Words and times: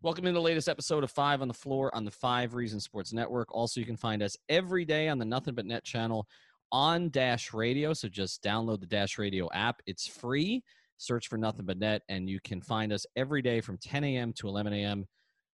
Welcome 0.00 0.26
to 0.26 0.32
the 0.32 0.40
latest 0.40 0.68
episode 0.68 1.02
of 1.02 1.10
Five 1.10 1.42
on 1.42 1.48
the 1.48 1.54
Floor 1.54 1.92
on 1.92 2.04
the 2.04 2.12
Five 2.12 2.54
Reasons 2.54 2.84
Sports 2.84 3.12
Network. 3.12 3.52
Also, 3.52 3.80
you 3.80 3.86
can 3.86 3.96
find 3.96 4.22
us 4.22 4.36
every 4.48 4.84
day 4.84 5.08
on 5.08 5.18
the 5.18 5.24
Nothing 5.24 5.56
But 5.56 5.66
Net 5.66 5.82
channel 5.82 6.28
on 6.70 7.08
Dash 7.08 7.52
Radio. 7.52 7.92
So 7.92 8.06
just 8.06 8.40
download 8.40 8.78
the 8.78 8.86
Dash 8.86 9.18
Radio 9.18 9.48
app. 9.52 9.82
It's 9.88 10.06
free. 10.06 10.62
Search 10.98 11.26
for 11.26 11.36
Nothing 11.36 11.66
But 11.66 11.78
Net, 11.78 12.02
and 12.08 12.30
you 12.30 12.38
can 12.44 12.60
find 12.60 12.92
us 12.92 13.06
every 13.16 13.42
day 13.42 13.60
from 13.60 13.76
10 13.76 14.04
a.m. 14.04 14.32
to 14.34 14.46
11 14.46 14.72
a.m. 14.72 15.04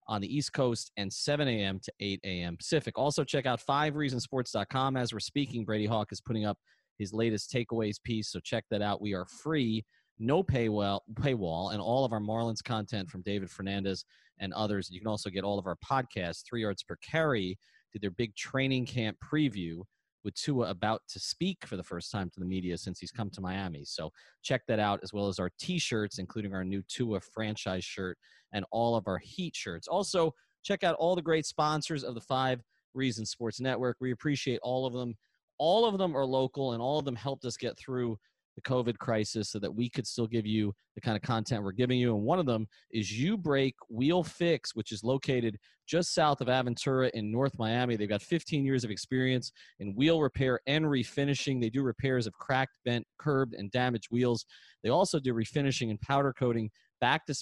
on 0.08 0.22
the 0.22 0.36
East 0.36 0.54
Coast 0.54 0.92
and 0.98 1.14
7 1.14 1.48
a.m. 1.48 1.80
to 1.84 1.94
8 2.00 2.20
a.m. 2.24 2.58
Pacific. 2.58 2.98
Also, 2.98 3.24
check 3.24 3.46
out 3.46 3.62
fivereasonsports.com. 3.64 4.98
As 4.98 5.14
we're 5.14 5.20
speaking, 5.20 5.66
Brady 5.66 5.86
Hawk 5.86 6.12
is 6.12 6.20
putting 6.20 6.46
up 6.46 6.58
his 6.98 7.14
latest 7.14 7.54
takeaways 7.54 8.02
piece. 8.04 8.32
So 8.32 8.40
check 8.40 8.64
that 8.72 8.82
out. 8.82 9.04
We 9.04 9.14
are 9.14 9.26
free 9.26 9.86
no 10.22 10.44
paywall, 10.44 11.00
paywall, 11.16 11.74
and 11.74 11.82
all 11.82 12.06
of 12.06 12.14
our 12.14 12.20
Marlins 12.20 12.64
content 12.64 13.10
from 13.10 13.22
David 13.24 13.50
Fernandez 13.50 14.06
and 14.40 14.54
others. 14.54 14.90
You 14.92 15.00
can 15.00 15.08
also 15.08 15.30
get 15.30 15.44
all 15.44 15.60
of 15.60 15.68
our 15.68 15.78
podcasts. 15.84 16.44
Three 16.48 16.62
yards 16.62 16.84
per 16.84 16.96
carry 16.98 17.58
did 17.92 18.02
their 18.02 18.12
big 18.12 18.36
training 18.36 18.86
camp 18.86 19.18
preview 19.24 19.82
with 20.24 20.36
Tua 20.36 20.70
about 20.70 21.02
to 21.10 21.20
speak 21.20 21.66
for 21.66 21.78
the 21.78 21.84
first 21.84 22.12
time 22.12 22.30
to 22.30 22.40
the 22.40 22.46
media 22.46 22.78
since 22.78 23.00
he's 23.00 23.12
come 23.12 23.32
to 23.32 23.42
Miami. 23.42 23.84
So 23.84 24.12
check 24.44 24.62
that 24.68 24.80
out, 24.80 25.00
as 25.02 25.12
well 25.12 25.28
as 25.28 25.40
our 25.40 25.50
T-shirts, 25.60 26.20
including 26.20 26.54
our 26.54 26.64
new 26.64 26.84
Tua 26.88 27.20
franchise 27.20 27.84
shirt 27.84 28.18
and 28.54 28.64
all 28.72 28.96
of 28.96 29.08
our 29.08 29.18
Heat 29.18 29.56
shirts. 29.56 29.88
Also, 29.88 30.34
check 30.64 30.84
out 30.84 30.96
all 30.96 31.16
the 31.16 31.22
great 31.22 31.48
sponsors 31.48 32.04
of 32.04 32.14
the 32.14 32.22
Five 32.22 32.62
Reasons 32.94 33.32
Sports 33.32 33.60
Network. 33.60 33.98
We 34.00 34.12
appreciate 34.12 34.60
all 34.62 34.86
of 34.86 34.94
them. 34.94 35.16
All 35.58 35.86
of 35.86 35.98
them 35.98 36.16
are 36.16 36.26
local, 36.26 36.74
and 36.74 36.82
all 36.82 37.00
of 37.00 37.06
them 37.06 37.16
helped 37.16 37.46
us 37.46 37.58
get 37.58 37.78
through 37.78 38.18
the 38.56 38.62
COVID 38.62 38.98
crisis 38.98 39.50
so 39.50 39.60
that 39.60 39.74
we 39.74 39.90
could 39.90 40.06
still 40.06 40.28
give 40.28 40.46
you 40.46 40.74
the 40.96 41.02
kind 41.02 41.16
of 41.16 41.24
content 41.24 41.64
we're 41.64 41.72
giving 41.72 42.00
you. 42.00 42.16
And 42.16 42.24
one 42.24 42.40
of 42.40 42.46
them 42.46 42.68
is 42.92 43.12
You 43.12 43.38
Break 43.38 43.76
Wheel 43.90 44.24
Fix, 44.24 44.76
which 44.76 44.92
is 44.92 45.04
located 45.04 45.58
just 45.88 46.14
south 46.14 46.42
of 46.42 46.48
Aventura 46.48 47.10
in 47.12 47.32
North 47.32 47.58
Miami. 47.58 47.96
They've 47.96 48.08
got 48.10 48.22
15 48.22 48.64
years 48.64 48.84
of 48.84 48.92
experience 48.92 49.52
in 49.80 49.96
wheel 49.96 50.22
repair 50.22 50.60
and 50.68 50.86
refinishing. 50.86 51.62
They 51.62 51.70
do 51.70 51.82
repairs 51.82 52.28
of 52.28 52.34
cracked, 52.34 52.78
bent, 52.86 53.06
curbed, 53.20 53.56
and 53.56 53.72
damaged 53.72 54.08
wheels. 54.12 54.46
They 54.84 54.90
also 54.90 55.20
do 55.20 55.34
refinishing 55.34 55.90
and 55.90 56.00
powder 56.02 56.34
coating 56.34 56.70
back 57.00 57.26
to 57.26 57.34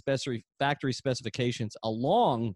factory 0.59 0.94
specifications 0.94 1.75
along 1.84 2.56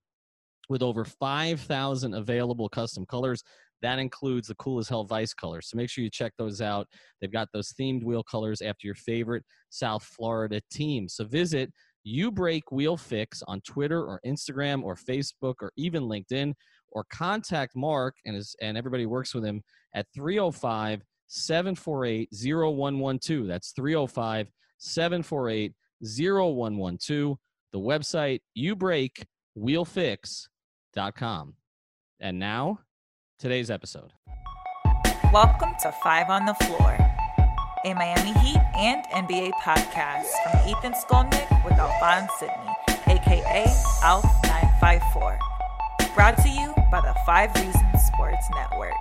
with 0.69 0.81
over 0.81 1.03
5,000 1.03 2.13
available 2.13 2.69
custom 2.69 3.06
colors. 3.06 3.44
That 3.84 4.00
includes 4.00 4.48
the 4.48 4.56
cool 4.56 4.80
as 4.80 4.89
hell 4.89 5.03
Vice 5.03 5.34
colors. 5.34 5.70
So 5.70 5.78
make 5.78 5.89
sure 5.89 6.03
you 6.03 6.09
check 6.09 6.34
those 6.38 6.62
out. 6.62 6.88
They've 7.20 7.31
got 7.31 7.50
those 7.53 7.73
themed 7.80 8.03
wheel 8.03 8.23
colors 8.23 8.62
after 8.62 8.88
your 8.88 8.95
favorite 8.95 9.44
South 9.70 10.03
Florida 10.03 10.62
team. 10.72 11.09
So 11.09 11.25
visit 11.25 11.72
You 12.03 12.31
Break 12.31 12.72
Wheel 12.72 12.98
Fix 12.98 13.44
on 13.45 13.62
Twitter 13.62 14.02
or 14.02 14.20
Instagram 14.25 14.84
or 14.84 14.95
Facebook 14.95 15.56
or 15.62 15.72
even 15.75 16.03
LinkedIn 16.03 16.53
or 16.94 17.06
contact 17.12 17.75
Mark 17.75 18.16
and 18.25 18.36
his, 18.36 18.56
and 18.62 18.78
everybody 18.78 19.06
works 19.06 19.36
with 19.36 19.44
him 19.44 19.62
at 19.94 20.06
305 20.16 21.02
748 21.28 22.30
0112. 22.31 23.47
That's 23.47 23.72
305 23.72 24.47
748 24.78 25.73
0112. 26.02 27.38
The 27.73 27.80
website 27.80 28.40
youbreakwheelfix.com. 28.58 31.53
And 32.20 32.40
now 32.40 32.80
today's 33.44 33.69
episode. 33.69 34.13
Welcome 35.33 35.72
to 35.81 35.91
Five 36.02 36.30
on 36.30 36.45
the 36.45 36.53
Floor, 36.53 36.97
a 37.83 37.94
Miami 37.94 38.31
Heat 38.39 38.61
and 38.73 39.03
NBA 39.08 39.52
podcast 39.61 40.27
from 40.44 40.69
Ethan 40.69 40.94
Skolnick 40.94 41.66
with 41.66 41.73
Alphonse 41.73 42.31
Sidney, 42.39 42.55
aka 43.08 43.66
Alf954. 44.02 45.38
Brought 46.16 46.38
to 46.38 46.47
you 46.47 46.73
by 46.89 47.02
the 47.02 47.13
Five 47.25 47.53
Reasons 47.55 48.05
Sports 48.05 48.47
Network. 48.55 48.94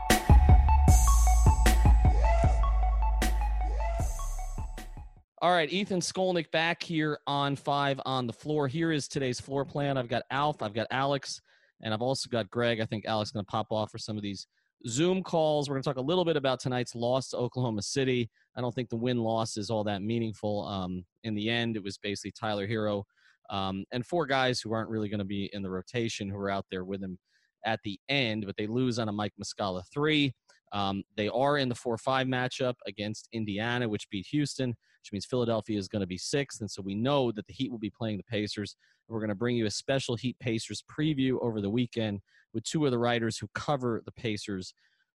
All 5.40 5.52
right, 5.52 5.70
Ethan 5.70 6.00
Skolnick 6.00 6.50
back 6.50 6.82
here 6.82 7.20
on 7.28 7.54
Five 7.54 8.00
on 8.04 8.26
the 8.26 8.32
Floor. 8.32 8.66
Here 8.66 8.90
is 8.90 9.06
today's 9.06 9.38
floor 9.38 9.64
plan. 9.64 9.96
I've 9.96 10.08
got 10.08 10.24
Alf, 10.32 10.62
I've 10.62 10.74
got 10.74 10.88
Alex, 10.90 11.40
and 11.82 11.92
I've 11.92 12.02
also 12.02 12.28
got 12.28 12.50
Greg. 12.50 12.80
I 12.80 12.86
think 12.86 13.04
Alex 13.06 13.28
is 13.28 13.32
going 13.32 13.44
to 13.44 13.50
pop 13.50 13.68
off 13.70 13.90
for 13.90 13.98
some 13.98 14.16
of 14.16 14.22
these 14.22 14.46
Zoom 14.86 15.22
calls. 15.22 15.68
We're 15.68 15.76
going 15.76 15.82
to 15.82 15.90
talk 15.90 15.96
a 15.96 16.00
little 16.00 16.24
bit 16.24 16.36
about 16.36 16.60
tonight's 16.60 16.94
loss 16.94 17.28
to 17.30 17.36
Oklahoma 17.36 17.82
City. 17.82 18.30
I 18.56 18.60
don't 18.60 18.74
think 18.74 18.88
the 18.88 18.96
win 18.96 19.18
loss 19.18 19.56
is 19.56 19.70
all 19.70 19.84
that 19.84 20.02
meaningful. 20.02 20.66
Um, 20.66 21.04
in 21.24 21.34
the 21.34 21.48
end, 21.48 21.76
it 21.76 21.82
was 21.82 21.98
basically 21.98 22.32
Tyler 22.32 22.66
Herro 22.66 23.04
um, 23.50 23.84
and 23.92 24.04
four 24.04 24.26
guys 24.26 24.60
who 24.60 24.72
aren't 24.72 24.88
really 24.88 25.08
going 25.08 25.18
to 25.18 25.24
be 25.24 25.50
in 25.52 25.62
the 25.62 25.70
rotation 25.70 26.28
who 26.28 26.36
are 26.36 26.50
out 26.50 26.66
there 26.70 26.84
with 26.84 27.02
him 27.02 27.18
at 27.64 27.80
the 27.84 27.98
end, 28.08 28.44
but 28.46 28.56
they 28.56 28.66
lose 28.66 28.98
on 28.98 29.08
a 29.08 29.12
Mike 29.12 29.34
Muscala 29.40 29.82
three. 29.92 30.32
Um, 30.72 31.02
they 31.16 31.28
are 31.28 31.58
in 31.58 31.68
the 31.68 31.74
4 31.74 31.98
5 31.98 32.26
matchup 32.26 32.74
against 32.86 33.28
Indiana, 33.32 33.88
which 33.88 34.08
beat 34.10 34.26
Houston, 34.30 34.70
which 34.70 35.12
means 35.12 35.26
Philadelphia 35.26 35.78
is 35.78 35.88
going 35.88 36.00
to 36.00 36.06
be 36.06 36.18
sixth. 36.18 36.60
And 36.60 36.70
so 36.70 36.82
we 36.82 36.94
know 36.94 37.30
that 37.32 37.46
the 37.46 37.52
Heat 37.52 37.70
will 37.70 37.78
be 37.78 37.90
playing 37.90 38.16
the 38.16 38.24
Pacers. 38.24 38.76
We're 39.08 39.20
going 39.20 39.28
to 39.28 39.34
bring 39.34 39.56
you 39.56 39.66
a 39.66 39.70
special 39.70 40.16
Heat 40.16 40.38
Pacers 40.38 40.82
preview 40.90 41.36
over 41.42 41.60
the 41.60 41.68
weekend 41.68 42.20
with 42.54 42.64
two 42.64 42.86
of 42.86 42.90
the 42.90 42.98
writers 42.98 43.36
who 43.36 43.48
cover 43.54 44.02
the 44.04 44.12
Pacers 44.12 44.72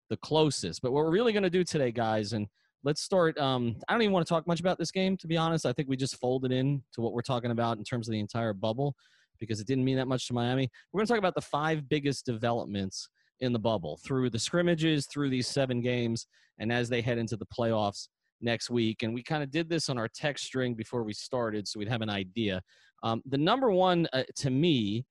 the 0.09 0.16
closest. 0.19 0.83
But 0.83 0.93
what 0.93 1.05
we're 1.05 1.11
really 1.11 1.33
going 1.33 1.43
to 1.43 1.50
do 1.50 1.65
today, 1.65 1.91
guys, 1.91 2.33
and 2.33 2.47
let's 2.84 3.03
start. 3.03 3.37
Um, 3.39 3.77
I 3.89 3.93
don't 3.93 4.03
even 4.03 4.12
want 4.12 4.27
to 4.27 4.28
talk 4.28 4.47
much 4.47 4.61
about 4.61 4.78
this 4.78 4.91
game, 4.91 5.16
to 5.19 5.27
be 5.27 5.37
honest. 5.37 5.66
I 5.66 5.72
think 5.72 5.89
we 5.89 5.97
just 5.97 6.16
folded 6.16 6.53
in 6.53 6.83
to 6.95 7.00
what 7.00 7.12
we're 7.12 7.22
talking 7.22 7.50
about 7.50 7.78
in 7.78 7.84
terms 7.84 8.09
of 8.09 8.12
the 8.12 8.21
entire 8.21 8.53
bubble 8.53 8.95
because 9.39 9.61
it 9.61 9.66
didn't 9.66 9.84
mean 9.84 9.97
that 9.97 10.09
much 10.09 10.28
to 10.28 10.34
Miami. 10.34 10.71
We're 10.93 10.99
going 10.99 11.06
to 11.06 11.12
talk 11.12 11.19
about 11.19 11.34
the 11.34 11.41
five 11.41 11.89
biggest 11.89 12.25
developments 12.25 13.09
in 13.41 13.53
the 13.53 13.59
bubble 13.59 13.99
through 14.05 14.31
the 14.31 14.39
scrimmages, 14.39 15.07
through 15.07 15.31
these 15.31 15.47
seven 15.47 15.81
games, 15.81 16.27
and 16.59 16.73
as 16.73 16.89
they 16.89 17.01
head 17.01 17.19
into 17.19 17.37
the 17.37 17.47
playoffs 17.47 18.09
next 18.41 18.71
week. 18.71 19.03
And 19.03 19.15
we 19.15 19.23
kind 19.23 19.43
of 19.43 19.51
did 19.51 19.69
this 19.69 19.89
on 19.89 19.99
our 19.99 20.09
text 20.09 20.45
string 20.45 20.75
before 20.75 21.03
we 21.03 21.13
started, 21.13 21.67
so 21.67 21.79
we'd 21.79 21.89
have 21.89 22.03
an 22.03 22.11
idea. 22.11 22.61
Um, 23.03 23.23
the 23.27 23.39
number 23.39 23.71
one 23.71 24.09
uh, 24.13 24.23
to 24.37 24.51
me 24.51 25.05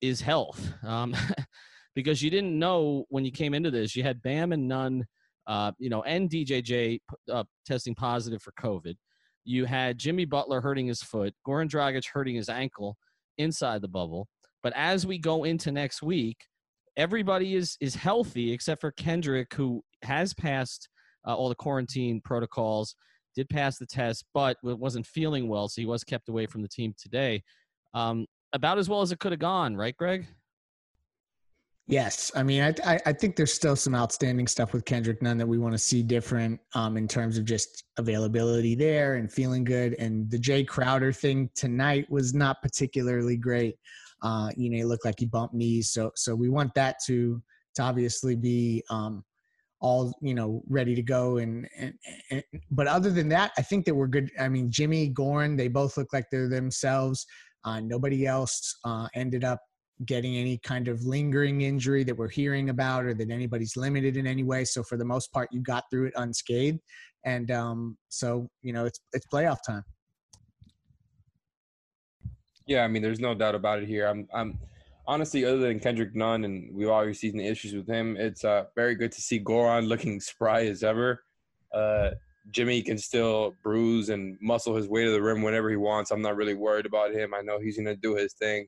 is 0.00 0.20
health, 0.20 0.72
um, 0.84 1.14
because 1.94 2.22
you 2.22 2.30
didn't 2.30 2.58
know 2.58 3.04
when 3.08 3.24
you 3.24 3.32
came 3.32 3.54
into 3.54 3.70
this. 3.70 3.96
You 3.96 4.02
had 4.02 4.22
Bam 4.22 4.52
and 4.52 4.68
Nunn, 4.68 5.04
uh, 5.46 5.72
you 5.78 5.90
know, 5.90 6.02
and 6.02 6.30
DJJ 6.30 7.00
uh, 7.32 7.44
testing 7.66 7.94
positive 7.94 8.42
for 8.42 8.52
COVID. 8.60 8.94
You 9.44 9.66
had 9.66 9.98
Jimmy 9.98 10.24
Butler 10.24 10.60
hurting 10.60 10.86
his 10.86 11.02
foot, 11.02 11.34
Goran 11.46 11.68
Dragic 11.68 12.04
hurting 12.12 12.34
his 12.34 12.48
ankle 12.48 12.96
inside 13.36 13.82
the 13.82 13.88
bubble. 13.88 14.28
But 14.62 14.72
as 14.74 15.06
we 15.06 15.18
go 15.18 15.44
into 15.44 15.70
next 15.70 16.02
week, 16.02 16.38
everybody 16.96 17.54
is 17.54 17.76
is 17.80 17.94
healthy 17.94 18.52
except 18.52 18.80
for 18.80 18.92
Kendrick, 18.92 19.52
who 19.54 19.82
has 20.02 20.34
passed 20.34 20.88
uh, 21.26 21.34
all 21.34 21.48
the 21.48 21.54
quarantine 21.54 22.20
protocols, 22.24 22.94
did 23.34 23.48
pass 23.48 23.78
the 23.78 23.86
test, 23.86 24.24
but 24.34 24.56
wasn't 24.62 25.06
feeling 25.06 25.48
well, 25.48 25.68
so 25.68 25.80
he 25.80 25.86
was 25.86 26.04
kept 26.04 26.28
away 26.28 26.46
from 26.46 26.62
the 26.62 26.68
team 26.68 26.94
today. 26.98 27.42
Um, 27.94 28.26
about 28.52 28.78
as 28.78 28.88
well 28.88 29.02
as 29.02 29.12
it 29.12 29.18
could 29.18 29.32
have 29.32 29.40
gone, 29.40 29.76
right, 29.76 29.96
Greg? 29.96 30.26
Yes, 31.86 32.32
I 32.34 32.42
mean, 32.42 32.62
I, 32.62 32.98
I, 33.04 33.12
think 33.12 33.36
there's 33.36 33.52
still 33.52 33.76
some 33.76 33.94
outstanding 33.94 34.46
stuff 34.46 34.72
with 34.72 34.86
Kendrick 34.86 35.20
Nunn 35.20 35.36
that 35.36 35.46
we 35.46 35.58
want 35.58 35.74
to 35.74 35.78
see 35.78 36.02
different 36.02 36.58
um, 36.74 36.96
in 36.96 37.06
terms 37.06 37.36
of 37.36 37.44
just 37.44 37.84
availability 37.98 38.74
there 38.74 39.16
and 39.16 39.30
feeling 39.30 39.64
good. 39.64 39.94
And 39.98 40.30
the 40.30 40.38
Jae 40.38 40.66
Crowder 40.66 41.12
thing 41.12 41.50
tonight 41.54 42.10
was 42.10 42.32
not 42.32 42.62
particularly 42.62 43.36
great. 43.36 43.76
Uh, 44.24 44.50
you 44.56 44.70
know, 44.70 44.78
he 44.78 44.84
looked 44.84 45.04
like 45.04 45.20
he 45.20 45.26
bumped 45.26 45.54
knees. 45.54 45.92
So 45.92 46.10
so 46.16 46.34
we 46.34 46.48
want 46.48 46.74
that 46.74 46.96
to 47.06 47.40
to 47.76 47.82
obviously 47.82 48.34
be 48.34 48.82
um, 48.90 49.22
all 49.80 50.12
you 50.20 50.34
know 50.34 50.62
ready 50.68 50.94
to 50.96 51.02
go. 51.02 51.36
And, 51.36 51.68
and, 51.78 51.94
and 52.30 52.42
but 52.70 52.88
other 52.88 53.10
than 53.10 53.28
that, 53.28 53.52
I 53.56 53.62
think 53.62 53.84
that 53.84 53.94
we're 53.94 54.08
good. 54.08 54.30
I 54.40 54.48
mean, 54.48 54.70
Jimmy 54.70 55.12
Goran, 55.12 55.56
they 55.56 55.68
both 55.68 55.96
look 55.96 56.12
like 56.12 56.24
they're 56.32 56.48
themselves. 56.48 57.24
Uh, 57.64 57.80
nobody 57.80 58.26
else 58.26 58.76
uh, 58.84 59.08
ended 59.14 59.44
up 59.44 59.60
getting 60.06 60.36
any 60.36 60.58
kind 60.58 60.88
of 60.88 61.02
lingering 61.04 61.62
injury 61.62 62.04
that 62.04 62.16
we're 62.16 62.28
hearing 62.28 62.70
about 62.70 63.04
or 63.04 63.14
that 63.14 63.30
anybody's 63.30 63.76
limited 63.76 64.16
in 64.16 64.26
any 64.26 64.42
way. 64.42 64.64
So 64.64 64.82
for 64.82 64.96
the 64.96 65.04
most 65.04 65.32
part, 65.32 65.48
you 65.52 65.62
got 65.62 65.84
through 65.90 66.06
it 66.06 66.14
unscathed. 66.16 66.80
And 67.24 67.50
um, 67.50 67.96
so, 68.08 68.48
you 68.62 68.72
know, 68.72 68.86
it's, 68.86 69.00
it's 69.12 69.26
playoff 69.32 69.58
time. 69.66 69.82
Yeah, 72.66 72.84
I 72.84 72.88
mean, 72.88 73.02
there's 73.02 73.20
no 73.20 73.34
doubt 73.34 73.54
about 73.54 73.82
it 73.82 73.88
here. 73.88 74.06
I'm, 74.06 74.26
I'm 74.32 74.58
honestly, 75.06 75.44
other 75.44 75.58
than 75.58 75.80
Kendrick 75.80 76.14
Nunn, 76.14 76.44
and 76.44 76.74
we've 76.74 76.88
already 76.88 77.14
seen 77.14 77.36
the 77.36 77.46
issues 77.46 77.74
with 77.74 77.86
him. 77.86 78.16
It's 78.18 78.44
uh, 78.44 78.64
very 78.74 78.94
good 78.94 79.12
to 79.12 79.20
see 79.20 79.40
Goran 79.40 79.86
looking 79.88 80.20
spry 80.20 80.66
as 80.66 80.82
ever. 80.82 81.24
Uh, 81.72 82.10
Jimmy 82.50 82.82
can 82.82 82.98
still 82.98 83.54
bruise 83.62 84.10
and 84.10 84.36
muscle 84.40 84.76
his 84.76 84.88
way 84.88 85.04
to 85.04 85.10
the 85.10 85.22
rim 85.22 85.42
whenever 85.42 85.70
he 85.70 85.76
wants. 85.76 86.10
I'm 86.10 86.22
not 86.22 86.36
really 86.36 86.54
worried 86.54 86.86
about 86.86 87.12
him. 87.12 87.34
I 87.34 87.40
know 87.40 87.58
he's 87.58 87.76
going 87.76 87.86
to 87.86 87.96
do 87.96 88.14
his 88.14 88.34
thing, 88.34 88.66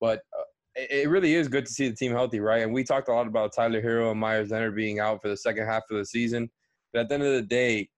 but 0.00 0.20
uh, 0.38 0.42
it, 0.76 1.08
really 1.08 1.34
is 1.34 1.48
good 1.48 1.66
to 1.66 1.72
see 1.72 1.88
the 1.88 1.94
team 1.94 2.12
healthy, 2.12 2.40
right? 2.40 2.62
And 2.62 2.72
we 2.72 2.84
talked 2.84 3.08
a 3.08 3.12
lot 3.12 3.26
about 3.26 3.54
Tyler 3.54 3.82
Herro 3.82 4.10
and 4.10 4.20
Meyers 4.20 4.50
Leonard 4.50 4.76
being 4.76 4.98
out 4.98 5.20
for 5.22 5.28
the 5.28 5.36
second 5.36 5.66
half 5.66 5.82
of 5.90 5.98
the 5.98 6.04
season. 6.06 6.50
But 6.92 7.00
at 7.00 7.08
the 7.08 7.14
end 7.14 7.24
of 7.24 7.32
the 7.32 7.42
day, 7.42 7.88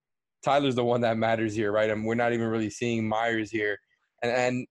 Tyler's 0.44 0.74
the 0.74 0.84
one 0.84 1.00
that 1.02 1.16
matters 1.16 1.54
here, 1.54 1.72
right? 1.72 1.90
And 1.90 2.04
we're 2.04 2.14
not 2.14 2.32
even 2.32 2.48
really 2.48 2.70
seeing 2.70 3.08
Meyers 3.08 3.50
here. 3.50 3.78
And, 4.22 4.32
and 4.32 4.66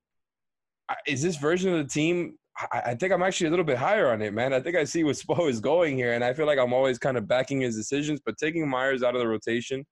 is 1.06 1.22
this 1.22 1.36
version 1.36 1.74
of 1.74 1.80
the 1.80 1.90
team? 1.90 2.38
I, 2.72 2.82
I 2.88 2.96
think 2.96 3.14
I'm 3.14 3.22
actually 3.24 3.48
a 3.48 3.50
little 3.50 3.66
bit 3.66 3.78
higher 3.78 4.12
on 4.12 4.22
it, 4.22 4.34
man. 4.34 4.54
I 4.54 4.60
think 4.60 4.76
I 4.76 4.84
see 4.84 5.04
where 5.04 5.14
Spo 5.14 5.50
is 5.50 5.60
going 5.60 5.96
here, 5.96 6.14
and 6.14 6.24
I 6.24 6.34
feel 6.34 6.46
like 6.46 6.60
I'm 6.60 6.74
always 6.74 6.98
kind 6.98 7.18
of 7.18 7.28
backing 7.28 7.62
his 7.62 7.76
decisions, 7.76 8.20
but 8.26 8.38
taking 8.38 8.68
Meyers 8.68 9.04
out 9.04 9.16
of 9.16 9.22
the 9.22 9.28
rotation, 9.28 9.86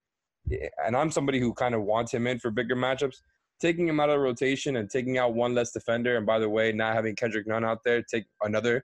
and 0.85 0.95
I'm 0.95 1.11
somebody 1.11 1.39
who 1.39 1.53
kind 1.53 1.75
of 1.75 1.83
wants 1.83 2.13
him 2.13 2.27
in 2.27 2.39
for 2.39 2.51
bigger 2.51 2.75
matchups. 2.75 3.17
Taking 3.61 3.87
him 3.87 4.01
out 4.01 4.09
of 4.09 4.15
the 4.15 4.19
rotation 4.19 4.75
and 4.75 4.89
taking 4.89 5.17
out 5.17 5.33
one 5.33 5.55
less 5.55 5.71
defender, 5.71 6.17
and 6.17 6.25
by 6.25 6.39
the 6.39 6.49
way, 6.49 6.73
not 6.73 6.93
having 6.93 7.15
Kendrick 7.15 7.47
Nunn 7.47 7.63
out 7.63 7.79
there, 7.85 8.03
take 8.03 8.25
another 8.41 8.83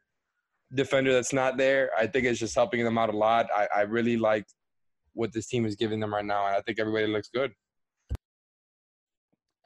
defender 0.74 1.12
that's 1.12 1.34
not 1.34 1.58
there. 1.58 1.90
I 1.98 2.08
think 2.08 2.26
it's 2.26 2.40
just 2.40 2.56
helping 2.56 2.84
them 2.86 2.98
out 2.98 3.14
a 3.14 3.18
lot. 3.18 3.48
I, 3.54 3.68
I 3.76 3.82
really 3.82 4.16
like 4.16 4.46
what 5.14 5.34
this 5.34 5.48
team 5.48 5.66
is 5.66 5.76
giving 5.76 6.00
them 6.00 6.14
right 6.14 6.24
now, 6.24 6.46
and 6.46 6.56
I 6.56 6.62
think 6.62 6.80
everybody 6.80 7.08
looks 7.08 7.30
good. 7.34 7.52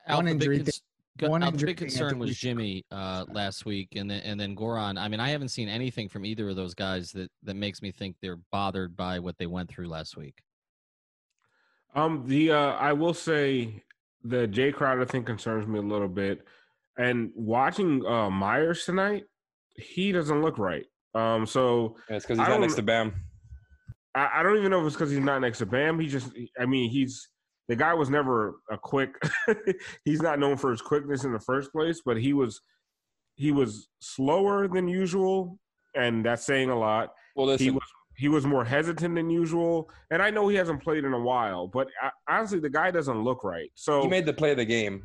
Al, 0.07 0.17
one 0.17 0.27
injury. 0.27 0.57
Big, 0.57 0.65
cons- 0.65 0.81
one 1.19 1.43
Al, 1.43 1.51
the 1.51 1.65
big 1.65 1.77
concern 1.77 2.19
was 2.19 2.37
Jimmy 2.37 2.83
uh, 2.91 3.25
last 3.31 3.65
week, 3.65 3.89
and 3.95 4.09
then 4.09 4.21
and 4.21 4.39
then 4.39 4.55
Goran. 4.55 4.99
I 4.99 5.07
mean, 5.07 5.19
I 5.19 5.29
haven't 5.29 5.49
seen 5.49 5.69
anything 5.69 6.09
from 6.09 6.25
either 6.25 6.49
of 6.49 6.55
those 6.55 6.73
guys 6.73 7.11
that 7.13 7.31
that 7.43 7.55
makes 7.55 7.81
me 7.81 7.91
think 7.91 8.17
they're 8.21 8.39
bothered 8.51 8.95
by 8.95 9.19
what 9.19 9.37
they 9.37 9.47
went 9.47 9.69
through 9.69 9.87
last 9.87 10.17
week. 10.17 10.35
Um, 11.95 12.23
the 12.27 12.51
uh, 12.51 12.71
I 12.73 12.93
will 12.93 13.13
say 13.13 13.81
the 14.23 14.47
Jae 14.47 14.73
Crowder 14.73 15.05
thing 15.05 15.23
concerns 15.23 15.67
me 15.67 15.79
a 15.79 15.81
little 15.81 16.09
bit, 16.09 16.45
and 16.97 17.31
watching 17.35 18.05
uh, 18.05 18.29
Meyers 18.29 18.85
tonight, 18.85 19.23
he 19.75 20.11
doesn't 20.11 20.41
look 20.41 20.57
right. 20.57 20.85
Um, 21.13 21.45
so 21.45 21.95
yeah, 22.09 22.17
it's 22.17 22.25
because 22.25 22.39
he's 22.39 22.47
not 22.47 22.59
next 22.59 22.75
to 22.75 22.81
Bam. 22.81 23.13
I, 24.13 24.29
I 24.35 24.43
don't 24.43 24.57
even 24.57 24.71
know 24.71 24.81
if 24.81 24.87
it's 24.87 24.95
because 24.95 25.11
he's 25.11 25.19
not 25.19 25.39
next 25.39 25.59
to 25.59 25.65
Bam. 25.65 25.99
He 25.99 26.07
just, 26.07 26.31
I 26.59 26.65
mean, 26.65 26.89
he's 26.89 27.29
the 27.67 27.75
guy 27.75 27.93
was 27.93 28.09
never 28.09 28.55
a 28.69 28.77
quick. 28.77 29.15
he's 30.05 30.21
not 30.21 30.39
known 30.39 30.57
for 30.57 30.71
his 30.71 30.81
quickness 30.81 31.23
in 31.23 31.33
the 31.33 31.39
first 31.39 31.71
place, 31.71 32.01
but 32.05 32.17
he 32.17 32.33
was 32.33 32.61
he 33.35 33.51
was 33.51 33.89
slower 33.99 34.67
than 34.67 34.87
usual, 34.87 35.59
and 35.95 36.25
that's 36.25 36.45
saying 36.45 36.69
a 36.69 36.77
lot. 36.77 37.13
Well, 37.35 37.47
listen. 37.47 37.65
he 37.65 37.71
was 37.71 37.83
he 38.17 38.27
was 38.29 38.45
more 38.45 38.63
hesitant 38.63 39.15
than 39.15 39.29
usual, 39.29 39.89
and 40.11 40.21
I 40.21 40.29
know 40.29 40.47
he 40.47 40.55
hasn't 40.55 40.83
played 40.83 41.03
in 41.03 41.13
a 41.13 41.19
while, 41.19 41.67
but 41.67 41.87
I, 42.01 42.11
honestly, 42.29 42.59
the 42.59 42.69
guy 42.69 42.91
doesn't 42.91 43.23
look 43.23 43.43
right. 43.43 43.71
So 43.75 44.01
he 44.01 44.07
made 44.07 44.25
the 44.25 44.33
play 44.33 44.51
of 44.51 44.57
the 44.57 44.65
game. 44.65 45.03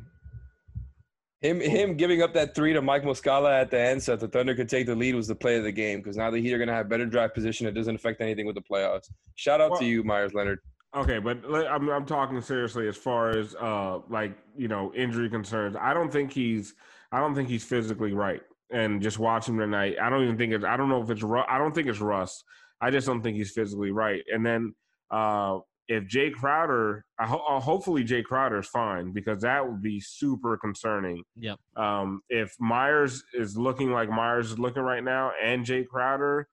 Him 1.41 1.59
oh. 1.63 1.69
him 1.69 1.97
giving 1.97 2.21
up 2.21 2.33
that 2.35 2.53
three 2.53 2.73
to 2.73 2.81
Mike 2.81 3.03
Muscala 3.03 3.59
at 3.59 3.71
the 3.71 3.79
end 3.79 4.01
so 4.01 4.11
that 4.11 4.19
the 4.19 4.27
Thunder 4.27 4.55
could 4.55 4.69
take 4.69 4.85
the 4.85 4.95
lead 4.95 5.15
was 5.15 5.27
the 5.27 5.35
play 5.35 5.57
of 5.57 5.63
the 5.63 5.71
game 5.71 5.99
because 5.99 6.15
now 6.15 6.29
the 6.29 6.39
Heat 6.39 6.53
are 6.53 6.57
going 6.57 6.67
to 6.67 6.73
have 6.73 6.87
better 6.87 7.05
drive 7.05 7.33
position. 7.33 7.67
It 7.67 7.71
doesn't 7.71 7.95
affect 7.95 8.21
anything 8.21 8.45
with 8.45 8.55
the 8.55 8.61
playoffs. 8.61 9.09
Shout 9.35 9.59
out 9.59 9.71
well, 9.71 9.79
to 9.79 9.85
you, 9.85 10.03
Meyers 10.03 10.33
Leonard. 10.33 10.59
Okay, 10.95 11.19
but 11.19 11.39
I'm 11.45 11.89
I'm 11.89 12.05
talking 12.05 12.41
seriously 12.41 12.87
as 12.87 12.97
far 12.97 13.29
as 13.29 13.55
uh 13.55 13.99
like 14.09 14.37
you 14.57 14.67
know 14.67 14.93
injury 14.93 15.29
concerns. 15.29 15.75
I 15.79 15.93
don't 15.93 16.11
think 16.11 16.31
he's 16.33 16.73
I 17.11 17.19
don't 17.19 17.33
think 17.33 17.49
he's 17.49 17.63
physically 17.63 18.13
right. 18.13 18.41
And 18.71 19.01
just 19.01 19.19
watching 19.19 19.55
him 19.55 19.61
tonight, 19.61 19.95
I 20.01 20.09
don't 20.09 20.23
even 20.23 20.37
think 20.37 20.53
it's 20.53 20.65
I 20.65 20.75
don't 20.75 20.89
know 20.89 21.01
if 21.01 21.09
it's 21.09 21.23
I 21.23 21.57
don't 21.57 21.73
think 21.73 21.87
it's 21.87 21.99
rust. 21.99 22.43
I 22.81 22.91
just 22.91 23.07
don't 23.07 23.21
think 23.21 23.37
he's 23.37 23.51
physically 23.51 23.91
right. 23.91 24.21
And 24.33 24.45
then 24.45 24.75
uh 25.09 25.59
if 25.87 26.05
Jae 26.05 26.31
Crowder, 26.31 27.03
I 27.19 27.25
ho- 27.25 27.43
uh, 27.49 27.59
hopefully 27.59 28.05
Jae 28.05 28.23
Crowder 28.23 28.59
is 28.59 28.67
fine 28.67 29.11
because 29.11 29.41
that 29.41 29.67
would 29.67 29.81
be 29.81 29.99
super 29.99 30.55
concerning. 30.55 31.23
Yep. 31.35 31.59
Um, 31.75 32.21
if 32.29 32.55
Meyers 32.61 33.23
is 33.33 33.57
looking 33.57 33.91
like 33.91 34.09
Meyers 34.09 34.51
is 34.51 34.59
looking 34.59 34.83
right 34.83 35.03
now, 35.03 35.33
and 35.43 35.65
Jae 35.65 35.85
Crowder 35.85 36.47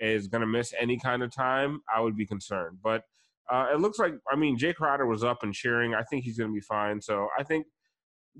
is 0.00 0.28
going 0.28 0.40
to 0.40 0.46
miss 0.46 0.72
any 0.80 0.98
kind 0.98 1.22
of 1.22 1.30
time, 1.30 1.82
I 1.94 2.00
would 2.00 2.16
be 2.16 2.24
concerned. 2.24 2.78
But 2.82 3.04
uh, 3.50 3.66
it 3.72 3.80
looks 3.80 3.98
like, 3.98 4.14
I 4.30 4.36
mean, 4.36 4.58
Jae 4.58 4.74
Crowder 4.74 5.06
was 5.06 5.24
up 5.24 5.42
and 5.42 5.54
cheering. 5.54 5.94
I 5.94 6.02
think 6.02 6.24
he's 6.24 6.38
going 6.38 6.50
to 6.50 6.54
be 6.54 6.60
fine. 6.60 7.00
So 7.00 7.28
I 7.38 7.42
think 7.42 7.66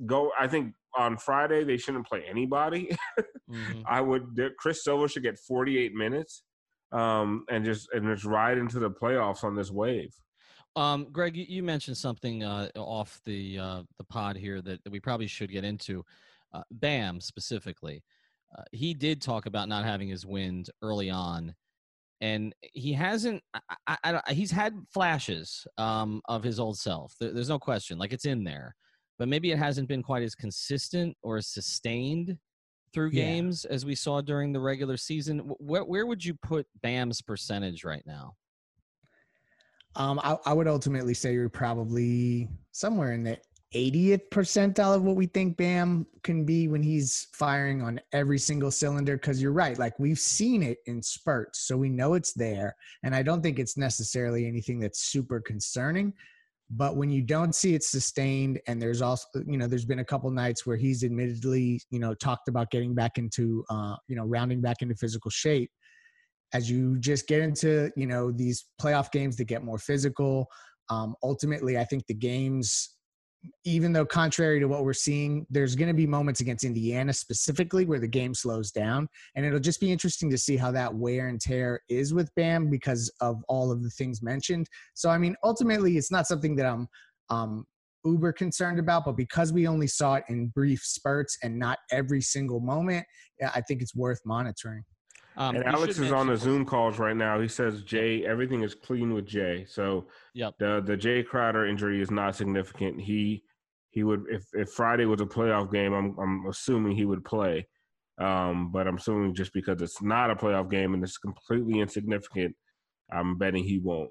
go. 0.06 0.30
I 0.38 0.46
think 0.46 0.74
on 0.96 1.16
Friday 1.16 1.64
they 1.64 1.76
shouldn't 1.76 2.06
play 2.06 2.24
anybody. 2.28 2.96
mm-hmm. 3.50 3.80
I 3.88 4.00
would. 4.00 4.38
Chris 4.58 4.84
Silva 4.84 5.08
should 5.08 5.22
get 5.22 5.38
48 5.38 5.94
minutes 5.94 6.42
um, 6.92 7.44
and 7.50 7.64
just 7.64 7.88
and 7.92 8.06
just 8.06 8.24
ride 8.24 8.58
into 8.58 8.78
the 8.78 8.90
playoffs 8.90 9.44
on 9.44 9.54
this 9.54 9.70
wave. 9.70 10.14
Um, 10.76 11.08
Greg, 11.10 11.36
you, 11.36 11.62
mentioned 11.62 11.96
something 11.96 12.44
uh, 12.44 12.68
off 12.76 13.20
the 13.24 13.58
uh, 13.58 13.82
the 13.96 14.04
pod 14.04 14.36
here 14.36 14.62
that, 14.62 14.82
that, 14.84 14.92
we 14.92 15.00
probably 15.00 15.26
should 15.26 15.50
get 15.50 15.64
into. 15.64 16.04
Uh, 16.52 16.62
Bam 16.70 17.20
specifically, 17.20 18.02
uh, 18.56 18.62
he 18.72 18.94
did 18.94 19.20
talk 19.20 19.46
about 19.46 19.68
not 19.68 19.84
having 19.84 20.08
his 20.08 20.24
wind 20.24 20.70
early 20.82 21.10
on, 21.10 21.54
and 22.20 22.54
he 22.60 22.92
hasn't. 22.92 23.42
I, 23.54 23.96
I, 24.04 24.20
I, 24.26 24.32
he's 24.32 24.50
had 24.50 24.74
flashes 24.92 25.66
um, 25.76 26.20
of 26.28 26.42
his 26.42 26.58
old 26.58 26.78
self. 26.78 27.14
There, 27.20 27.32
there's 27.32 27.48
no 27.48 27.58
question, 27.58 27.98
like 27.98 28.12
it's 28.12 28.24
in 28.24 28.44
there, 28.44 28.74
but 29.18 29.28
maybe 29.28 29.50
it 29.50 29.58
hasn't 29.58 29.88
been 29.88 30.02
quite 30.02 30.22
as 30.22 30.34
consistent 30.34 31.16
or 31.22 31.40
sustained 31.40 32.36
through 32.92 33.10
games 33.10 33.66
yeah. 33.68 33.74
as 33.74 33.84
we 33.84 33.94
saw 33.94 34.20
during 34.20 34.52
the 34.52 34.60
regular 34.60 34.96
season. 34.96 35.38
Where 35.58 35.84
where 35.84 36.06
would 36.06 36.24
you 36.24 36.34
put 36.34 36.66
Bam's 36.82 37.22
percentage 37.22 37.84
right 37.84 38.02
now? 38.06 38.34
Um, 39.96 40.20
I, 40.22 40.36
I 40.46 40.52
would 40.52 40.68
ultimately 40.68 41.14
say 41.14 41.32
you're 41.32 41.48
probably 41.48 42.48
somewhere 42.72 43.12
in 43.12 43.24
the 43.24 43.38
80th 43.74 44.28
percentile 44.30 44.96
of 44.96 45.02
what 45.02 45.16
we 45.16 45.26
think 45.26 45.56
Bam 45.56 46.06
can 46.22 46.44
be 46.44 46.68
when 46.68 46.82
he's 46.82 47.28
firing 47.32 47.82
on 47.82 48.00
every 48.12 48.38
single 48.38 48.70
cylinder. 48.70 49.16
Because 49.16 49.42
you're 49.42 49.52
right, 49.52 49.78
like 49.78 49.98
we've 49.98 50.18
seen 50.18 50.62
it 50.62 50.78
in 50.86 51.02
spurts, 51.02 51.66
so 51.66 51.76
we 51.76 51.88
know 51.88 52.14
it's 52.14 52.32
there. 52.32 52.74
And 53.02 53.14
I 53.14 53.22
don't 53.22 53.42
think 53.42 53.58
it's 53.58 53.76
necessarily 53.76 54.46
anything 54.46 54.80
that's 54.80 55.04
super 55.04 55.40
concerning. 55.40 56.12
But 56.70 56.96
when 56.96 57.10
you 57.10 57.22
don't 57.22 57.54
see 57.54 57.74
it 57.74 57.82
sustained, 57.82 58.60
and 58.66 58.80
there's 58.80 59.00
also, 59.00 59.26
you 59.46 59.56
know, 59.56 59.66
there's 59.66 59.86
been 59.86 60.00
a 60.00 60.04
couple 60.04 60.30
nights 60.30 60.66
where 60.66 60.76
he's 60.76 61.02
admittedly, 61.02 61.80
you 61.90 61.98
know, 61.98 62.14
talked 62.14 62.48
about 62.48 62.70
getting 62.70 62.94
back 62.94 63.16
into, 63.16 63.64
uh, 63.70 63.96
you 64.06 64.16
know, 64.16 64.24
rounding 64.24 64.60
back 64.60 64.82
into 64.82 64.94
physical 64.94 65.30
shape 65.30 65.70
as 66.52 66.70
you 66.70 66.98
just 66.98 67.26
get 67.26 67.40
into 67.40 67.90
you 67.96 68.06
know 68.06 68.30
these 68.30 68.66
playoff 68.80 69.10
games 69.12 69.36
that 69.36 69.44
get 69.44 69.64
more 69.64 69.78
physical 69.78 70.46
um, 70.90 71.14
ultimately 71.22 71.78
i 71.78 71.84
think 71.84 72.06
the 72.06 72.14
games 72.14 72.96
even 73.64 73.92
though 73.92 74.04
contrary 74.04 74.58
to 74.58 74.66
what 74.66 74.84
we're 74.84 74.92
seeing 74.92 75.46
there's 75.50 75.76
going 75.76 75.88
to 75.88 75.94
be 75.94 76.06
moments 76.06 76.40
against 76.40 76.64
indiana 76.64 77.12
specifically 77.12 77.84
where 77.84 78.00
the 78.00 78.08
game 78.08 78.34
slows 78.34 78.70
down 78.70 79.08
and 79.34 79.46
it'll 79.46 79.60
just 79.60 79.80
be 79.80 79.92
interesting 79.92 80.30
to 80.30 80.38
see 80.38 80.56
how 80.56 80.70
that 80.70 80.92
wear 80.92 81.28
and 81.28 81.40
tear 81.40 81.80
is 81.88 82.12
with 82.12 82.34
bam 82.34 82.68
because 82.68 83.12
of 83.20 83.42
all 83.48 83.70
of 83.70 83.82
the 83.82 83.90
things 83.90 84.22
mentioned. 84.22 84.68
So 84.94 85.10
i 85.10 85.18
mean 85.18 85.36
ultimately 85.44 85.96
it's 85.96 86.10
not 86.10 86.26
something 86.26 86.56
that 86.56 86.66
i'm 86.66 86.88
um, 87.30 87.66
uber 88.04 88.32
concerned 88.32 88.78
about 88.78 89.04
but 89.04 89.16
because 89.16 89.52
we 89.52 89.66
only 89.66 89.86
saw 89.86 90.14
it 90.14 90.24
in 90.28 90.48
brief 90.48 90.80
spurts 90.82 91.36
and 91.42 91.58
not 91.58 91.78
every 91.90 92.20
single 92.20 92.60
moment 92.60 93.04
i 93.54 93.60
think 93.60 93.82
it's 93.82 93.94
worth 93.94 94.20
monitoring 94.24 94.82
um, 95.38 95.54
and 95.54 95.64
Alex 95.64 95.98
is 96.00 96.10
on 96.10 96.26
the 96.26 96.36
Zoom 96.36 96.66
calls 96.66 96.98
right 96.98 97.16
now. 97.16 97.40
He 97.40 97.46
says 97.46 97.84
Jae, 97.84 98.24
everything 98.24 98.62
is 98.62 98.74
clean 98.74 99.14
with 99.14 99.24
Jae. 99.24 99.68
So 99.70 100.06
yep. 100.34 100.54
the 100.58 100.82
the 100.84 100.96
Jae 100.96 101.24
Crowder 101.24 101.64
injury 101.64 102.02
is 102.02 102.10
not 102.10 102.34
significant. 102.34 103.00
He 103.00 103.44
he 103.90 104.02
would 104.02 104.24
if 104.28 104.44
if 104.52 104.70
Friday 104.70 105.04
was 105.04 105.20
a 105.20 105.26
playoff 105.26 105.72
game, 105.72 105.92
I'm 105.92 106.18
I'm 106.18 106.46
assuming 106.46 106.96
he 106.96 107.04
would 107.04 107.24
play. 107.24 107.68
Um, 108.18 108.72
but 108.72 108.88
I'm 108.88 108.96
assuming 108.96 109.32
just 109.32 109.52
because 109.52 109.80
it's 109.80 110.02
not 110.02 110.32
a 110.32 110.34
playoff 110.34 110.68
game 110.68 110.92
and 110.92 111.04
it's 111.04 111.18
completely 111.18 111.78
insignificant, 111.78 112.56
I'm 113.12 113.38
betting 113.38 113.62
he 113.62 113.78
won't. 113.78 114.10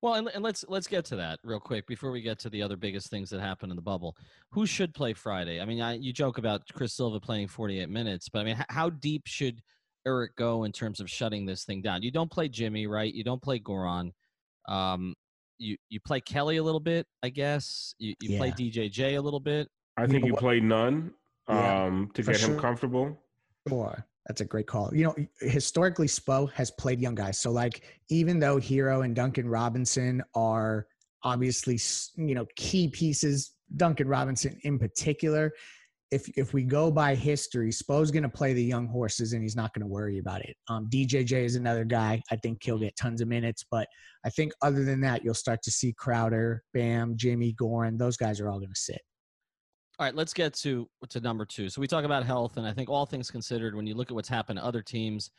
Well, 0.00 0.14
and, 0.14 0.28
and 0.34 0.42
let's 0.42 0.64
let's 0.66 0.88
get 0.88 1.04
to 1.06 1.16
that 1.16 1.38
real 1.44 1.60
quick 1.60 1.86
before 1.86 2.10
we 2.10 2.20
get 2.20 2.40
to 2.40 2.50
the 2.50 2.62
other 2.62 2.76
biggest 2.76 3.10
things 3.10 3.30
that 3.30 3.40
happen 3.40 3.70
in 3.70 3.76
the 3.76 3.82
bubble. 3.82 4.16
Who 4.50 4.66
should 4.66 4.92
play 4.92 5.12
Friday? 5.12 5.60
I 5.60 5.64
mean, 5.64 5.80
I, 5.80 5.94
you 5.94 6.12
joke 6.12 6.38
about 6.38 6.62
Chris 6.72 6.94
Silva 6.94 7.20
playing 7.20 7.46
48 7.46 7.88
minutes, 7.88 8.28
but 8.28 8.40
I 8.40 8.44
mean, 8.44 8.64
how 8.68 8.90
deep 8.90 9.22
should 9.26 9.62
Erik 10.06 10.36
go 10.36 10.64
in 10.64 10.72
terms 10.72 11.00
of 11.00 11.10
shutting 11.10 11.46
this 11.46 11.64
thing 11.64 11.82
down? 11.82 12.02
You 12.02 12.10
don't 12.10 12.30
play 12.30 12.48
Jimmy, 12.48 12.86
right? 12.86 13.12
You 13.12 13.24
don't 13.24 13.42
play 13.42 13.58
Goran. 13.58 14.12
Um, 14.68 15.14
you 15.58 15.76
you 15.88 16.00
play 16.00 16.20
Kelly 16.20 16.56
a 16.56 16.62
little 16.62 16.80
bit, 16.80 17.06
I 17.22 17.28
guess. 17.28 17.94
You 17.98 18.14
you 18.20 18.30
yeah. 18.30 18.38
play 18.38 18.50
DJJ 18.50 19.16
a 19.16 19.20
little 19.20 19.40
bit. 19.40 19.68
I 19.96 20.06
think 20.06 20.24
you, 20.24 20.34
play 20.34 20.58
Nunn 20.58 21.12
um, 21.48 21.56
yeah, 21.56 22.06
to 22.14 22.22
get 22.22 22.40
him 22.40 22.58
comfortable. 22.58 23.18
Sure. 23.68 24.04
That's 24.26 24.40
a 24.40 24.44
great 24.44 24.66
call. 24.66 24.94
You 24.94 25.04
know, 25.04 25.16
historically, 25.40 26.06
Spo 26.06 26.50
has 26.52 26.70
played 26.70 27.00
young 27.00 27.14
guys. 27.14 27.38
So, 27.38 27.50
like, 27.50 27.82
even 28.08 28.38
though 28.38 28.56
Herro 28.56 29.04
and 29.04 29.16
Duncan 29.16 29.48
Robinson 29.48 30.22
are 30.34 30.86
obviously, 31.24 31.78
you 32.16 32.34
know, 32.34 32.46
key 32.54 32.88
pieces, 32.88 33.52
Duncan 33.76 34.06
Robinson 34.06 34.58
in 34.62 34.78
particular, 34.78 35.52
if 36.12 36.28
if 36.36 36.52
we 36.52 36.62
go 36.62 36.90
by 36.90 37.14
history, 37.14 37.72
Spo's 37.72 38.10
going 38.10 38.22
to 38.22 38.28
play 38.28 38.52
the 38.52 38.62
young 38.62 38.86
horses 38.86 39.32
and 39.32 39.42
he's 39.42 39.56
not 39.56 39.72
going 39.72 39.80
to 39.80 39.86
worry 39.86 40.18
about 40.18 40.42
it. 40.42 40.54
Um, 40.68 40.86
DJJ 40.90 41.32
is 41.32 41.56
another 41.56 41.84
guy. 41.84 42.22
I 42.30 42.36
think 42.36 42.62
he'll 42.62 42.78
get 42.78 42.94
tons 42.96 43.22
of 43.22 43.28
minutes, 43.28 43.64
but 43.68 43.88
I 44.24 44.28
think 44.28 44.52
other 44.60 44.84
than 44.84 45.00
that, 45.00 45.24
you'll 45.24 45.32
start 45.32 45.62
to 45.62 45.70
see 45.70 45.94
Crowder, 45.94 46.62
Bam, 46.74 47.16
Jimmy, 47.16 47.54
Goran. 47.54 47.98
Those 47.98 48.18
guys 48.18 48.40
are 48.40 48.50
all 48.50 48.58
going 48.58 48.72
to 48.72 48.80
sit. 48.80 49.00
All 49.98 50.04
right, 50.04 50.14
let's 50.14 50.34
get 50.34 50.52
to 50.56 50.86
to 51.08 51.20
number 51.20 51.46
two. 51.46 51.70
So 51.70 51.80
we 51.80 51.86
talk 51.86 52.04
about 52.04 52.26
health, 52.26 52.58
and 52.58 52.66
I 52.66 52.74
think 52.74 52.90
all 52.90 53.06
things 53.06 53.30
considered, 53.30 53.74
when 53.74 53.86
you 53.86 53.94
look 53.94 54.10
at 54.10 54.14
what's 54.14 54.28
happened 54.28 54.58
to 54.58 54.64
other 54.64 54.82
teams, 54.82 55.30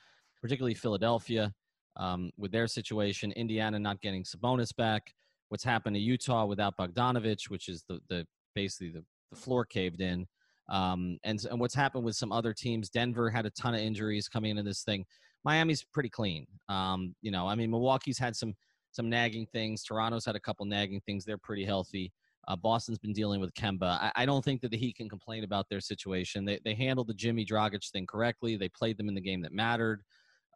particularly 0.41 0.73
Philadelphia, 0.73 1.53
um, 1.97 2.31
with 2.35 2.51
their 2.51 2.65
situation, 2.65 3.31
Indiana 3.33 3.77
not 3.77 4.01
getting 4.01 4.23
Sabonis 4.23 4.75
back, 4.75 5.13
what's 5.49 5.63
happened 5.63 5.95
to 5.95 5.99
Utah 5.99 6.45
without 6.45 6.75
Bogdanovich, 6.77 7.49
which 7.49 7.69
is 7.69 7.83
the 7.87 7.99
the 8.09 8.25
basically 8.55 8.89
the, 8.89 9.03
the 9.31 9.37
floor 9.37 9.65
caved 9.65 10.01
in 10.01 10.25
Um, 10.69 11.17
and 11.23 11.43
and 11.49 11.59
what's 11.59 11.75
happened 11.75 12.03
with 12.05 12.15
some 12.15 12.31
other 12.31 12.53
teams? 12.53 12.89
Denver 12.89 13.29
had 13.29 13.45
a 13.45 13.49
ton 13.51 13.73
of 13.73 13.81
injuries 13.81 14.27
coming 14.27 14.51
into 14.51 14.63
this 14.63 14.83
thing. 14.83 15.05
Miami's 15.43 15.83
pretty 15.83 16.09
clean. 16.09 16.47
Um, 16.69 17.15
you 17.21 17.31
know, 17.31 17.47
I 17.47 17.55
mean, 17.55 17.69
Milwaukee's 17.69 18.17
had 18.17 18.35
some 18.35 18.53
some 18.91 19.09
nagging 19.09 19.47
things. 19.51 19.83
Toronto's 19.83 20.25
had 20.25 20.35
a 20.35 20.39
couple 20.39 20.65
nagging 20.65 21.01
things. 21.05 21.25
They're 21.25 21.37
pretty 21.37 21.65
healthy. 21.65 22.13
Uh, 22.47 22.55
Boston's 22.55 22.99
been 22.99 23.13
dealing 23.13 23.39
with 23.39 23.53
Kemba. 23.53 23.97
I, 24.01 24.11
I, 24.17 24.25
don't 24.25 24.43
think 24.43 24.61
that 24.61 24.71
the 24.71 24.77
Heat 24.77 24.97
can 24.97 25.07
complain 25.07 25.45
about 25.45 25.69
their 25.69 25.79
situation. 25.79 26.43
They 26.43 26.59
they 26.63 26.73
handled 26.73 27.07
the 27.07 27.13
Jimmy 27.13 27.45
Dragic 27.45 27.89
thing 27.89 28.05
correctly. 28.05 28.57
They 28.57 28.69
played 28.69 28.97
them 28.97 29.07
in 29.07 29.15
the 29.15 29.21
game 29.21 29.41
that 29.41 29.53
mattered. 29.53 30.03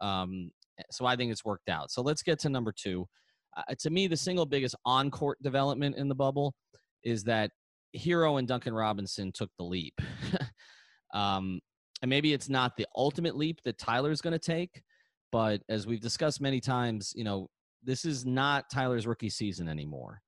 Um, 0.01 0.51
so 0.91 1.05
I 1.05 1.15
think 1.15 1.31
it's 1.31 1.45
worked 1.45 1.69
out. 1.69 1.91
So 1.91 2.01
let's 2.01 2.23
get 2.23 2.39
to 2.39 2.49
number 2.49 2.73
two. 2.73 3.07
Uh, 3.55 3.73
to 3.79 3.89
me, 3.89 4.07
the 4.07 4.17
single 4.17 4.45
biggest 4.45 4.75
on 4.85 5.09
court 5.09 5.41
development 5.41 5.95
in 5.95 6.07
the 6.07 6.15
bubble 6.15 6.53
is 7.03 7.23
that 7.23 7.51
Herro 7.95 8.39
and 8.39 8.47
Duncan 8.47 8.73
Robinson 8.73 9.31
took 9.31 9.49
the 9.57 9.63
leap. 9.63 9.93
um, 11.13 11.59
and 12.01 12.09
maybe 12.09 12.33
it's 12.33 12.49
not 12.49 12.77
the 12.77 12.87
ultimate 12.95 13.35
leap 13.35 13.59
that 13.65 13.77
Tyler's 13.77 14.21
going 14.21 14.33
to 14.33 14.39
take, 14.39 14.81
but 15.31 15.61
as 15.69 15.87
we've 15.87 16.01
discussed 16.01 16.41
many 16.41 16.59
times, 16.59 17.13
you 17.15 17.23
know, 17.23 17.49
this 17.83 18.05
is 18.05 18.25
not 18.25 18.69
Tyler's 18.71 19.07
rookie 19.07 19.29
season 19.29 19.67
anymore. 19.67 20.21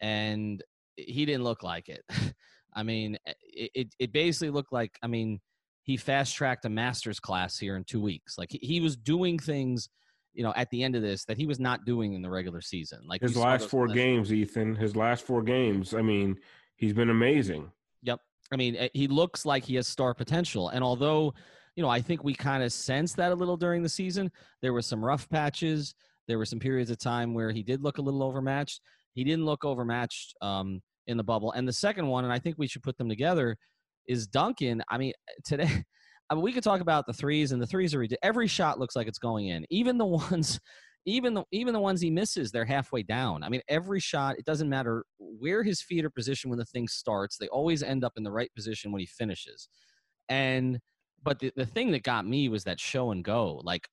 And 0.00 0.62
he 0.96 1.26
didn't 1.26 1.44
look 1.44 1.62
like 1.62 1.88
it. 1.88 2.02
I 2.74 2.82
mean, 2.82 3.18
eh, 3.26 3.32
it, 3.74 3.94
it, 3.98 4.12
basically 4.12 4.50
looked 4.50 4.72
like, 4.72 4.96
I 5.02 5.08
mean, 5.08 5.40
he 5.82 5.96
fast 5.96 6.36
tracked 6.36 6.64
a 6.64 6.68
master's 6.68 7.18
class 7.18 7.58
here 7.58 7.76
in 7.76 7.84
two 7.84 8.00
weeks. 8.00 8.38
Like 8.38 8.50
he 8.50 8.80
was 8.80 8.96
doing 8.96 9.38
things, 9.38 9.88
you 10.32 10.44
know, 10.44 10.52
at 10.54 10.70
the 10.70 10.84
end 10.84 10.94
of 10.94 11.02
this 11.02 11.24
that 11.24 11.36
he 11.36 11.46
was 11.46 11.58
not 11.58 11.84
doing 11.84 12.14
in 12.14 12.22
the 12.22 12.30
regular 12.30 12.60
season. 12.60 13.00
Like 13.06 13.22
his 13.22 13.36
last 13.36 13.68
four 13.68 13.88
games, 13.88 14.32
Ethan, 14.32 14.76
his 14.76 14.94
last 14.94 15.26
four 15.26 15.42
games. 15.42 15.94
I 15.94 16.02
mean, 16.02 16.36
he's 16.80 16.94
been 16.94 17.10
amazing. 17.10 17.70
Yep. 18.02 18.18
I 18.52 18.56
mean, 18.56 18.74
eh, 18.74 18.88
he 18.94 19.06
looks 19.06 19.46
like 19.46 19.64
he 19.64 19.76
has 19.76 19.86
star 19.86 20.14
potential. 20.14 20.70
And 20.70 20.82
although, 20.82 21.32
you 21.76 21.82
know, 21.82 21.88
I 21.88 22.00
think 22.00 22.24
we 22.24 22.34
kind 22.34 22.62
of 22.64 22.72
sensed 22.72 23.16
that 23.18 23.30
a 23.30 23.34
little 23.34 23.56
during 23.56 23.82
the 23.82 23.88
season, 23.88 24.32
there 24.62 24.72
were 24.72 24.82
some 24.82 25.04
rough 25.04 25.28
patches. 25.28 25.94
There 26.26 26.38
were 26.38 26.46
some 26.46 26.58
periods 26.58 26.90
of 26.90 26.98
time 26.98 27.34
where 27.34 27.50
he 27.50 27.62
did 27.62 27.82
look 27.82 27.98
a 27.98 28.02
little 28.02 28.22
overmatched. 28.22 28.80
He 29.14 29.24
didn't 29.24 29.44
look 29.44 29.64
overmatched 29.64 30.34
um, 30.40 30.80
in 31.06 31.16
the 31.16 31.22
bubble. 31.24 31.52
And 31.52 31.68
the 31.68 31.72
second 31.72 32.06
one, 32.06 32.24
and 32.24 32.32
I 32.32 32.38
think 32.38 32.56
we 32.58 32.66
should 32.66 32.82
put 32.82 32.96
them 32.96 33.08
together, 33.08 33.56
is 34.08 34.26
Duncan. 34.26 34.82
I 34.88 34.96
mean, 34.96 35.12
today, 35.44 35.84
I 36.30 36.34
mean, 36.34 36.42
we 36.42 36.52
could 36.52 36.64
talk 36.64 36.80
about 36.80 37.06
the 37.06 37.12
threes, 37.12 37.52
and 37.52 37.60
the 37.60 37.66
threes 37.66 37.94
are 37.94 38.06
every 38.22 38.46
shot 38.46 38.78
looks 38.78 38.94
like 38.96 39.08
it's 39.08 39.18
going 39.18 39.48
in. 39.48 39.66
Even 39.68 39.98
the 39.98 40.06
ones, 40.30 40.60
even 41.06 41.34
the 41.34 41.44
even 41.52 41.72
the 41.72 41.80
ones 41.80 42.00
he 42.00 42.10
misses, 42.10 42.50
they're 42.50 42.64
halfway 42.64 43.02
down. 43.02 43.42
I 43.42 43.48
mean, 43.48 43.62
every 43.68 44.00
shot. 44.00 44.38
It 44.38 44.44
doesn't 44.44 44.68
matter 44.68 45.04
where 45.18 45.62
his 45.62 45.80
feet 45.80 46.04
are 46.04 46.10
positioned 46.10 46.50
when 46.50 46.58
the 46.58 46.64
thing 46.64 46.88
starts. 46.88 47.36
They 47.36 47.48
always 47.48 47.82
end 47.82 48.04
up 48.04 48.12
in 48.16 48.22
the 48.22 48.30
right 48.30 48.52
position 48.54 48.92
when 48.92 49.00
he 49.00 49.06
finishes. 49.06 49.68
And 50.28 50.78
but 51.22 51.38
the, 51.38 51.52
the 51.54 51.66
thing 51.66 51.90
that 51.90 52.02
got 52.02 52.26
me 52.26 52.48
was 52.48 52.64
that 52.64 52.80
show 52.80 53.10
and 53.10 53.22
go. 53.22 53.60
Like, 53.62 53.88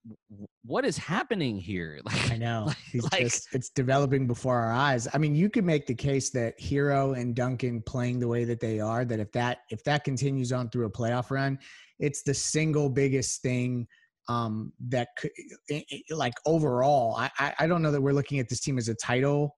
what 0.63 0.85
is 0.85 0.97
happening 0.97 1.57
here? 1.57 1.99
Like, 2.05 2.31
I 2.31 2.37
know. 2.37 2.65
Like, 2.93 3.11
like, 3.11 3.21
just, 3.23 3.49
it's 3.53 3.69
developing 3.69 4.27
before 4.27 4.57
our 4.57 4.71
eyes. 4.71 5.07
I 5.13 5.17
mean, 5.17 5.35
you 5.35 5.49
could 5.49 5.65
make 5.65 5.87
the 5.87 5.95
case 5.95 6.29
that 6.31 6.59
Herro 6.59 7.19
and 7.19 7.35
Duncan 7.35 7.81
playing 7.81 8.19
the 8.19 8.27
way 8.27 8.45
that 8.45 8.59
they 8.59 8.79
are, 8.79 9.03
that 9.05 9.19
if 9.19 9.31
that 9.33 9.59
if 9.71 9.83
that 9.83 10.03
continues 10.03 10.51
on 10.51 10.69
through 10.69 10.85
a 10.85 10.91
playoff 10.91 11.31
run, 11.31 11.59
it's 11.99 12.23
the 12.23 12.33
single 12.33 12.89
biggest 12.89 13.41
thing 13.41 13.87
um, 14.27 14.73
that 14.89 15.09
could, 15.17 15.31
eh, 15.69 15.81
eh, 15.91 15.97
eh, 16.09 16.15
like 16.15 16.33
overall. 16.45 17.15
I 17.17 17.53
I 17.59 17.67
don't 17.67 17.81
know 17.81 17.91
that 17.91 18.01
we're 18.01 18.13
looking 18.13 18.39
at 18.39 18.49
this 18.49 18.59
team 18.59 18.77
as 18.77 18.89
a 18.89 18.95
title 18.95 19.55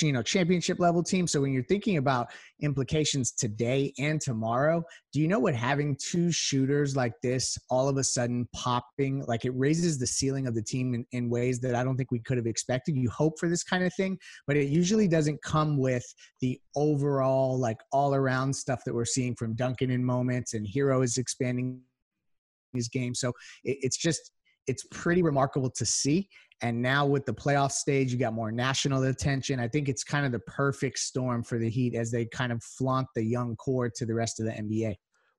you 0.00 0.12
know 0.12 0.22
championship 0.22 0.78
level 0.80 1.02
team 1.02 1.26
so 1.26 1.40
when 1.40 1.52
you're 1.52 1.62
thinking 1.64 1.98
about 1.98 2.28
implications 2.62 3.32
today 3.32 3.92
and 3.98 4.20
tomorrow 4.20 4.82
do 5.12 5.20
you 5.20 5.28
know 5.28 5.38
what 5.38 5.54
having 5.54 5.96
two 5.96 6.32
shooters 6.32 6.96
like 6.96 7.12
this 7.22 7.58
all 7.68 7.88
of 7.88 7.98
a 7.98 8.04
sudden 8.04 8.48
popping 8.54 9.22
like 9.26 9.44
it 9.44 9.50
raises 9.50 9.98
the 9.98 10.06
ceiling 10.06 10.46
of 10.46 10.54
the 10.54 10.62
team 10.62 10.94
in, 10.94 11.04
in 11.12 11.28
ways 11.28 11.60
that 11.60 11.74
i 11.74 11.84
don't 11.84 11.96
think 11.96 12.10
we 12.10 12.20
could 12.20 12.38
have 12.38 12.46
expected 12.46 12.96
you 12.96 13.10
hope 13.10 13.38
for 13.38 13.48
this 13.48 13.62
kind 13.62 13.84
of 13.84 13.92
thing 13.94 14.16
but 14.46 14.56
it 14.56 14.68
usually 14.68 15.08
doesn't 15.08 15.42
come 15.42 15.76
with 15.76 16.04
the 16.40 16.58
overall 16.74 17.58
like 17.58 17.78
all 17.92 18.14
around 18.14 18.54
stuff 18.54 18.82
that 18.86 18.94
we're 18.94 19.04
seeing 19.04 19.34
from 19.34 19.54
duncan 19.54 19.90
in 19.90 20.02
moments 20.02 20.54
and 20.54 20.66
herro 20.66 21.02
is 21.04 21.18
expanding 21.18 21.80
his 22.74 22.88
game 22.88 23.14
so 23.14 23.28
it, 23.64 23.78
it's 23.82 23.96
just 23.96 24.32
it's 24.66 24.84
pretty 24.90 25.22
remarkable 25.22 25.70
to 25.70 25.84
see 25.84 26.28
and 26.62 26.80
now 26.80 27.04
with 27.04 27.26
the 27.26 27.34
playoff 27.34 27.72
stage, 27.72 28.12
you 28.12 28.18
got 28.18 28.32
more 28.32 28.52
national 28.52 29.02
attention. 29.02 29.58
I 29.58 29.66
think 29.66 29.88
it's 29.88 30.04
kind 30.04 30.24
of 30.24 30.30
the 30.30 30.38
perfect 30.40 31.00
storm 31.00 31.42
for 31.42 31.58
the 31.58 31.68
Heat 31.68 31.96
as 31.96 32.12
they 32.12 32.24
kind 32.26 32.52
of 32.52 32.62
flaunt 32.62 33.08
the 33.16 33.24
young 33.24 33.56
core 33.56 33.90
to 33.96 34.06
the 34.06 34.14
rest 34.14 34.38
of 34.38 34.46
the 34.46 34.52
NBA. 34.52 34.94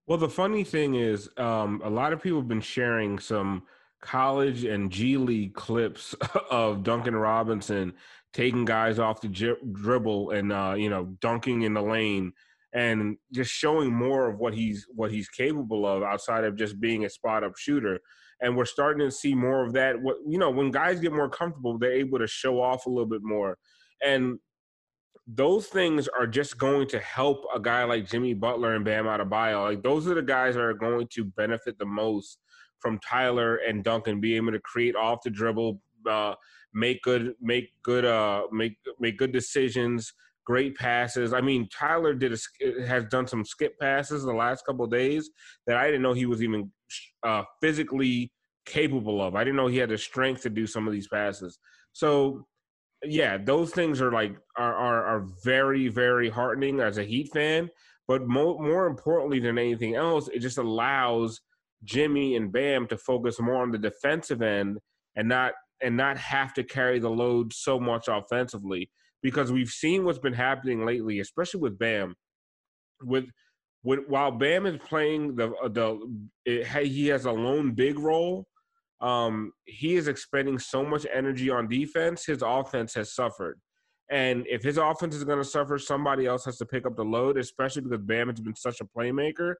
Well, 0.05 0.17
the 0.17 0.29
funny 0.29 0.65
thing 0.65 0.95
is, 0.95 1.29
um, 1.37 1.81
a 1.85 1.89
lot 1.89 2.11
of 2.11 2.21
people 2.21 2.39
have 2.39 2.49
been 2.49 2.59
sharing 2.59 3.19
some 3.19 3.63
college 4.01 4.65
and 4.65 4.91
G 4.91 5.15
League 5.15 5.53
clips 5.53 6.13
of 6.51 6.83
Duncan 6.83 7.15
Robinson 7.15 7.93
taking 8.33 8.65
guys 8.65 8.99
off 8.99 9.21
the 9.21 9.57
dribble 9.71 10.31
and 10.31 10.51
uh, 10.51 10.73
you 10.75 10.89
know 10.89 11.05
dunking 11.21 11.61
in 11.61 11.73
the 11.73 11.81
lane 11.81 12.33
and 12.74 13.18
just 13.32 13.51
showing 13.51 13.94
more 13.94 14.30
of 14.30 14.39
what 14.39 14.53
he's 14.53 14.86
what 14.94 15.12
he's 15.12 15.30
capable 15.30 15.86
of 15.86 16.03
outside 16.03 16.44
of 16.44 16.56
just 16.56 16.80
being 16.80 17.06
a 17.06 17.10
spot 17.10 17.44
up 17.44 17.58
shooter 17.58 18.00
and 18.44 18.58
we're 18.58 18.65
starting 18.65 19.08
to 19.08 19.12
see 19.12 19.34
more 19.34 19.65
of 19.65 19.74
that. 19.74 20.00
What 20.00 20.18
you 20.27 20.38
know, 20.38 20.51
when 20.51 20.70
guys 20.70 21.00
get 21.00 21.13
more 21.13 21.30
comfortable, 21.30 21.80
they're 21.80 21.94
able 21.94 22.20
to 22.20 22.27
show 22.27 22.62
off 22.62 22.86
a 22.86 22.89
little 22.89 23.10
bit 23.10 23.22
more, 23.24 23.58
and 24.03 24.38
those 25.25 25.68
things 25.68 26.10
are 26.10 26.27
just 26.27 26.58
going 26.58 26.88
to 26.89 27.00
help 27.00 27.46
a 27.56 27.60
guy 27.60 27.86
like 27.86 28.10
Jimmy 28.10 28.34
Butler 28.34 28.75
and 28.75 28.84
Bam 28.84 29.06
Adebayo. 29.06 29.63
Like 29.63 29.82
those 29.82 30.08
are 30.08 30.13
the 30.13 30.22
guys 30.22 30.56
that 30.56 30.62
are 30.62 30.74
going 30.74 31.08
to 31.13 31.24
benefit 31.24 31.80
the 31.80 31.86
most 31.86 32.39
from 32.80 33.00
Tyler 33.00 33.56
and 33.56 33.84
Duncan 33.84 34.20
being 34.20 34.36
able 34.36 34.51
to 34.51 34.60
create 34.60 34.98
off 34.98 35.20
the 35.24 35.30
dribble, 35.30 35.80
uh, 36.10 36.36
make 36.74 37.01
good, 37.03 37.34
make 37.42 37.70
good, 37.82 38.03
uh, 38.03 38.44
make 38.51 38.77
make 39.00 39.18
good 39.18 39.32
decisions, 39.32 40.13
great 40.45 40.75
passes. 40.75 41.33
I 41.33 41.41
mean, 41.41 41.67
Tyler 41.69 42.13
did 42.13 42.33
a, 42.33 42.85
has 42.85 43.05
done 43.05 43.27
some 43.27 43.45
skip 43.45 43.79
passes 43.79 44.23
the 44.23 44.33
last 44.33 44.65
couple 44.65 44.85
days 44.88 45.29
that 45.67 45.77
I 45.77 45.85
didn't 45.85 46.01
know 46.01 46.13
he 46.13 46.25
was 46.25 46.43
even 46.43 46.71
uh, 47.23 47.43
physically 47.62 48.31
capable 48.65 49.21
of. 49.21 49.35
I 49.35 49.43
didn't 49.43 49.57
know 49.57 49.67
he 49.67 49.77
had 49.77 49.89
the 49.89 49.97
strength 49.97 50.41
to 50.43 50.50
do 50.50 50.67
some 50.67 50.88
of 50.88 50.93
these 50.93 51.07
passes. 51.07 51.59
So, 51.93 52.45
yeah, 53.03 53.38
those 53.38 53.71
things 53.71 54.01
are 54.01 54.12
like 54.12 54.35
are 54.57 54.73
are, 54.73 55.05
are 55.05 55.27
very 55.43 55.89
very 55.89 56.29
heartening 56.29 56.79
as 56.79 56.97
a 56.97 57.03
Heat 57.03 57.29
fan. 57.33 57.69
But 58.07 58.27
more 58.27 58.62
more 58.62 58.88
importantly 58.88 59.39
than 59.39 59.57
anything 59.57 59.95
else, 59.95 60.27
it 60.29 60.39
just 60.39 60.57
allows 60.57 61.41
Jimmy 61.83 62.35
and 62.35 62.51
Bam 62.51 62.88
to 62.88 62.97
focus 62.97 63.39
more 63.39 63.62
on 63.62 63.71
the 63.71 63.77
defensive 63.77 64.41
end 64.41 64.77
and 65.15 65.27
not 65.27 65.53
and 65.81 65.97
not 65.97 66.17
have 66.17 66.53
to 66.53 66.63
carry 66.63 67.00
the 67.00 67.09
load 67.09 67.53
so 67.53 67.79
much 67.79 68.07
offensively 68.07 68.89
because 69.24 69.51
we've 69.51 69.70
seen 69.70 70.03
what's 70.03 70.20
been 70.20 70.34
happening 70.34 70.86
lately, 70.86 71.20
especially 71.22 71.62
with 71.62 71.80
Bam. 71.80 72.13
With 73.01 73.25
when, 73.82 74.00
while 74.08 74.32
Bam 74.32 74.65
is 74.65 74.77
playing 74.77 75.36
the 75.36 75.51
uh, 75.53 75.70
the 75.70 76.00
it, 76.46 76.68
he 76.88 77.08
has 77.08 77.25
a 77.25 77.32
lone 77.32 77.72
big 77.72 77.98
role. 77.98 78.46
Um, 79.01 79.51
he 79.65 79.96
is 79.96 80.08
expending 80.08 80.60
so 80.60 80.86
much 80.86 81.08
energy 81.12 81.50
on 81.50 81.68
defense. 81.68 82.25
His 82.25 82.44
offense 82.46 82.94
has 82.94 83.15
suffered, 83.15 83.60
and 84.12 84.46
if 84.48 84.62
his 84.62 84.77
offense 84.77 85.15
is 85.15 85.24
going 85.24 85.39
to 85.39 85.50
suffer, 85.50 85.80
somebody 85.80 86.25
else 86.25 86.46
has 86.46 86.58
to 86.58 86.65
pick 86.65 86.86
up 86.86 86.96
the 86.96 87.03
load. 87.03 87.38
Especially 87.38 87.82
because 87.82 88.01
Bam 88.01 88.30
has 88.30 88.39
been 88.39 88.56
such 88.56 88.82
a 88.82 88.86
playmaker. 88.86 89.56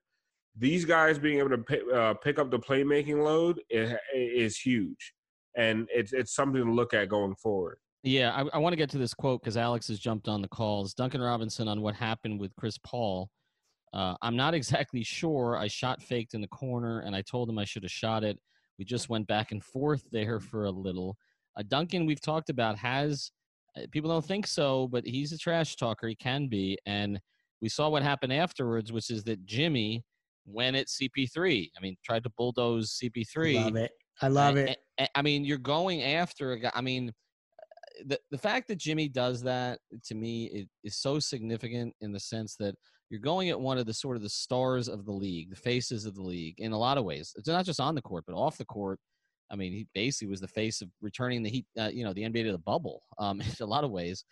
These 0.56 0.84
guys 0.84 1.18
being 1.18 1.40
able 1.40 1.50
to 1.50 1.58
pick, 1.58 1.82
uh, 1.92 2.14
pick 2.14 2.38
up 2.38 2.50
the 2.50 2.60
playmaking 2.60 3.24
load 3.24 3.60
is, 3.68 3.92
is 4.14 4.56
huge, 4.56 5.14
and 5.56 5.88
it's 5.92 6.12
it's 6.12 6.34
something 6.34 6.64
to 6.64 6.72
look 6.72 6.94
at 6.94 7.08
going 7.08 7.34
forward. 7.34 7.78
Yeah, 8.04 8.32
I, 8.32 8.56
I 8.56 8.58
want 8.58 8.72
to 8.72 8.76
get 8.76 8.90
to 8.90 8.98
this 8.98 9.14
quote 9.14 9.40
because 9.40 9.56
Alex 9.56 9.88
has 9.88 9.98
jumped 9.98 10.28
on 10.28 10.42
the 10.42 10.48
calls. 10.48 10.94
Duncan 10.94 11.20
Robinson 11.20 11.66
on 11.66 11.80
what 11.80 11.94
happened 11.96 12.38
with 12.38 12.54
Chris 12.54 12.78
Paul 12.78 13.30
uh, 13.94 14.16
I'm 14.20 14.36
not 14.36 14.54
exactly 14.54 15.02
sure. 15.02 15.56
I 15.56 15.68
shot 15.68 16.02
faked 16.02 16.34
in 16.34 16.42
the 16.42 16.48
corner, 16.48 17.00
and 17.00 17.16
I 17.16 17.22
told 17.22 17.48
him 17.48 17.58
I 17.58 17.64
should 17.64 17.84
have 17.84 17.92
shot 17.92 18.24
it. 18.24 18.38
We 18.78 18.84
just 18.84 19.08
went 19.08 19.28
back 19.28 19.52
and 19.52 19.64
forth 19.64 20.02
there 20.10 20.40
for 20.40 20.64
a 20.64 20.70
little. 20.70 21.16
Uh, 21.56 21.62
Duncan, 21.66 22.04
we've 22.04 22.20
talked 22.20 22.50
about, 22.50 22.76
has 22.76 23.30
uh, 23.76 23.82
people 23.92 24.10
don't 24.10 24.24
think 24.24 24.46
so, 24.46 24.88
but 24.88 25.06
he's 25.06 25.32
a 25.32 25.38
trash 25.38 25.76
talker. 25.76 26.08
He 26.08 26.16
can 26.16 26.48
be, 26.48 26.76
and 26.84 27.20
we 27.62 27.68
saw 27.68 27.88
what 27.88 28.02
happened 28.02 28.32
afterwards, 28.32 28.92
which 28.92 29.10
is 29.10 29.22
that 29.24 29.46
Jimmy 29.46 30.04
went 30.44 30.76
at 30.76 30.88
CP3. 30.88 31.70
I 31.76 31.80
mean, 31.80 31.96
tried 32.04 32.24
to 32.24 32.30
bulldoze 32.36 32.98
CP3. 33.00 33.64
Love 33.64 33.76
it. 33.76 33.92
I 34.20 34.28
love 34.28 34.56
it. 34.56 34.78
I, 34.98 35.08
I 35.14 35.22
mean, 35.22 35.44
you're 35.44 35.58
going 35.58 36.02
after 36.02 36.52
a 36.52 36.58
guy. 36.58 36.72
I 36.74 36.80
mean, 36.80 37.12
the 38.06 38.18
the 38.30 38.38
fact 38.38 38.68
that 38.68 38.78
Jimmy 38.78 39.08
does 39.08 39.42
that 39.42 39.78
to 40.04 40.14
me 40.14 40.46
is, 40.46 40.66
is 40.82 40.96
so 40.96 41.18
significant 41.18 41.94
in 42.00 42.12
the 42.12 42.20
sense 42.20 42.56
that 42.56 42.74
you're 43.10 43.20
going 43.20 43.50
at 43.50 43.60
one 43.60 43.78
of 43.78 43.86
the 43.86 43.94
sort 43.94 44.16
of 44.16 44.22
the 44.22 44.28
stars 44.28 44.88
of 44.88 45.04
the 45.04 45.12
league, 45.12 45.50
the 45.50 45.56
faces 45.56 46.04
of 46.04 46.14
the 46.14 46.22
league 46.22 46.56
in 46.58 46.72
a 46.72 46.78
lot 46.78 46.98
of 46.98 47.04
ways. 47.04 47.32
It's 47.36 47.48
not 47.48 47.64
just 47.64 47.80
on 47.80 47.94
the 47.94 48.02
court, 48.02 48.24
but 48.26 48.34
off 48.34 48.58
the 48.58 48.64
court. 48.64 48.98
I 49.50 49.56
mean, 49.56 49.72
he 49.72 49.86
basically 49.94 50.28
was 50.28 50.40
the 50.40 50.48
face 50.48 50.80
of 50.80 50.88
returning 51.00 51.42
the 51.42 51.50
heat, 51.50 51.66
uh, 51.78 51.90
you 51.92 52.02
know, 52.02 52.12
the 52.12 52.22
NBA 52.22 52.44
to 52.44 52.52
the 52.52 52.58
bubble 52.58 53.02
um, 53.18 53.40
in 53.40 53.46
a 53.60 53.66
lot 53.66 53.84
of 53.84 53.90
ways. 53.90 54.24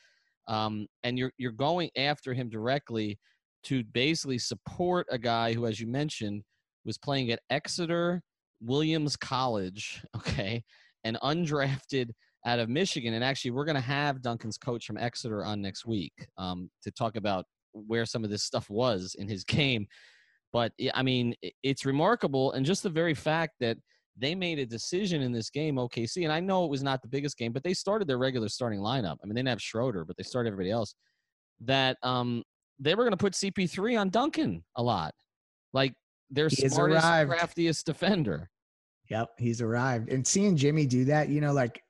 Um, 0.48 0.86
and 1.04 1.18
you're 1.18 1.32
you're 1.38 1.52
going 1.52 1.90
after 1.96 2.34
him 2.34 2.48
directly. 2.48 3.18
to 3.64 3.84
basically 3.84 4.38
support 4.38 5.06
a 5.10 5.18
guy 5.18 5.52
who, 5.52 5.66
as 5.66 5.78
you 5.78 5.86
mentioned, 5.86 6.42
was 6.84 6.98
playing 6.98 7.30
at 7.30 7.38
Exeter 7.50 8.20
Williams 8.60 9.16
College, 9.16 10.02
okay, 10.16 10.64
and 11.04 11.16
undrafted 11.22 12.10
out 12.46 12.58
of 12.58 12.68
Michigan. 12.68 13.14
And 13.14 13.24
actually, 13.24 13.52
we're 13.52 13.64
going 13.64 13.76
to 13.76 13.80
have 13.80 14.22
Duncan's 14.22 14.58
coach 14.58 14.86
from 14.86 14.98
Exeter 14.98 15.44
on 15.44 15.62
next 15.62 15.86
week 15.86 16.12
um, 16.38 16.70
to 16.82 16.90
talk 16.90 17.16
about 17.16 17.44
where 17.72 18.06
some 18.06 18.24
of 18.24 18.30
this 18.30 18.42
stuff 18.42 18.68
was 18.70 19.16
in 19.18 19.28
his 19.28 19.44
game. 19.44 19.86
But 20.52 20.72
I 20.92 21.02
mean, 21.02 21.34
it's 21.62 21.86
remarkable, 21.86 22.52
and 22.52 22.66
just 22.66 22.82
the 22.82 22.90
very 22.90 23.14
fact 23.14 23.54
that 23.60 23.78
they 24.18 24.34
made 24.34 24.58
a 24.58 24.66
decision 24.66 25.22
in 25.22 25.32
this 25.32 25.48
game, 25.48 25.76
OKC, 25.76 26.24
and 26.24 26.32
I 26.32 26.40
know 26.40 26.66
it 26.66 26.70
was 26.70 26.82
not 26.82 27.00
the 27.00 27.08
biggest 27.08 27.38
game, 27.38 27.52
but 27.52 27.62
they 27.62 27.72
started 27.72 28.06
their 28.06 28.18
regular 28.18 28.50
starting 28.50 28.80
lineup. 28.80 29.16
I 29.22 29.26
mean, 29.26 29.34
they 29.34 29.38
didn't 29.38 29.48
have 29.48 29.62
Schroeder, 29.62 30.04
but 30.04 30.18
they 30.18 30.22
started 30.22 30.48
everybody 30.52 30.70
else. 30.70 30.94
That 31.62 31.96
um, 32.02 32.42
they 32.78 32.94
were 32.94 33.04
going 33.04 33.12
to 33.12 33.16
put 33.16 33.32
CP3 33.32 33.98
on 33.98 34.10
Duncan 34.10 34.62
a 34.76 34.82
lot, 34.82 35.14
like 35.72 35.94
their 36.30 36.48
He 36.48 36.68
smartest, 36.68 37.06
craftiest 37.06 37.86
defender. 37.86 38.50
Yep, 39.08 39.30
he's 39.38 39.62
arrived. 39.62 40.10
And 40.10 40.26
seeing 40.26 40.56
Jimmy 40.56 40.86
do 40.86 41.04
that, 41.06 41.28
you 41.28 41.40
know, 41.40 41.52
like 41.52 41.82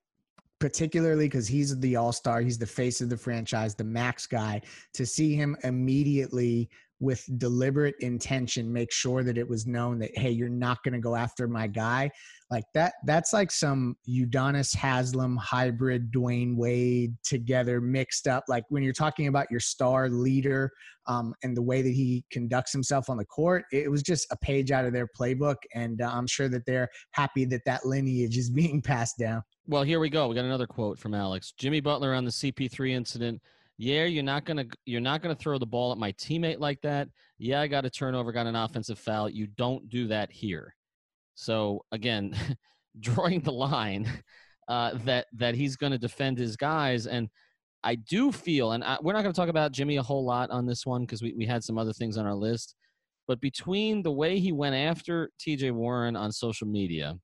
particularly 0.62 1.24
because 1.24 1.48
he's 1.48 1.76
the 1.80 1.96
all 1.96 2.12
star, 2.12 2.40
he's 2.40 2.56
the 2.56 2.64
face 2.64 3.00
of 3.00 3.08
the 3.08 3.16
franchise, 3.16 3.74
the 3.74 3.82
max 3.82 4.28
guy, 4.28 4.62
to 4.94 5.04
see 5.04 5.34
him 5.34 5.56
immediately 5.64 6.70
with 7.00 7.28
deliberate 7.36 7.96
intention 7.98 8.72
make 8.72 8.92
sure 8.92 9.24
that 9.24 9.36
it 9.36 9.48
was 9.48 9.66
known 9.66 9.98
that, 9.98 10.16
hey, 10.16 10.30
you're 10.30 10.48
not 10.48 10.80
going 10.84 10.92
to 10.92 11.00
go 11.00 11.16
after 11.16 11.48
my 11.48 11.66
guy. 11.66 12.08
Like 12.48 12.62
that, 12.74 12.92
that's 13.06 13.32
like 13.32 13.50
some 13.50 13.96
Udonis 14.08 14.72
Haslem 14.72 15.36
hybrid 15.36 16.12
Dwyane 16.12 16.54
Wade 16.54 17.16
together 17.24 17.80
mixed 17.80 18.28
up. 18.28 18.44
Like 18.46 18.62
when 18.68 18.84
you're 18.84 18.92
talking 18.92 19.26
about 19.26 19.50
your 19.50 19.58
star 19.58 20.08
leader 20.08 20.70
um, 21.08 21.34
and 21.42 21.56
the 21.56 21.62
way 21.62 21.82
that 21.82 21.92
he 21.92 22.24
conducts 22.30 22.70
himself 22.70 23.10
on 23.10 23.16
the 23.16 23.24
court, 23.24 23.64
it 23.72 23.90
was 23.90 24.04
just 24.04 24.28
a 24.30 24.36
page 24.36 24.70
out 24.70 24.84
of 24.84 24.92
their 24.92 25.08
playbook. 25.08 25.56
And 25.74 26.00
uh, 26.00 26.08
I'm 26.12 26.28
sure 26.28 26.48
that 26.50 26.66
they're 26.66 26.88
happy 27.10 27.46
that 27.46 27.64
that 27.66 27.84
lineage 27.84 28.38
is 28.38 28.48
being 28.48 28.80
passed 28.92 29.18
down. 29.18 29.42
Well, 29.68 29.84
here 29.84 30.00
we 30.00 30.10
go. 30.10 30.26
We 30.26 30.34
got 30.34 30.44
another 30.44 30.66
quote 30.66 30.98
from 30.98 31.14
Alex. 31.14 31.52
Jimmy 31.52 31.80
Butler 31.80 32.14
on 32.14 32.24
the 32.24 32.32
CP3 32.32 32.90
incident. 32.90 33.40
Yeah, 33.78 34.04
you're 34.04 34.24
not 34.24 34.44
gonna 34.44 34.66
you're 34.86 35.00
not 35.00 35.22
gonna 35.22 35.36
throw 35.36 35.58
the 35.58 35.66
ball 35.66 35.92
at 35.92 35.98
my 35.98 36.12
teammate 36.12 36.58
like 36.58 36.80
that. 36.82 37.08
Yeah, 37.38 37.60
I 37.60 37.68
got 37.68 37.84
a 37.84 37.90
turnover, 37.90 38.32
got 38.32 38.46
an 38.46 38.56
offensive 38.56 38.98
foul. 38.98 39.28
You 39.28 39.46
don't 39.46 39.88
do 39.88 40.08
that 40.08 40.32
here. 40.32 40.74
So 41.34 41.84
again, 41.92 42.36
drawing 43.00 43.40
the 43.40 43.52
line 43.52 44.08
uh, 44.68 44.98
that 45.04 45.26
that 45.34 45.54
he's 45.54 45.76
to 45.92 45.98
defend 45.98 46.38
his 46.38 46.56
guys, 46.56 47.06
and 47.06 47.28
I 47.84 47.94
do 47.94 48.32
feel, 48.32 48.72
and 48.72 48.82
I, 48.82 48.98
we're 49.00 49.12
not 49.12 49.22
to 49.32 49.40
talk 49.40 49.48
about 49.48 49.72
Jimmy 49.72 49.96
a 49.96 50.02
whole 50.02 50.24
lot 50.24 50.50
on 50.50 50.66
this 50.66 50.84
one 50.84 51.02
because 51.02 51.22
we 51.22 51.34
we 51.34 51.46
had 51.46 51.62
some 51.62 51.78
other 51.78 51.92
things 51.92 52.16
on 52.18 52.26
our 52.26 52.34
list. 52.34 52.74
But 53.28 53.40
between 53.40 54.02
the 54.02 54.12
way 54.12 54.40
he 54.40 54.50
went 54.50 54.74
after 54.74 55.30
T.J. 55.38 55.70
Warren 55.70 56.16
on 56.16 56.32
social 56.32 56.66
media, 56.66 57.16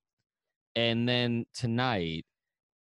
and 0.79 1.09
then 1.09 1.45
tonight, 1.55 2.25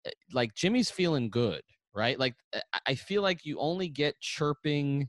eh, 0.06 0.10
like 0.32 0.54
Jimmy's 0.54 0.90
feeling 0.90 1.28
good, 1.30 1.62
right? 1.94 2.18
Like 2.18 2.34
I- 2.54 2.80
I 2.86 2.94
feel 2.94 3.22
like 3.22 3.44
you 3.44 3.58
only 3.58 3.88
get 3.88 4.20
chirping, 4.20 5.08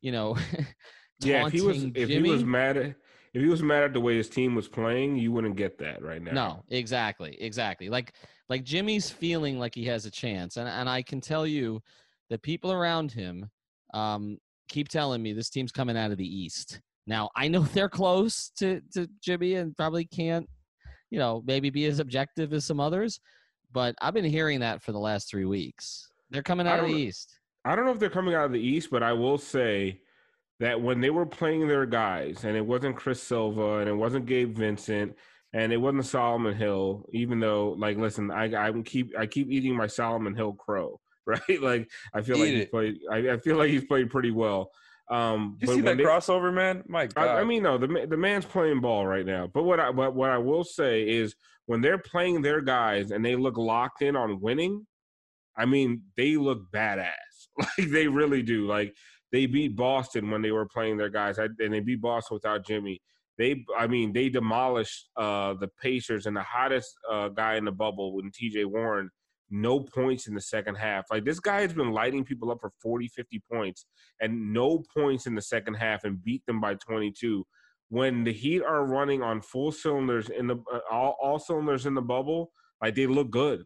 you 0.00 0.12
know. 0.12 0.36
Yeah, 1.20 1.46
if 1.46 1.52
he 1.52 1.60
was 1.62 1.84
if 1.84 2.08
Jimmy. 2.08 2.28
he 2.28 2.34
was 2.34 2.44
mad 2.44 2.76
at 2.76 2.96
if 3.34 3.40
he 3.42 3.48
was 3.48 3.62
mad 3.62 3.84
at 3.84 3.92
the 3.92 4.00
way 4.00 4.16
his 4.16 4.28
team 4.28 4.54
was 4.54 4.68
playing, 4.68 5.16
you 5.16 5.30
wouldn't 5.32 5.56
get 5.56 5.78
that 5.78 6.02
right 6.02 6.20
now. 6.20 6.32
No, 6.32 6.64
exactly, 6.70 7.36
exactly. 7.40 7.88
Like 7.88 8.14
like 8.48 8.64
Jimmy's 8.64 9.08
feeling 9.10 9.58
like 9.58 9.74
he 9.74 9.84
has 9.84 10.06
a 10.06 10.10
chance, 10.10 10.56
and 10.56 10.68
and 10.68 10.88
I 10.88 11.02
can 11.02 11.20
tell 11.20 11.46
you 11.46 11.80
that 12.30 12.42
people 12.42 12.72
around 12.72 13.12
him 13.12 13.48
um, 13.94 14.38
keep 14.68 14.88
telling 14.88 15.22
me 15.22 15.32
this 15.32 15.50
team's 15.50 15.72
coming 15.72 15.96
out 15.96 16.10
of 16.10 16.18
the 16.18 16.26
East. 16.26 16.80
Now 17.06 17.30
I 17.36 17.48
know 17.48 17.60
they're 17.74 17.88
close 17.88 18.50
to 18.58 18.80
to 18.94 19.08
Jimmy 19.22 19.54
and 19.54 19.76
probably 19.76 20.04
can't, 20.04 20.48
you 21.14 21.20
know, 21.20 21.44
maybe 21.46 21.70
be 21.70 21.84
as 21.84 22.00
objective 22.00 22.52
as 22.52 22.64
some 22.64 22.80
others, 22.80 23.20
but 23.70 23.94
I've 24.02 24.14
been 24.14 24.24
hearing 24.24 24.58
that 24.60 24.82
for 24.82 24.90
the 24.90 24.98
last 24.98 25.30
three 25.30 25.44
weeks. 25.44 26.08
They're 26.28 26.42
coming 26.42 26.66
out 26.66 26.80
of 26.80 26.88
the 26.88 26.92
East. 26.92 27.38
I 27.64 27.76
don't 27.76 27.84
know 27.84 27.92
if 27.92 28.00
they're 28.00 28.10
coming 28.10 28.34
out 28.34 28.46
of 28.46 28.50
the 28.50 28.58
East, 28.58 28.88
but 28.90 29.04
I 29.04 29.12
will 29.12 29.38
say 29.38 30.00
that 30.58 30.82
when 30.82 31.00
they 31.00 31.10
were 31.10 31.24
playing 31.24 31.68
their 31.68 31.86
guys, 31.86 32.42
and 32.42 32.56
it 32.56 32.66
wasn't 32.66 32.96
Chris 32.96 33.22
Silva, 33.22 33.78
and 33.78 33.88
it 33.88 33.94
wasn't 33.94 34.26
Gabe 34.26 34.56
Vincent, 34.56 35.14
and 35.52 35.72
it 35.72 35.76
wasn't 35.76 36.04
Solomon 36.04 36.56
Hill, 36.56 37.06
even 37.12 37.38
though, 37.38 37.76
like, 37.78 37.96
listen, 37.96 38.32
I 38.32 38.46
I 38.70 38.72
keep 38.82 39.16
I 39.16 39.26
keep 39.26 39.52
eating 39.52 39.76
my 39.76 39.86
Solomon 39.86 40.34
Hill 40.34 40.54
crow, 40.54 40.98
right? 41.26 41.62
Like, 41.62 41.88
I 42.12 42.22
feel 42.22 42.38
like 42.38 42.48
Eat 42.48 42.56
he's 42.56 42.66
played. 42.66 42.96
I, 43.08 43.18
I 43.30 43.36
feel 43.36 43.56
like 43.56 43.70
he's 43.70 43.84
played 43.84 44.10
pretty 44.10 44.32
well. 44.32 44.72
Um, 45.10 45.58
You 45.60 45.66
but 45.66 45.74
see 45.74 45.80
that 45.82 45.96
they- 45.98 46.04
crossover, 46.04 46.52
man? 46.52 46.82
My 46.88 47.06
God. 47.06 47.28
I, 47.28 47.40
I 47.40 47.44
mean, 47.44 47.62
no, 47.62 47.76
the 47.78 48.06
the 48.08 48.16
man's 48.16 48.44
playing 48.46 48.80
ball 48.80 49.06
right 49.06 49.26
now. 49.26 49.46
But 49.52 49.64
what 49.64 49.78
I 49.80 49.92
but 49.92 50.14
what 50.14 50.30
I 50.30 50.38
will 50.38 50.64
say 50.64 51.06
is 51.08 51.34
when 51.66 51.80
they're 51.80 51.98
playing 51.98 52.42
their 52.42 52.60
guys 52.60 53.10
and 53.10 53.24
they 53.24 53.36
look 53.36 53.56
locked 53.56 54.02
in 54.02 54.16
on 54.16 54.40
winning, 54.40 54.86
I 55.56 55.66
mean, 55.66 56.02
they 56.16 56.36
look 56.36 56.70
badass. 56.72 57.10
Like 57.78 57.90
they 57.90 58.08
really 58.08 58.42
do. 58.42 58.66
Like 58.66 58.94
they 59.30 59.46
beat 59.46 59.76
Boston 59.76 60.30
when 60.30 60.42
they 60.42 60.50
were 60.50 60.66
playing 60.66 60.96
their 60.96 61.08
guys, 61.10 61.38
I- 61.38 61.48
and 61.60 61.72
they 61.72 61.80
beat 61.80 62.00
Boston 62.00 62.34
without 62.34 62.66
Jimmy. 62.66 63.00
They, 63.38 63.64
I 63.76 63.86
mean, 63.88 64.12
they 64.12 64.28
demolished 64.28 65.08
uh, 65.16 65.54
the 65.54 65.68
Pacers 65.82 66.26
and 66.26 66.36
the 66.36 66.42
hottest 66.42 66.94
uh, 67.10 67.28
guy 67.28 67.56
in 67.56 67.64
the 67.64 67.72
bubble 67.72 68.14
when 68.16 68.30
T.J. 68.32 68.64
Warren. 68.64 69.10
No 69.50 69.80
points 69.80 70.26
in 70.26 70.34
the 70.34 70.40
second 70.40 70.76
half. 70.76 71.04
Like 71.10 71.24
this 71.24 71.40
guy 71.40 71.60
has 71.62 71.72
been 71.72 71.92
lighting 71.92 72.24
people 72.24 72.50
up 72.50 72.58
for 72.60 72.72
40, 72.82 73.08
50 73.08 73.42
points 73.50 73.86
and 74.20 74.52
no 74.52 74.82
points 74.96 75.26
in 75.26 75.34
the 75.34 75.42
second 75.42 75.74
half 75.74 76.04
and 76.04 76.22
beat 76.22 76.44
them 76.46 76.60
by 76.60 76.74
22 76.74 77.44
when 77.90 78.24
the 78.24 78.32
heat 78.32 78.62
are 78.62 78.86
running 78.86 79.22
on 79.22 79.40
full 79.40 79.70
cylinders 79.70 80.30
in 80.30 80.46
the 80.46 80.56
uh, 80.72 80.80
all, 80.90 81.16
all 81.22 81.38
cylinders 81.38 81.86
in 81.86 81.94
the 81.94 82.02
bubble 82.02 82.50
like 82.82 82.94
they 82.94 83.06
look 83.06 83.30
good 83.30 83.64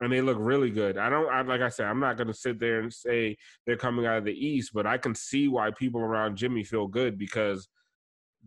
and 0.00 0.12
they 0.12 0.20
look 0.20 0.36
really 0.40 0.68
good. 0.68 0.98
I 0.98 1.08
don't 1.08 1.30
I, 1.32 1.42
like 1.42 1.60
i 1.60 1.68
said 1.68 1.86
i'm 1.86 2.00
not 2.00 2.16
going 2.16 2.26
to 2.26 2.34
sit 2.34 2.58
there 2.58 2.80
and 2.80 2.92
say 2.92 3.36
they're 3.64 3.76
coming 3.76 4.04
out 4.04 4.18
of 4.18 4.24
the 4.24 4.32
east 4.32 4.72
but 4.74 4.84
i 4.84 4.98
can 4.98 5.14
see 5.14 5.46
why 5.46 5.70
people 5.70 6.00
around 6.00 6.36
jimmy 6.36 6.64
feel 6.64 6.88
good 6.88 7.16
because 7.16 7.68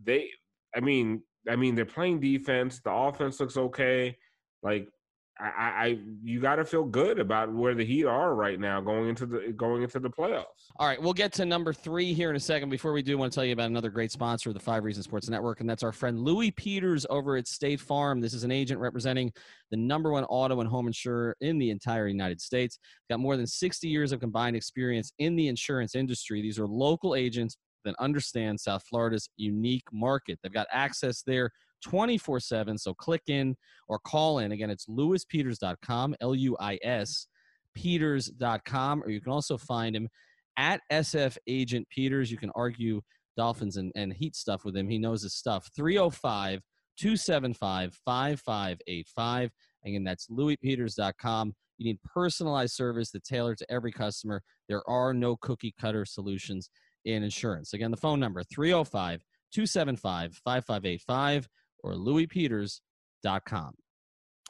they 0.04 0.28
i 0.76 0.80
mean 0.80 1.22
i 1.48 1.56
mean 1.56 1.74
they're 1.74 1.84
playing 1.84 2.20
defense. 2.20 2.80
The 2.84 2.92
offense 2.92 3.40
looks 3.40 3.56
okay. 3.56 4.16
Like 4.62 4.88
I, 5.38 5.44
I, 5.48 5.98
you 6.22 6.40
got 6.40 6.56
to 6.56 6.64
feel 6.64 6.84
good 6.84 7.18
about 7.18 7.52
where 7.52 7.74
the 7.74 7.84
Heat 7.84 8.06
are 8.06 8.34
right 8.34 8.58
now 8.58 8.80
going 8.80 9.10
into 9.10 9.26
the 9.26 9.52
going 9.54 9.82
into 9.82 9.98
the 9.98 10.08
playoffs. 10.08 10.44
All 10.76 10.86
right, 10.86 11.00
we'll 11.00 11.12
get 11.12 11.32
to 11.34 11.44
number 11.44 11.74
three 11.74 12.14
here 12.14 12.30
in 12.30 12.36
a 12.36 12.40
second. 12.40 12.70
Before 12.70 12.92
we 12.92 13.02
do, 13.02 13.12
I 13.12 13.20
want 13.20 13.32
to 13.32 13.36
tell 13.36 13.44
you 13.44 13.52
about 13.52 13.66
another 13.66 13.90
great 13.90 14.10
sponsor 14.10 14.48
of 14.48 14.54
the 14.54 14.60
Five 14.60 14.84
Reasons 14.84 15.04
Sports 15.04 15.28
Network, 15.28 15.60
and 15.60 15.68
that's 15.68 15.82
our 15.82 15.92
friend 15.92 16.20
Luis 16.20 16.52
Peters 16.56 17.04
over 17.10 17.36
at 17.36 17.46
State 17.46 17.80
Farm. 17.80 18.20
This 18.20 18.32
is 18.32 18.44
an 18.44 18.50
agent 18.50 18.80
representing 18.80 19.30
the 19.70 19.76
number 19.76 20.10
one 20.10 20.24
auto 20.24 20.60
and 20.60 20.68
home 20.68 20.86
insurer 20.86 21.36
in 21.42 21.58
the 21.58 21.70
entire 21.70 22.08
United 22.08 22.40
States. 22.40 22.78
Got 23.10 23.20
more 23.20 23.36
than 23.36 23.46
60 23.46 23.88
years 23.88 24.12
of 24.12 24.20
combined 24.20 24.56
experience 24.56 25.12
in 25.18 25.36
the 25.36 25.48
insurance 25.48 25.94
industry. 25.94 26.40
These 26.40 26.58
are 26.58 26.66
local 26.66 27.14
agents 27.14 27.58
that 27.84 27.94
understand 27.98 28.58
South 28.58 28.82
Florida's 28.88 29.28
unique 29.36 29.86
market. 29.92 30.38
They've 30.42 30.52
got 30.52 30.66
access 30.72 31.22
there 31.22 31.50
24 31.86 32.40
7. 32.40 32.78
So 32.78 32.94
click 32.94 33.22
in 33.28 33.54
or 33.88 34.00
call 34.00 34.40
in. 34.40 34.50
Again, 34.50 34.70
it's 34.70 34.86
luispeters.com, 34.86 36.16
L 36.20 36.34
U 36.34 36.56
I 36.58 36.78
S, 36.82 37.28
peters.com, 37.74 39.02
or 39.04 39.10
you 39.10 39.20
can 39.20 39.32
also 39.32 39.56
find 39.56 39.94
him 39.94 40.08
at 40.56 40.80
SF 40.90 41.36
Agent 41.46 41.88
Peters. 41.88 42.30
You 42.30 42.38
can 42.38 42.50
argue 42.56 43.00
Dolphins 43.36 43.76
and, 43.76 43.92
and 43.94 44.12
Heat 44.12 44.34
stuff 44.34 44.64
with 44.64 44.76
him. 44.76 44.88
He 44.88 44.98
knows 44.98 45.22
his 45.22 45.34
stuff. 45.34 45.68
305 45.76 46.60
275 46.98 47.94
5585. 48.04 49.50
Again, 49.84 50.02
that's 50.02 50.26
luispeters.com. 50.28 51.54
You 51.78 51.84
need 51.84 52.02
personalized 52.02 52.74
service 52.74 53.12
that 53.12 53.22
tailored 53.22 53.58
to 53.58 53.70
every 53.70 53.92
customer. 53.92 54.42
There 54.68 54.82
are 54.88 55.14
no 55.14 55.36
cookie 55.36 55.74
cutter 55.78 56.04
solutions 56.04 56.68
in 57.04 57.22
insurance. 57.22 57.74
Again, 57.74 57.92
the 57.92 57.96
phone 57.96 58.18
number 58.18 58.42
305 58.42 59.22
275 59.52 60.40
5585 60.44 61.48
or 61.86 61.94
luispeters.com. 61.94 63.74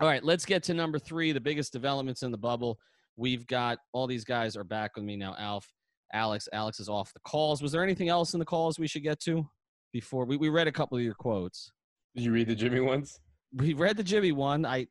All 0.01 0.09
right, 0.09 0.23
let's 0.25 0.45
get 0.45 0.63
to 0.65 0.75
number 0.75 0.99
three, 0.99 1.33
the 1.33 1.41
biggest 1.41 1.73
developments 1.73 2.23
in 2.23 2.31
the 2.31 2.39
bubble. 2.39 2.79
We've 3.17 3.47
got 3.47 3.79
all 3.93 4.07
these 4.07 4.25
guys 4.25 4.57
are 4.57 4.65
back 4.65 4.97
with 4.97 5.05
me 5.05 5.17
now. 5.17 5.35
Alf, 5.39 5.67
Alex, 6.13 6.49
Alex 6.53 6.81
is 6.81 6.89
off 6.89 7.13
the 7.15 7.21
calls. 7.21 7.63
Was 7.63 7.73
there 7.73 7.83
anything 7.83 8.09
else 8.09 8.35
in 8.35 8.39
the 8.39 8.45
calls 8.45 8.79
we 8.79 8.87
should 8.87 9.03
get 9.03 9.21
to 9.21 9.49
before 9.93 10.25
we, 10.27 10.37
we 10.37 10.49
read 10.51 10.67
a 10.67 10.73
couple 10.73 10.99
of 10.99 11.05
your 11.05 11.15
quotes? 11.15 11.73
Did 12.15 12.25
you 12.25 12.33
read 12.33 12.49
the 12.49 12.55
Jimmy 12.55 12.81
ones? 12.81 13.19
We 13.55 13.73
read 13.75 13.97
the 13.97 14.03
Jimmy 14.05 14.33
one. 14.33 14.67
I 14.67 14.87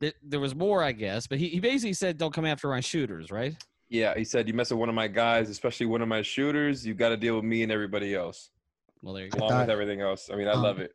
th- 0.00 0.14
there 0.22 0.40
was 0.40 0.54
more, 0.54 0.82
I 0.82 0.92
guess, 0.92 1.26
but 1.26 1.38
he, 1.38 1.48
he 1.48 1.60
basically 1.60 1.94
said 1.94 2.18
don't 2.18 2.34
come 2.34 2.44
after 2.44 2.68
my 2.68 2.80
shooters, 2.80 3.30
right? 3.30 3.54
Yeah, 3.88 4.14
he 4.16 4.24
said 4.24 4.48
you 4.48 4.52
mess 4.54 4.70
with 4.70 4.80
one 4.80 4.88
of 4.90 4.94
my 4.94 5.08
guys, 5.08 5.48
especially 5.48 5.86
one 5.86 6.02
of 6.02 6.08
my 6.08 6.20
shooters, 6.20 6.84
you 6.86 6.92
got 6.92 7.10
to 7.10 7.16
deal 7.16 7.36
with 7.36 7.44
me 7.44 7.62
and 7.62 7.70
everybody 7.72 8.14
else, 8.14 8.50
Well, 9.02 9.14
there 9.14 9.24
you 9.24 9.30
go. 9.30 9.46
along 9.46 9.60
with 9.60 9.70
everything 9.70 10.00
else. 10.02 10.28
I 10.30 10.36
mean, 10.36 10.48
I 10.48 10.52
Um, 10.52 10.62
love 10.62 10.78
it. 10.80 10.92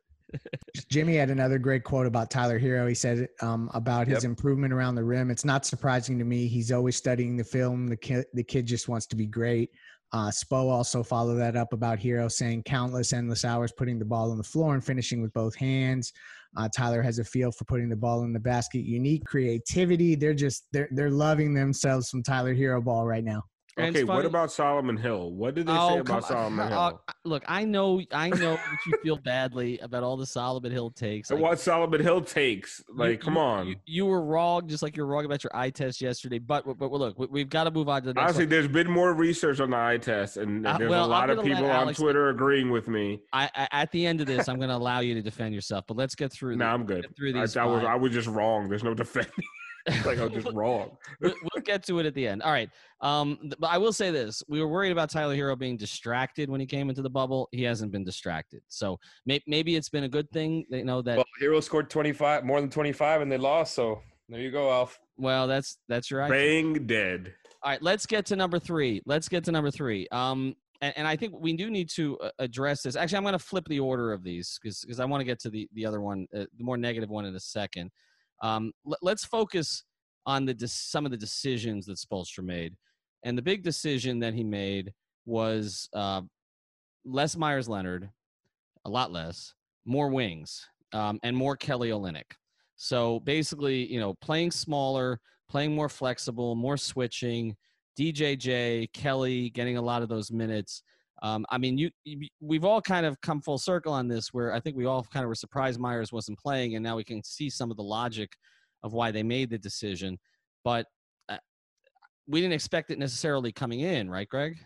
Jimmy 0.88 1.16
had 1.16 1.30
another 1.30 1.58
great 1.58 1.84
quote 1.84 2.06
about 2.06 2.30
Tyler 2.30 2.58
Herro. 2.58 2.88
He 2.88 2.94
said 2.94 3.28
um, 3.40 3.70
about 3.74 4.06
his 4.06 4.22
Yep. 4.24 4.30
improvement 4.30 4.72
around 4.72 4.94
the 4.94 5.04
rim. 5.04 5.30
It's 5.30 5.44
not 5.44 5.64
surprising 5.66 6.18
to 6.18 6.24
me. 6.24 6.46
He's 6.46 6.72
always 6.72 6.96
studying 6.96 7.36
the 7.36 7.44
film. 7.44 7.86
The 7.88 7.96
kid, 7.96 8.26
the 8.32 8.44
kid 8.44 8.66
just 8.66 8.88
wants 8.88 9.06
to 9.08 9.16
be 9.16 9.26
great. 9.26 9.70
Uh, 10.12 10.28
Spo 10.28 10.70
also 10.70 11.02
followed 11.02 11.36
that 11.36 11.56
up 11.56 11.72
about 11.72 11.98
Herro 11.98 12.30
saying 12.30 12.64
countless 12.64 13.14
endless 13.14 13.44
hours 13.46 13.72
putting 13.72 13.98
the 13.98 14.04
ball 14.04 14.30
on 14.30 14.36
the 14.36 14.44
floor 14.44 14.74
and 14.74 14.84
finishing 14.84 15.22
with 15.22 15.32
both 15.32 15.54
hands. 15.54 16.12
Uh, 16.54 16.68
Tyler 16.74 17.00
has 17.00 17.18
a 17.18 17.24
feel 17.24 17.50
for 17.50 17.64
putting 17.64 17.88
the 17.88 17.96
ball 17.96 18.22
in 18.24 18.32
the 18.34 18.38
basket. 18.40 18.80
Unique 18.80 19.24
creativity. 19.24 20.14
They're 20.14 20.34
just 20.34 20.66
they're 20.72 20.88
they're 20.92 21.10
loving 21.10 21.54
themselves 21.54 22.10
from 22.10 22.22
Tyler 22.22 22.54
Herro 22.54 22.84
ball 22.84 23.06
right 23.06 23.24
now. 23.24 23.42
And 23.78 23.96
Okay, 23.96 24.04
what 24.04 24.26
about 24.26 24.52
Solomon 24.52 24.98
Hill? 24.98 25.30
What 25.32 25.54
did 25.54 25.66
they 25.66 25.72
say 25.72 25.78
Oh, 25.80 25.98
about. 26.00 26.24
Solomon 26.26 26.68
Hill? 26.68 26.78
Uh, 26.78 26.92
look, 27.24 27.42
I 27.48 27.64
know, 27.64 28.02
I 28.12 28.28
know 28.28 28.56
that 28.56 28.78
you 28.86 28.98
feel 29.02 29.16
badly 29.16 29.78
about 29.78 30.02
all 30.02 30.18
the 30.18 30.26
Solomon 30.26 30.70
Hill 30.70 30.90
takes. 30.90 31.30
Like, 31.30 31.40
what 31.40 31.58
Solomon 31.58 32.02
Hill 32.02 32.20
takes? 32.20 32.82
you- 32.86 32.94
Like, 32.98 33.20
come 33.22 33.38
on. 33.38 33.68
You, 33.68 33.76
you 33.86 34.06
were 34.06 34.20
wrong, 34.22 34.68
just 34.68 34.82
like 34.82 34.94
you're 34.94 35.06
wrong 35.06 35.24
about 35.24 35.42
your 35.42 35.56
eye 35.56 35.70
test 35.70 36.02
yesterday. 36.02 36.38
But 36.38 36.66
but, 36.66 36.78
but 36.78 36.92
look, 36.92 37.18
we, 37.18 37.26
we've 37.30 37.48
got 37.48 37.64
to 37.64 37.70
move 37.70 37.88
on 37.88 38.02
to 38.02 38.08
the 38.08 38.14
next. 38.14 38.24
Honestly, 38.24 38.44
one. 38.44 38.50
there's 38.50 38.68
been 38.68 38.90
more 38.90 39.14
research 39.14 39.58
on 39.60 39.70
the 39.70 39.78
eye 39.78 39.96
test, 39.96 40.36
and 40.36 40.66
Uh, 40.66 40.76
there's 40.76 40.90
well, 40.90 41.06
a 41.06 41.06
lot 41.06 41.30
of 41.30 41.42
people 41.42 41.64
on 41.70 41.94
Twitter 41.94 42.28
agreeing 42.28 42.70
with 42.70 42.88
me. 42.88 43.20
I, 43.32 43.48
I, 43.54 43.68
at 43.72 43.90
the 43.90 44.04
end 44.06 44.20
of 44.20 44.26
this, 44.26 44.48
I'm 44.50 44.56
going 44.56 44.68
to 44.68 44.76
allow 44.76 45.00
you 45.00 45.14
to 45.14 45.22
defend 45.22 45.54
yourself. 45.54 45.86
But 45.88 45.96
let's 45.96 46.14
get 46.14 46.30
through. 46.30 46.56
No, 46.56 46.66
the- 46.66 46.70
I'm 46.72 46.84
good. 46.84 47.06
through 47.16 47.32
these 47.32 47.56
I 47.56 47.64
was. 47.64 47.84
I 47.84 47.94
was 47.94 48.12
just 48.12 48.28
wrong. 48.28 48.68
There's 48.68 48.84
no 48.84 48.92
defending. 48.92 49.32
like 50.04 50.18
I 50.18 50.24
was 50.24 50.32
just 50.32 50.52
wrong. 50.52 50.96
we'll, 51.20 51.34
we'll 51.42 51.62
get 51.62 51.84
to 51.86 51.98
it 51.98 52.06
at 52.06 52.14
the 52.14 52.26
end. 52.26 52.42
All 52.42 52.52
right. 52.52 52.70
Um, 53.00 53.38
th- 53.42 53.54
but 53.58 53.68
I 53.68 53.78
will 53.78 53.92
say 53.92 54.10
this: 54.10 54.42
we 54.48 54.60
were 54.60 54.68
worried 54.68 54.92
about 54.92 55.10
Tyler 55.10 55.34
Herro 55.34 55.58
being 55.58 55.76
distracted 55.76 56.48
when 56.48 56.60
he 56.60 56.66
came 56.66 56.88
into 56.88 57.02
the 57.02 57.10
bubble. 57.10 57.48
He 57.52 57.62
hasn't 57.64 57.90
been 57.90 58.04
distracted, 58.04 58.62
so 58.68 58.98
may, 59.26 59.40
maybe 59.46 59.74
it's 59.74 59.88
been 59.88 60.04
a 60.04 60.08
good 60.08 60.30
thing. 60.30 60.64
That, 60.70 60.78
you 60.78 60.84
know 60.84 61.02
that. 61.02 61.16
Well, 61.16 61.26
Herro 61.40 61.62
scored 61.62 61.90
25, 61.90 62.44
more 62.44 62.60
than 62.60 62.70
25, 62.70 63.22
and 63.22 63.32
they 63.32 63.38
lost. 63.38 63.74
So 63.74 64.02
there 64.28 64.40
you 64.40 64.50
go, 64.50 64.70
Alf. 64.70 64.98
Well, 65.16 65.46
that's 65.46 65.78
that's 65.88 66.10
your. 66.10 66.22
eye 66.22 66.28
Bang 66.28 66.86
dead. 66.86 67.34
All 67.62 67.70
right, 67.70 67.82
let's 67.82 68.06
get 68.06 68.26
to 68.26 68.36
number 68.36 68.58
three. 68.58 69.02
Let's 69.06 69.28
get 69.28 69.44
to 69.44 69.52
number 69.52 69.70
three. 69.70 70.08
Um, 70.10 70.56
and, 70.80 70.92
and 70.98 71.06
I 71.06 71.16
think 71.16 71.34
we 71.38 71.54
do 71.54 71.70
need 71.70 71.88
to 71.90 72.18
uh, 72.18 72.30
address 72.40 72.82
this. 72.82 72.96
Actually, 72.96 73.18
I'm 73.18 73.22
going 73.22 73.32
to 73.32 73.38
flip 73.38 73.64
the 73.68 73.80
order 73.80 74.12
of 74.12 74.22
these 74.22 74.58
because 74.60 74.80
because 74.80 75.00
I 75.00 75.04
want 75.06 75.20
to 75.20 75.24
get 75.24 75.40
to 75.40 75.50
the 75.50 75.68
the 75.74 75.86
other 75.86 76.00
one, 76.00 76.26
uh, 76.34 76.44
the 76.56 76.64
more 76.64 76.76
negative 76.76 77.08
one, 77.08 77.24
in 77.24 77.34
a 77.34 77.40
second. 77.40 77.90
Um, 78.42 78.72
let, 78.84 78.98
let's 79.02 79.24
focus 79.24 79.84
on 80.26 80.44
the 80.44 80.54
some 80.68 81.04
of 81.04 81.10
the 81.10 81.16
decisions 81.16 81.86
that 81.86 81.96
Spoelstra 81.96 82.44
made, 82.44 82.74
and 83.24 83.36
the 83.36 83.42
big 83.42 83.62
decision 83.62 84.18
that 84.20 84.34
he 84.34 84.44
made 84.44 84.92
was 85.24 85.88
uh, 85.94 86.22
less 87.04 87.36
Meyers 87.36 87.68
Leonard, 87.68 88.10
a 88.84 88.90
lot 88.90 89.12
less, 89.12 89.54
more 89.84 90.08
wings, 90.08 90.66
um, 90.92 91.18
and 91.22 91.36
more 91.36 91.56
Kelly 91.56 91.90
Olynyk. 91.90 92.32
So 92.76 93.20
basically, 93.20 93.90
you 93.92 94.00
know, 94.00 94.14
playing 94.20 94.50
smaller, 94.50 95.20
playing 95.48 95.74
more 95.74 95.88
flexible, 95.88 96.54
more 96.54 96.76
switching. 96.76 97.56
DJJ, 97.98 98.92
Kelly 98.92 99.50
getting 99.50 99.76
a 99.76 99.82
lot 99.82 100.02
of 100.02 100.08
those 100.08 100.32
minutes. 100.32 100.82
Um, 101.22 101.46
I 101.50 101.58
mean, 101.58 101.78
you, 101.78 101.90
you 102.04 102.28
we've 102.40 102.64
all 102.64 102.82
kind 102.82 103.06
of 103.06 103.20
come 103.20 103.40
full 103.40 103.58
circle 103.58 103.92
on 103.92 104.08
this, 104.08 104.34
where 104.34 104.52
I 104.52 104.60
think 104.60 104.76
we 104.76 104.86
all 104.86 105.04
kind 105.12 105.22
of 105.24 105.28
were 105.28 105.36
surprised 105.36 105.78
Meyers 105.78 106.12
wasn't 106.12 106.38
playing, 106.38 106.74
and 106.74 106.82
now 106.82 106.96
we 106.96 107.04
can 107.04 107.22
see 107.22 107.48
some 107.48 107.70
of 107.70 107.76
the 107.76 107.82
logic 107.82 108.32
of 108.82 108.92
why 108.92 109.12
they 109.12 109.22
made 109.22 109.48
the 109.48 109.58
decision. 109.58 110.18
But 110.64 110.86
uh, 111.28 111.38
we 112.26 112.40
didn't 112.40 112.54
expect 112.54 112.90
it 112.90 112.98
necessarily 112.98 113.52
coming 113.52 113.80
in, 113.80 114.10
right, 114.10 114.28
Greg? 114.28 114.58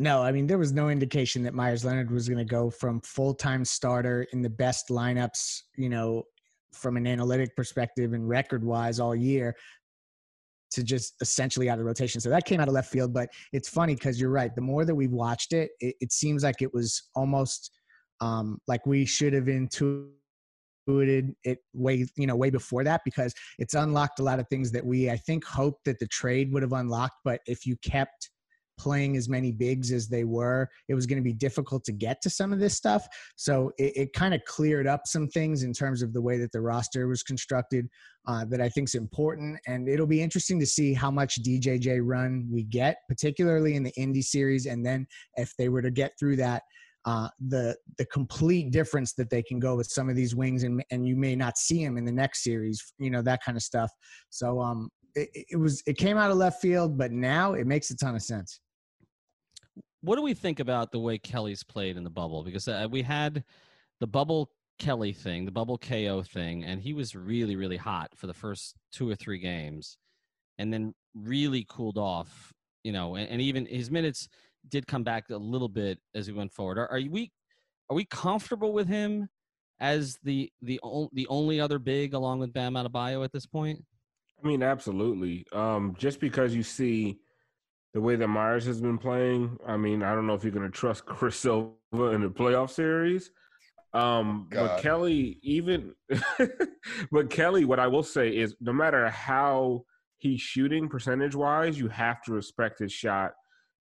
No, 0.00 0.22
I 0.22 0.32
mean 0.32 0.46
there 0.46 0.58
was 0.58 0.72
no 0.72 0.88
indication 0.88 1.42
that 1.44 1.54
Meyers 1.54 1.84
Leonard 1.84 2.10
was 2.10 2.28
going 2.28 2.38
to 2.38 2.44
go 2.44 2.68
from 2.68 3.00
full 3.02 3.34
time 3.34 3.64
starter 3.64 4.26
in 4.32 4.42
the 4.42 4.50
best 4.50 4.88
lineups, 4.88 5.60
you 5.76 5.90
know, 5.90 6.24
from 6.72 6.96
an 6.96 7.06
analytic 7.06 7.54
perspective 7.54 8.14
and 8.14 8.28
record 8.28 8.64
wise 8.64 8.98
all 8.98 9.14
year 9.14 9.54
to 10.70 10.82
just 10.82 11.14
essentially 11.20 11.68
out 11.68 11.78
of 11.78 11.84
rotation. 11.84 12.20
So 12.20 12.30
that 12.30 12.44
came 12.44 12.60
out 12.60 12.68
of 12.68 12.74
left 12.74 12.90
field. 12.90 13.12
But 13.12 13.28
it's 13.52 13.68
funny 13.68 13.94
because 13.94 14.20
you're 14.20 14.30
right. 14.30 14.54
The 14.54 14.60
more 14.60 14.84
that 14.84 14.94
we've 14.94 15.10
watched 15.10 15.52
it, 15.52 15.70
it, 15.80 15.96
it 16.00 16.12
seems 16.12 16.42
like 16.42 16.62
it 16.62 16.72
was 16.72 17.08
almost 17.14 17.70
um, 18.20 18.58
like 18.68 18.84
we 18.86 19.04
should 19.04 19.32
have 19.32 19.48
intuited 19.48 20.10
it 21.44 21.58
way 21.72 22.06
you 22.16 22.26
know 22.26 22.34
way 22.34 22.50
before 22.50 22.82
that 22.84 23.00
because 23.04 23.32
it's 23.58 23.74
unlocked 23.74 24.18
a 24.18 24.22
lot 24.22 24.40
of 24.40 24.48
things 24.48 24.72
that 24.72 24.84
we 24.84 25.08
I 25.10 25.16
think 25.16 25.44
hoped 25.44 25.84
that 25.84 25.98
the 25.98 26.06
trade 26.08 26.52
would 26.52 26.62
have 26.62 26.72
unlocked. 26.72 27.16
But 27.24 27.40
if 27.46 27.66
you 27.66 27.76
kept 27.84 28.30
playing 28.80 29.14
as 29.14 29.28
many 29.28 29.52
bigs 29.52 29.92
as 29.92 30.08
they 30.08 30.24
were, 30.24 30.66
it 30.88 30.94
was 30.94 31.04
going 31.04 31.18
to 31.18 31.22
be 31.22 31.34
difficult 31.34 31.84
to 31.84 31.92
get 31.92 32.22
to 32.22 32.30
some 32.30 32.50
of 32.50 32.58
this 32.58 32.74
stuff. 32.74 33.06
So 33.36 33.72
it, 33.76 33.92
it 33.94 34.12
kind 34.14 34.32
of 34.32 34.40
cleared 34.46 34.86
up 34.86 35.02
some 35.04 35.28
things 35.28 35.62
in 35.64 35.74
terms 35.74 36.00
of 36.00 36.14
the 36.14 36.22
way 36.22 36.38
that 36.38 36.50
the 36.50 36.62
roster 36.62 37.06
was 37.06 37.22
constructed 37.22 37.88
uh, 38.26 38.46
that 38.46 38.60
I 38.62 38.70
think 38.70 38.88
is 38.88 38.94
important. 38.94 39.60
And 39.66 39.86
it'll 39.86 40.06
be 40.06 40.22
interesting 40.22 40.58
to 40.60 40.66
see 40.66 40.94
how 40.94 41.10
much 41.10 41.42
DJJ 41.42 42.00
run 42.02 42.48
we 42.50 42.62
get, 42.64 42.96
particularly 43.06 43.76
in 43.76 43.82
the 43.82 43.92
Indy 43.98 44.22
series. 44.22 44.64
And 44.64 44.84
then 44.84 45.06
if 45.36 45.54
they 45.58 45.68
were 45.68 45.82
to 45.82 45.90
get 45.90 46.12
through 46.18 46.36
that, 46.36 46.62
uh, 47.06 47.28
the 47.48 47.74
the 47.96 48.04
complete 48.06 48.72
difference 48.72 49.14
that 49.14 49.30
they 49.30 49.42
can 49.42 49.58
go 49.58 49.74
with 49.74 49.86
some 49.86 50.10
of 50.10 50.16
these 50.16 50.34
wings, 50.34 50.64
and 50.64 50.84
and 50.90 51.08
you 51.08 51.16
may 51.16 51.34
not 51.34 51.56
see 51.56 51.82
him 51.82 51.96
in 51.96 52.04
the 52.04 52.12
next 52.12 52.44
series, 52.44 52.92
you 52.98 53.08
know 53.08 53.22
that 53.22 53.42
kind 53.42 53.56
of 53.56 53.62
stuff. 53.62 53.90
So 54.28 54.60
um, 54.60 54.90
it, 55.14 55.28
it 55.32 55.56
was 55.58 55.82
it 55.86 55.96
came 55.96 56.16
out 56.16 56.30
of 56.30 56.36
left 56.36 56.60
field, 56.60 56.98
but 56.98 57.12
now 57.12 57.54
it 57.54 57.66
makes 57.66 57.90
a 57.90 57.96
ton 57.96 58.14
of 58.14 58.22
sense. 58.22 58.60
What 60.02 60.16
do 60.16 60.22
we 60.22 60.34
think 60.34 60.60
about 60.60 60.92
the 60.92 60.98
way 60.98 61.18
Kelly's 61.18 61.62
played 61.62 61.96
in 61.96 62.04
the 62.04 62.10
bubble? 62.10 62.42
Because 62.42 62.66
uh, 62.68 62.88
we 62.90 63.02
had 63.02 63.44
the 64.00 64.06
bubble 64.06 64.50
Kelly 64.78 65.12
thing, 65.12 65.44
the 65.44 65.52
bubble 65.52 65.78
KO 65.78 66.22
thing, 66.22 66.64
and 66.64 66.80
he 66.80 66.94
was 66.94 67.14
really, 67.14 67.54
really 67.54 67.76
hot 67.76 68.10
for 68.16 68.26
the 68.26 68.34
first 68.34 68.76
two 68.90 69.08
or 69.08 69.14
three 69.14 69.38
games, 69.38 69.98
and 70.58 70.72
then 70.72 70.94
really 71.14 71.66
cooled 71.68 71.98
off. 71.98 72.52
You 72.82 72.92
know, 72.92 73.14
and, 73.14 73.28
and 73.28 73.40
even 73.42 73.66
his 73.66 73.90
minutes 73.90 74.28
did 74.68 74.86
come 74.86 75.04
back 75.04 75.28
a 75.30 75.36
little 75.36 75.68
bit 75.68 75.98
as 76.14 76.28
we 76.28 76.34
went 76.34 76.52
forward. 76.52 76.78
Are, 76.78 76.90
are 76.90 77.00
we 77.00 77.30
are 77.90 77.96
we 77.96 78.06
comfortable 78.06 78.72
with 78.72 78.88
him 78.88 79.28
as 79.80 80.18
the 80.22 80.50
the 80.62 80.80
the 81.12 81.26
only 81.28 81.60
other 81.60 81.78
big 81.78 82.14
along 82.14 82.38
with 82.38 82.52
Bam 82.52 82.74
Adebayo 82.74 83.22
at 83.22 83.32
this 83.32 83.46
point? 83.46 83.84
I 84.42 84.46
mean, 84.46 84.62
absolutely. 84.62 85.44
Um, 85.52 85.94
just 85.98 86.20
because 86.20 86.54
you 86.54 86.62
see 86.62 87.18
the 87.92 88.00
way 88.00 88.16
that 88.16 88.28
Meyers 88.28 88.66
has 88.66 88.80
been 88.80 88.98
playing, 88.98 89.58
I 89.66 89.76
mean, 89.76 90.02
I 90.02 90.14
don't 90.14 90.26
know 90.26 90.34
if 90.34 90.44
you're 90.44 90.52
going 90.52 90.70
to 90.70 90.76
trust 90.76 91.06
Chris 91.06 91.36
Silva 91.36 91.72
in 92.12 92.22
the 92.22 92.28
playoff 92.28 92.70
series. 92.70 93.30
Um, 93.92 94.48
but 94.52 94.80
Kelly, 94.80 95.40
even, 95.42 95.94
but 97.10 97.30
Kelly, 97.30 97.64
what 97.64 97.80
I 97.80 97.88
will 97.88 98.04
say 98.04 98.28
is, 98.28 98.54
no 98.60 98.72
matter 98.72 99.08
how 99.08 99.82
he's 100.18 100.40
shooting 100.40 100.88
percentage 100.88 101.34
wise, 101.34 101.78
you 101.78 101.88
have 101.88 102.22
to 102.24 102.32
respect 102.32 102.78
his 102.78 102.92
shot. 102.92 103.32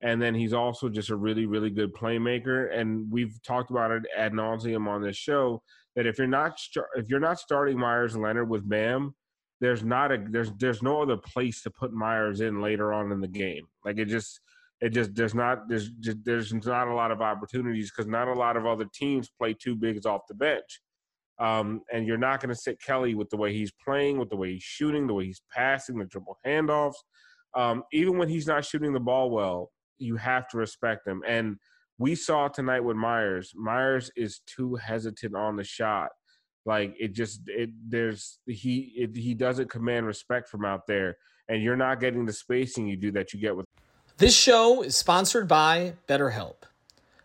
And 0.01 0.19
then 0.21 0.33
he's 0.33 0.53
also 0.53 0.89
just 0.89 1.09
a 1.09 1.15
really, 1.15 1.45
really 1.45 1.69
good 1.69 1.93
playmaker. 1.93 2.73
And 2.75 3.11
we've 3.11 3.37
talked 3.43 3.69
about 3.69 3.91
it 3.91 4.03
ad 4.17 4.31
nauseum 4.31 4.87
on 4.87 5.03
this 5.03 5.17
show 5.17 5.61
that 5.95 6.07
if 6.07 6.17
you're 6.17 6.27
not 6.27 6.57
if 6.95 7.09
you're 7.09 7.19
not 7.19 7.39
starting 7.39 7.77
Meyers 7.77 8.15
Leonard 8.15 8.49
with 8.49 8.67
Bam, 8.67 9.13
there's 9.61 9.83
not 9.83 10.11
a 10.11 10.23
there's 10.29 10.51
there's 10.57 10.81
no 10.81 11.01
other 11.01 11.17
place 11.17 11.61
to 11.63 11.69
put 11.69 11.93
Meyers 11.93 12.41
in 12.41 12.61
later 12.61 12.93
on 12.93 13.11
in 13.11 13.19
the 13.19 13.27
game. 13.27 13.67
Like 13.83 13.97
it 13.97 14.05
just 14.05 14.39
it 14.81 14.89
just 14.89 15.13
there's 15.15 15.35
not 15.35 15.67
there's 15.67 15.89
just, 15.89 16.17
there's 16.23 16.53
not 16.53 16.87
a 16.87 16.93
lot 16.93 17.11
of 17.11 17.21
opportunities 17.21 17.91
because 17.91 18.07
not 18.07 18.27
a 18.27 18.33
lot 18.33 18.57
of 18.57 18.65
other 18.65 18.85
teams 18.93 19.29
play 19.29 19.53
two 19.53 19.75
bigs 19.75 20.05
off 20.05 20.21
the 20.27 20.35
bench. 20.35 20.81
Um, 21.39 21.81
and 21.91 22.05
you're 22.05 22.17
not 22.17 22.41
going 22.41 22.53
to 22.53 22.55
sit 22.55 22.81
Kelly 22.81 23.15
with 23.15 23.29
the 23.29 23.37
way 23.37 23.53
he's 23.53 23.71
playing, 23.85 24.17
with 24.17 24.29
the 24.29 24.35
way 24.35 24.53
he's 24.53 24.63
shooting, 24.63 25.07
the 25.07 25.13
way 25.13 25.25
he's 25.25 25.41
passing, 25.53 25.97
the 25.97 26.05
triple 26.05 26.37
handoffs. 26.45 26.95
Um, 27.55 27.83
even 27.93 28.17
when 28.17 28.27
he's 28.27 28.45
not 28.45 28.65
shooting 28.65 28.91
the 28.91 28.99
ball 28.99 29.29
well, 29.29 29.71
you 29.97 30.17
have 30.17 30.49
to 30.49 30.57
respect 30.57 31.07
him. 31.07 31.23
And 31.25 31.55
we 31.97 32.15
saw 32.15 32.49
tonight 32.49 32.81
with 32.81 32.97
Meyers. 32.97 33.53
Meyers 33.55 34.11
is 34.15 34.41
too 34.47 34.75
hesitant 34.75 35.35
on 35.35 35.55
the 35.55 35.63
shot. 35.63 36.09
Like 36.65 36.95
it 36.99 37.13
just 37.13 37.41
it 37.47 37.69
there's 37.87 38.39
he 38.45 38.93
it, 38.95 39.15
he 39.15 39.33
doesn't 39.33 39.69
command 39.69 40.05
respect 40.05 40.49
from 40.49 40.65
out 40.65 40.87
there, 40.87 41.17
and 41.47 41.63
you're 41.63 41.77
not 41.77 41.99
getting 41.99 42.25
the 42.25 42.33
spacing 42.33 42.87
you 42.87 42.97
do 42.97 43.11
that 43.11 43.33
you 43.33 43.39
get 43.39 43.55
with 43.55 43.65
This 44.17 44.35
show 44.35 44.81
is 44.83 44.95
sponsored 44.95 45.47
by 45.47 45.93
BetterHelp. 46.07 46.63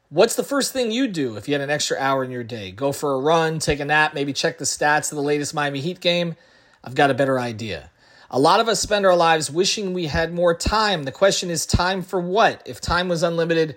What's 0.09 0.37
the 0.37 0.45
first 0.45 0.73
thing 0.73 0.93
you 0.93 1.09
do 1.09 1.37
if 1.37 1.49
you 1.49 1.55
had 1.55 1.61
an 1.61 1.71
extra 1.71 1.99
hour 1.99 2.23
in 2.23 2.31
your 2.31 2.45
day? 2.45 2.71
Go 2.71 2.93
for 2.93 3.15
a 3.15 3.19
run, 3.19 3.59
take 3.59 3.81
a 3.81 3.85
nap, 3.85 4.15
maybe 4.15 4.33
check 4.33 4.59
the 4.59 4.65
stats 4.65 5.11
of 5.11 5.17
the 5.17 5.23
latest 5.23 5.55
Miami 5.55 5.81
Heat 5.81 6.01
game? 6.01 6.37
I've 6.85 6.95
got 6.95 7.11
a 7.11 7.15
better 7.15 7.41
idea. 7.41 7.91
A 8.31 8.39
lot 8.39 8.61
of 8.61 8.69
us 8.69 8.81
spend 8.81 9.07
our 9.07 9.17
lives 9.17 9.51
wishing 9.51 9.93
we 9.93 10.07
had 10.07 10.33
more 10.33 10.57
time. 10.57 11.03
The 11.03 11.13
question 11.13 11.51
is 11.51 11.67
time 11.67 12.03
for 12.03 12.21
what? 12.21 12.63
If 12.67 12.81
time 12.81 13.09
was 13.09 13.23
unlimited, 13.23 13.77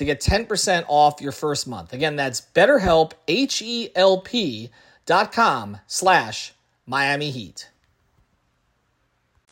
to 0.00 0.06
get 0.06 0.18
10% 0.18 0.86
off 0.88 1.20
your 1.20 1.30
first 1.30 1.68
month. 1.68 1.92
Again, 1.92 2.16
that's 2.16 2.40
betterhelp, 2.40 3.12
H-E-L-P 3.28 4.70
dot 5.04 5.30
com 5.30 5.76
slash 5.86 6.54
Miami 6.86 7.30
Heat. 7.30 7.68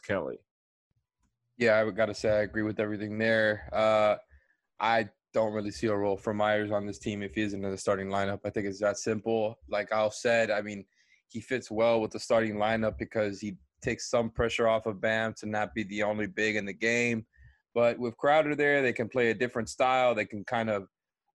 Kelly. 0.07 0.39
Yeah, 1.59 1.79
I 1.79 1.91
got 1.91 2.07
to 2.07 2.15
say 2.15 2.31
I 2.31 2.41
agree 2.41 2.63
with 2.63 2.81
everything 2.81 3.19
there. 3.19 3.69
Uh, 3.75 4.17
I 4.81 5.11
don't 5.35 5.53
really 5.53 5.71
see 5.71 5.89
a 5.89 5.95
role 5.95 6.17
for 6.17 6.33
Meyers 6.33 6.71
on 6.71 6.87
this 6.87 6.99
team 6.99 7.23
if 7.23 7.35
he 7.35 7.43
isn't 7.43 7.63
in 7.63 7.71
the 7.71 7.77
starting 7.77 8.09
lineup. 8.09 8.41
I 8.47 8.49
think 8.49 8.67
it's 8.67 8.81
that 8.81 8.97
simple. 8.97 9.59
Like 9.69 9.93
Al 9.93 10.11
said, 10.11 10.51
I 10.51 10.63
mean, 10.63 10.87
he 11.27 11.41
fits 11.43 11.71
well 11.71 12.01
with 12.01 12.13
the 12.13 12.21
starting 12.21 12.55
lineup 12.55 12.97
because 12.97 13.39
he 13.39 13.59
takes 13.83 14.09
some 14.09 14.31
pressure 14.31 14.67
off 14.67 14.87
of 14.87 14.99
Bam 14.99 15.35
to 15.41 15.47
not 15.47 15.75
be 15.75 15.83
the 15.83 16.05
only 16.05 16.27
big 16.27 16.57
in 16.57 16.65
the 16.65 16.73
game. 16.73 17.27
But 17.79 17.97
with 17.97 18.17
Crowder 18.17 18.57
there, 18.57 18.83
they 18.83 18.93
can 18.93 19.09
play 19.09 19.31
a 19.31 19.35
different 19.35 19.69
style. 19.69 20.13
They 20.13 20.25
can 20.25 20.43
kind 20.43 20.69
of 20.69 20.89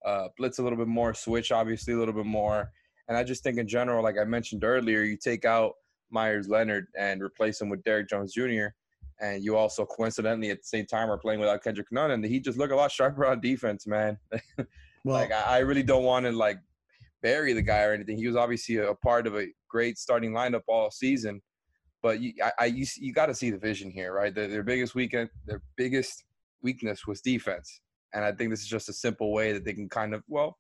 uh, 0.06 0.28
blitz 0.38 0.60
a 0.60 0.62
little 0.62 0.78
bit 0.78 0.90
more, 0.90 1.14
switch 1.14 1.54
obviously 1.54 1.94
a 1.94 1.98
little 1.98 2.14
bit 2.14 2.26
more. 2.26 2.70
And 3.08 3.18
I 3.18 3.24
just 3.24 3.44
think 3.44 3.58
in 3.58 3.66
general, 3.66 4.04
like 4.04 4.18
I 4.20 4.26
mentioned 4.26 4.66
earlier, 4.66 5.04
you 5.04 5.16
take 5.16 5.46
out 5.46 5.76
Meyers 6.12 6.50
Leonard 6.50 6.88
and 7.00 7.22
replace 7.22 7.62
him 7.62 7.70
with 7.70 7.82
Derrick 7.86 8.10
Jones 8.10 8.34
Jr. 8.34 8.66
And 9.22 9.42
you 9.42 9.56
also 9.56 9.86
coincidentally 9.86 10.50
at 10.50 10.58
the 10.58 10.66
same 10.66 10.86
time 10.86 11.10
are 11.10 11.18
playing 11.18 11.40
without 11.40 11.64
Kendrick 11.64 11.88
Nunn, 11.94 12.12
and 12.12 12.26
he 12.26 12.42
just 12.42 12.58
look 12.58 12.72
a 12.72 12.76
lot 12.76 12.92
sharper 12.92 13.26
on 13.26 13.40
defense, 13.40 13.88
man. 13.88 14.18
well, 14.58 14.68
like 15.06 15.32
I, 15.32 15.44
I 15.44 15.58
really 15.60 15.82
don't 15.82 16.04
want 16.04 16.26
to 16.26 16.34
like 16.34 16.60
bury 17.22 17.54
the 17.54 17.62
guy 17.62 17.84
or 17.84 17.94
anything. 17.94 18.18
He 18.18 18.28
was 18.28 18.36
obviously 18.36 18.76
a, 18.80 18.90
a 18.90 18.96
part 18.96 19.28
of 19.28 19.38
a 19.38 19.48
great 19.70 19.98
starting 19.98 20.34
lineup 20.34 20.64
all 20.68 20.92
season, 20.92 21.42
but 22.02 22.20
you, 22.20 22.34
I, 22.44 22.52
I 22.60 22.66
you, 22.66 22.86
you 22.98 23.14
got 23.14 23.28
to 23.28 23.34
see 23.34 23.50
the 23.50 23.58
vision 23.58 23.90
here, 23.90 24.12
right? 24.12 24.36
Their, 24.36 24.50
their 24.50 24.64
biggest 24.64 24.94
weekend, 24.94 25.30
their 25.46 25.62
biggest 25.78 26.26
weakness 26.64 27.06
was 27.08 27.22
defense, 27.22 27.82
and 28.14 28.24
I 28.24 28.32
think 28.32 28.50
this 28.50 28.62
is 28.62 28.68
just 28.68 28.90
a 28.90 28.94
simple 28.94 29.34
way 29.34 29.54
that 29.54 29.66
they 29.66 29.74
can 29.74 29.90
kind 29.90 30.14
of 30.14 30.24
well 30.28 30.56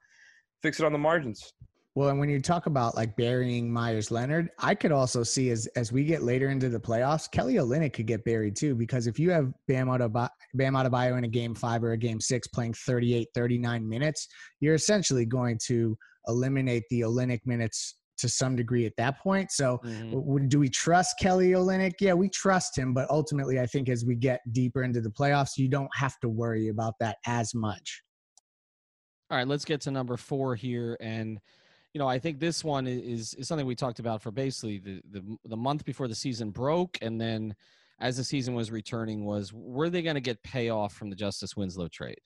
fix 0.61 0.79
it 0.79 0.85
on 0.85 0.93
the 0.93 0.99
margins. 0.99 1.53
Well, 1.95 2.09
and 2.09 2.19
when 2.19 2.29
you 2.29 2.41
talk 2.41 2.65
about 2.65 2.95
like 2.95 3.15
burying 3.15 3.71
Meyers 3.71 4.09
Leonard, 4.09 4.49
I 4.57 4.73
could 4.73 4.91
also 4.91 5.21
see 5.21 5.51
as 5.51 5.67
as 5.75 5.91
we 5.91 6.03
get 6.05 6.23
later 6.23 6.49
into 6.49 6.67
the 6.69 6.79
playoffs, 6.79 7.29
Kelly 7.29 7.55
Olynyk 7.55 7.93
could 7.93 8.07
get 8.07 8.25
buried 8.25 8.55
too 8.55 8.73
because 8.73 9.05
if 9.05 9.19
you 9.19 9.29
have 9.29 9.53
Bam 9.67 9.87
Adebayo, 9.87 10.29
Bam 10.55 10.73
Adebayo 10.73 11.19
in 11.19 11.23
a 11.23 11.27
game 11.27 11.53
five 11.53 11.83
or 11.83 11.91
a 11.91 11.97
game 11.97 12.19
six 12.19 12.47
playing 12.47 12.73
38, 12.73 13.27
39 13.35 13.87
minutes, 13.87 14.27
you're 14.59 14.73
essentially 14.73 15.25
going 15.25 15.59
to 15.67 15.95
eliminate 16.27 16.83
the 16.89 17.01
Olynyk 17.01 17.41
minutes 17.45 17.95
to 18.17 18.29
some 18.29 18.55
degree 18.55 18.85
at 18.85 18.93
that 18.97 19.19
point. 19.19 19.51
So, 19.51 19.79
mm-hmm. 19.83 20.47
do 20.47 20.59
we 20.59 20.69
trust 20.69 21.15
Kelly 21.19 21.49
Olynyk? 21.49 21.93
Yeah, 21.99 22.13
we 22.13 22.29
trust 22.29 22.77
him, 22.77 22.93
but 22.93 23.09
ultimately, 23.09 23.59
I 23.59 23.65
think 23.65 23.89
as 23.89 24.05
we 24.05 24.15
get 24.15 24.41
deeper 24.51 24.83
into 24.83 25.01
the 25.01 25.09
playoffs, 25.09 25.57
you 25.57 25.67
don't 25.67 25.89
have 25.95 26.19
to 26.21 26.29
worry 26.29 26.69
about 26.69 26.93
that 26.99 27.17
as 27.25 27.53
much. 27.53 28.03
All 29.29 29.37
right, 29.37 29.47
let's 29.47 29.65
get 29.65 29.81
to 29.81 29.91
number 29.91 30.17
four 30.17 30.55
here, 30.55 30.97
and 30.99 31.39
you 31.93 31.99
know, 31.99 32.07
I 32.07 32.19
think 32.19 32.39
this 32.39 32.63
one 32.63 32.87
is 32.87 33.33
is 33.35 33.47
something 33.47 33.65
we 33.67 33.75
talked 33.75 33.99
about 33.99 34.21
for 34.21 34.31
basically 34.31 34.79
the 34.79 35.01
the, 35.11 35.37
the 35.45 35.57
month 35.57 35.85
before 35.85 36.07
the 36.07 36.15
season 36.15 36.51
broke, 36.51 36.97
and 37.01 37.19
then 37.19 37.55
as 37.99 38.17
the 38.17 38.23
season 38.23 38.53
was 38.53 38.71
returning, 38.71 39.25
was 39.25 39.53
were 39.53 39.89
they 39.89 40.01
going 40.01 40.15
to 40.15 40.21
get 40.21 40.41
payoff 40.43 40.93
from 40.93 41.09
the 41.09 41.15
Justise 41.15 41.55
Winslow 41.55 41.87
trade? 41.87 42.19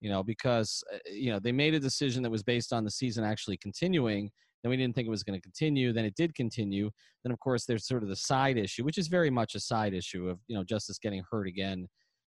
You 0.00 0.10
know, 0.10 0.22
because 0.22 0.84
uh, 0.92 0.98
you 1.10 1.32
know 1.32 1.38
they 1.38 1.52
made 1.52 1.74
a 1.74 1.80
decision 1.80 2.22
that 2.22 2.30
was 2.30 2.42
based 2.42 2.72
on 2.72 2.84
the 2.84 2.90
season 2.90 3.24
actually 3.24 3.56
continuing 3.56 4.30
then 4.66 4.70
we 4.70 4.76
didn't 4.76 4.96
think 4.96 5.06
it 5.06 5.10
was 5.10 5.22
going 5.22 5.38
to 5.38 5.42
continue. 5.42 5.92
Then 5.92 6.04
it 6.04 6.16
did 6.16 6.34
continue. 6.34 6.90
Then 7.22 7.30
of 7.30 7.38
course 7.38 7.66
there's 7.66 7.86
sort 7.86 8.02
of 8.02 8.08
the 8.08 8.16
side 8.16 8.58
issue, 8.58 8.82
which 8.82 8.98
is 8.98 9.06
very 9.06 9.30
much 9.30 9.54
a 9.54 9.60
side 9.60 9.94
issue 9.94 10.28
of 10.28 10.40
you 10.48 10.56
know 10.56 10.64
Justise 10.64 10.98
getting 10.98 11.22
hurt 11.30 11.46
again 11.46 11.86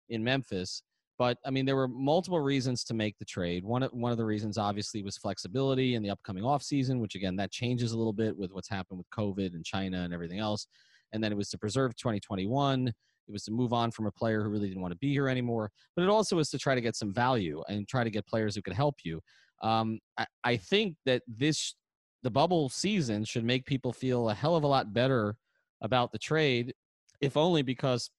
in 0.09 0.23
Memphis. 0.23 0.85
But 1.19 1.39
I 1.45 1.51
mean, 1.51 1.67
there 1.67 1.75
were 1.75 1.89
multiple 1.89 2.39
reasons 2.39 2.85
to 2.85 2.95
make 2.95 3.19
the 3.19 3.25
trade. 3.25 3.65
One 3.65 3.83
of, 3.83 3.91
one 3.91 4.13
of 4.13 4.19
the 4.19 4.25
reasons, 4.25 4.57
obviously, 4.57 5.03
was 5.03 5.17
flexibility 5.17 5.97
in 5.97 6.03
the 6.05 6.11
upcoming 6.11 6.45
offseason, 6.45 7.01
which 7.01 7.17
again, 7.17 7.35
that 7.37 7.51
changes 7.51 7.91
a 7.91 7.99
little 7.99 8.13
bit 8.13 8.39
with 8.39 8.53
what's 8.53 8.69
happened 8.69 8.99
with 8.99 9.11
COVID 9.11 9.55
and 9.55 9.65
China 9.65 10.03
and 10.03 10.15
everything 10.15 10.39
else. 10.39 10.69
And 11.13 11.25
then 11.25 11.33
it 11.33 11.37
was 11.37 11.49
to 11.51 11.59
preserve 11.59 11.97
2021. 11.97 12.87
It 12.87 13.33
was 13.33 13.43
to 13.45 13.51
move 13.51 13.73
on 13.73 13.91
from 13.91 14.07
a 14.07 14.13
player 14.13 14.45
who 14.45 14.49
really 14.49 14.69
didn't 14.69 14.81
want 14.81 14.93
to 14.93 14.99
be 14.99 15.11
here 15.11 15.29
anymore. 15.29 15.73
But 15.97 16.03
it 16.03 16.09
also 16.09 16.37
was 16.37 16.51
to 16.51 16.59
try 16.59 16.77
to 16.77 16.81
get 16.81 16.95
some 16.95 17.13
value 17.13 17.65
and 17.69 17.89
try 17.89 18.05
to 18.05 18.11
get 18.11 18.25
players 18.29 18.55
who 18.55 18.63
could 18.63 18.75
help 18.75 18.97
you. 19.03 19.21
Um, 19.61 19.99
I, 20.17 20.27
I 20.45 20.57
think 20.57 20.95
that 21.05 21.23
this 21.27 21.75
the 22.23 22.31
bubble 22.31 22.69
season 22.69 23.25
should 23.25 23.45
make 23.45 23.65
people 23.65 23.93
feel 23.93 24.29
a 24.29 24.35
hell 24.35 24.57
of 24.57 24.65
a 24.65 24.67
lot 24.67 24.93
better 24.93 25.37
about 25.81 26.13
the 26.13 26.19
trade, 26.19 26.75
if 27.21 27.37
only 27.37 27.63
because 27.63 28.11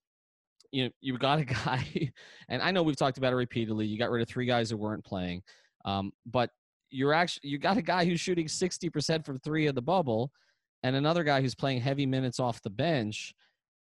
you 0.72 0.86
know 0.86 0.90
you 1.02 1.18
got 1.18 1.40
a 1.40 1.46
guy, 1.66 2.12
and 2.48 2.62
I 2.62 2.72
know 2.72 2.84
we've 2.84 2.96
talked 2.96 3.18
about 3.18 3.34
it 3.34 3.38
repeatedly. 3.38 3.86
You 3.86 3.98
got 3.98 4.12
rid 4.12 4.22
of 4.22 4.30
three 4.30 4.46
guys 4.46 4.70
who 4.70 4.78
weren't 4.78 5.04
playing, 5.04 5.42
um, 5.86 6.12
but 6.26 6.50
you're 6.92 7.14
actually 7.14 7.50
you 7.50 7.58
got 7.58 7.78
a 7.78 7.82
guy 7.82 8.06
who's 8.06 8.20
shooting 8.20 8.48
sixty 8.48 8.90
percent 8.90 9.26
from 9.26 9.38
three 9.40 9.68
of 9.68 9.76
the 9.76 9.82
bubble, 9.82 10.32
and 10.84 10.96
another 10.96 11.24
guy 11.24 11.42
who's 11.42 11.56
playing 11.56 11.82
heavy 11.82 12.06
minutes 12.06 12.40
off 12.40 12.62
the 12.62 12.70
bench. 12.70 13.34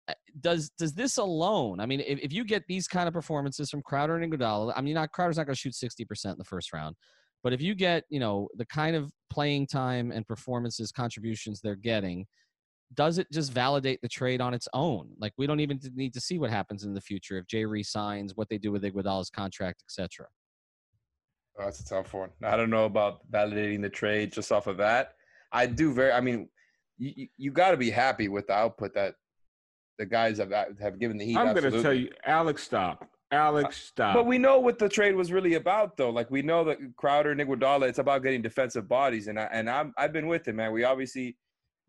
Uh, 0.09 0.15
does 0.41 0.71
does 0.79 0.95
this 0.95 1.19
alone? 1.19 1.81
I 1.81 1.87
mean, 1.87 2.01
if, 2.01 2.19
if 2.21 2.33
you 2.33 2.45
get 2.45 2.65
these 2.67 2.89
kind 2.89 3.07
of 3.07 3.15
performances 3.15 3.71
from 3.71 3.83
Crowder 3.83 4.17
and 4.17 4.33
Iguodala, 4.33 4.73
I 4.75 4.81
mean, 4.81 4.95
not 4.95 5.13
Crowder's 5.13 5.37
not 5.37 5.47
going 5.47 5.55
to 5.55 5.61
shoot 5.61 5.75
sixty 5.75 6.05
percent 6.05 6.33
in 6.33 6.39
the 6.39 6.45
first 6.45 6.73
round, 6.73 6.97
but 7.43 7.53
if 7.53 7.61
you 7.61 7.75
get, 7.75 8.05
you 8.09 8.21
know, 8.21 8.49
the 8.57 8.67
kind 8.67 8.97
of 8.97 9.11
playing 9.31 9.67
time 9.67 10.11
and 10.11 10.27
performances 10.27 10.91
contributions 10.93 11.61
they're 11.61 11.77
getting, 11.77 12.27
does 12.95 13.19
it 13.19 13.27
just 13.33 13.53
validate 13.53 14.01
the 14.03 14.09
trade 14.09 14.41
on 14.41 14.55
its 14.55 14.67
own? 14.73 15.11
Like 15.21 15.33
we 15.37 15.47
don't 15.47 15.61
even 15.61 15.79
need 15.95 16.15
to 16.15 16.21
see 16.21 16.39
what 16.39 16.51
happens 16.51 16.85
in 16.85 16.95
the 16.95 17.01
future 17.01 17.39
if 17.39 17.47
Jae 17.47 17.69
resigns, 17.69 18.35
what 18.35 18.49
they 18.49 18.59
do 18.59 18.73
with 18.73 18.83
Iguodala's 18.83 19.31
contract, 19.31 19.83
etc. 19.87 20.27
Oh, 21.59 21.65
that's 21.65 21.81
a 21.81 21.85
tough 21.85 22.15
one. 22.15 22.31
I 22.43 22.57
don't 22.57 22.71
know 22.71 22.85
about 22.85 23.31
validating 23.31 23.83
the 23.83 23.91
trade 23.91 24.33
just 24.33 24.53
off 24.53 24.67
of 24.67 24.77
that. 24.79 25.15
I 25.53 25.67
do 25.67 25.93
very. 25.93 26.13
I 26.13 26.21
mean, 26.21 26.49
you 26.99 27.29
you 27.37 27.51
got 27.51 27.73
to 27.73 27.77
be 27.77 27.91
happy 27.91 28.29
with 28.29 28.47
the 28.47 28.55
output 28.55 28.95
that 28.95 29.15
the 29.99 30.07
guys 30.07 30.39
have 30.39 30.53
have 30.81 30.99
given 30.99 31.19
the 31.19 31.25
Heat. 31.25 31.37
I'm 31.37 31.55
going 31.55 31.71
to 31.71 31.83
tell 31.83 31.93
you, 31.93 32.11
Alex, 32.25 32.63
stop. 32.63 33.09
Alex, 33.31 33.69
uh, 33.69 33.71
stop. 33.73 34.15
But 34.15 34.27
we 34.27 34.39
know 34.39 34.59
what 34.59 34.79
the 34.79 34.89
trade 34.89 35.15
was 35.15 35.33
really 35.33 35.55
about, 35.55 35.97
though. 35.97 36.11
Like 36.11 36.31
we 36.31 36.43
know 36.43 36.65
that 36.65 36.79
Crowder 36.97 37.31
and 37.33 37.41
Iguodala, 37.41 37.89
it's 37.89 37.99
about 37.99 38.23
getting 38.23 38.41
defensive 38.41 38.89
bodies, 38.89 39.29
and 39.29 39.39
I 39.39 39.45
and 39.53 39.69
I'm 39.69 39.93
I've 39.99 40.13
been 40.13 40.27
with 40.27 40.49
him, 40.49 40.57
man. 40.57 40.73
We 40.73 40.85
obviously 40.85 41.37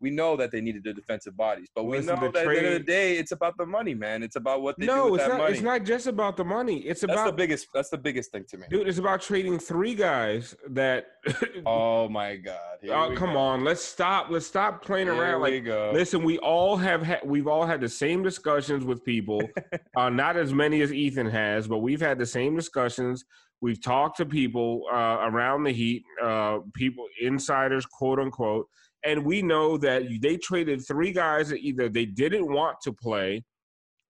we 0.00 0.10
know 0.10 0.36
that 0.36 0.50
they 0.50 0.60
needed 0.60 0.82
the 0.84 0.94
defensive 0.94 1.36
bodies, 1.36 1.68
but 1.74 1.84
we 1.84 1.98
Listen, 1.98 2.18
know 2.18 2.30
that 2.30 2.44
trade, 2.44 2.58
at 2.58 2.62
the 2.62 2.66
end 2.66 2.76
of 2.76 2.86
the 2.86 2.92
day, 2.92 3.18
it's 3.18 3.32
about 3.32 3.56
the 3.58 3.66
money, 3.66 3.94
man. 3.94 4.22
It's 4.22 4.36
about 4.36 4.62
what 4.62 4.78
they 4.78 4.86
no, 4.86 5.06
do 5.06 5.12
with 5.12 5.20
it's 5.20 5.28
that 5.28 5.34
not, 5.34 5.42
money. 5.42 5.52
It's 5.52 5.62
not 5.62 5.84
just 5.84 6.06
about 6.06 6.36
the 6.36 6.44
money. 6.44 6.78
It's 6.78 7.02
that's 7.02 7.12
about 7.12 7.26
the 7.26 7.32
biggest. 7.32 7.68
That's 7.74 7.90
the 7.90 7.98
biggest 7.98 8.32
thing 8.32 8.44
to 8.48 8.58
me, 8.58 8.66
dude. 8.70 8.88
It's 8.88 8.98
about 8.98 9.20
trading 9.20 9.58
three 9.58 9.94
guys 9.94 10.56
that. 10.70 11.06
oh 11.66 12.08
my 12.08 12.36
god! 12.36 12.78
Here 12.80 12.94
oh 12.94 13.14
come 13.14 13.34
go. 13.34 13.38
on, 13.38 13.62
let's 13.62 13.82
stop. 13.82 14.28
Let's 14.30 14.46
stop 14.46 14.82
playing 14.82 15.06
Here 15.06 15.20
around. 15.20 15.42
like, 15.42 15.64
go. 15.64 15.90
listen, 15.92 16.22
we 16.22 16.38
all 16.38 16.76
have 16.76 17.02
had. 17.02 17.20
We've 17.24 17.46
all 17.46 17.66
had 17.66 17.80
the 17.80 17.88
same 17.88 18.22
discussions 18.22 18.84
with 18.84 19.04
people. 19.04 19.42
uh, 19.96 20.08
not 20.08 20.36
as 20.36 20.54
many 20.54 20.80
as 20.80 20.92
Ethan 20.92 21.28
has, 21.28 21.68
but 21.68 21.78
we've 21.78 22.00
had 22.00 22.18
the 22.18 22.26
same 22.26 22.56
discussions. 22.56 23.24
We've 23.60 23.82
talked 23.82 24.16
to 24.16 24.24
people 24.24 24.84
uh, 24.90 25.18
around 25.20 25.64
the 25.64 25.72
Heat, 25.72 26.04
uh, 26.22 26.60
people 26.72 27.04
insiders, 27.20 27.84
quote 27.84 28.18
unquote 28.18 28.66
and 29.04 29.24
we 29.24 29.42
know 29.42 29.76
that 29.78 30.02
they 30.20 30.36
traded 30.36 30.86
three 30.86 31.12
guys 31.12 31.48
that 31.48 31.60
either 31.60 31.88
they 31.88 32.06
didn't 32.06 32.52
want 32.52 32.78
to 32.82 32.92
play 32.92 33.42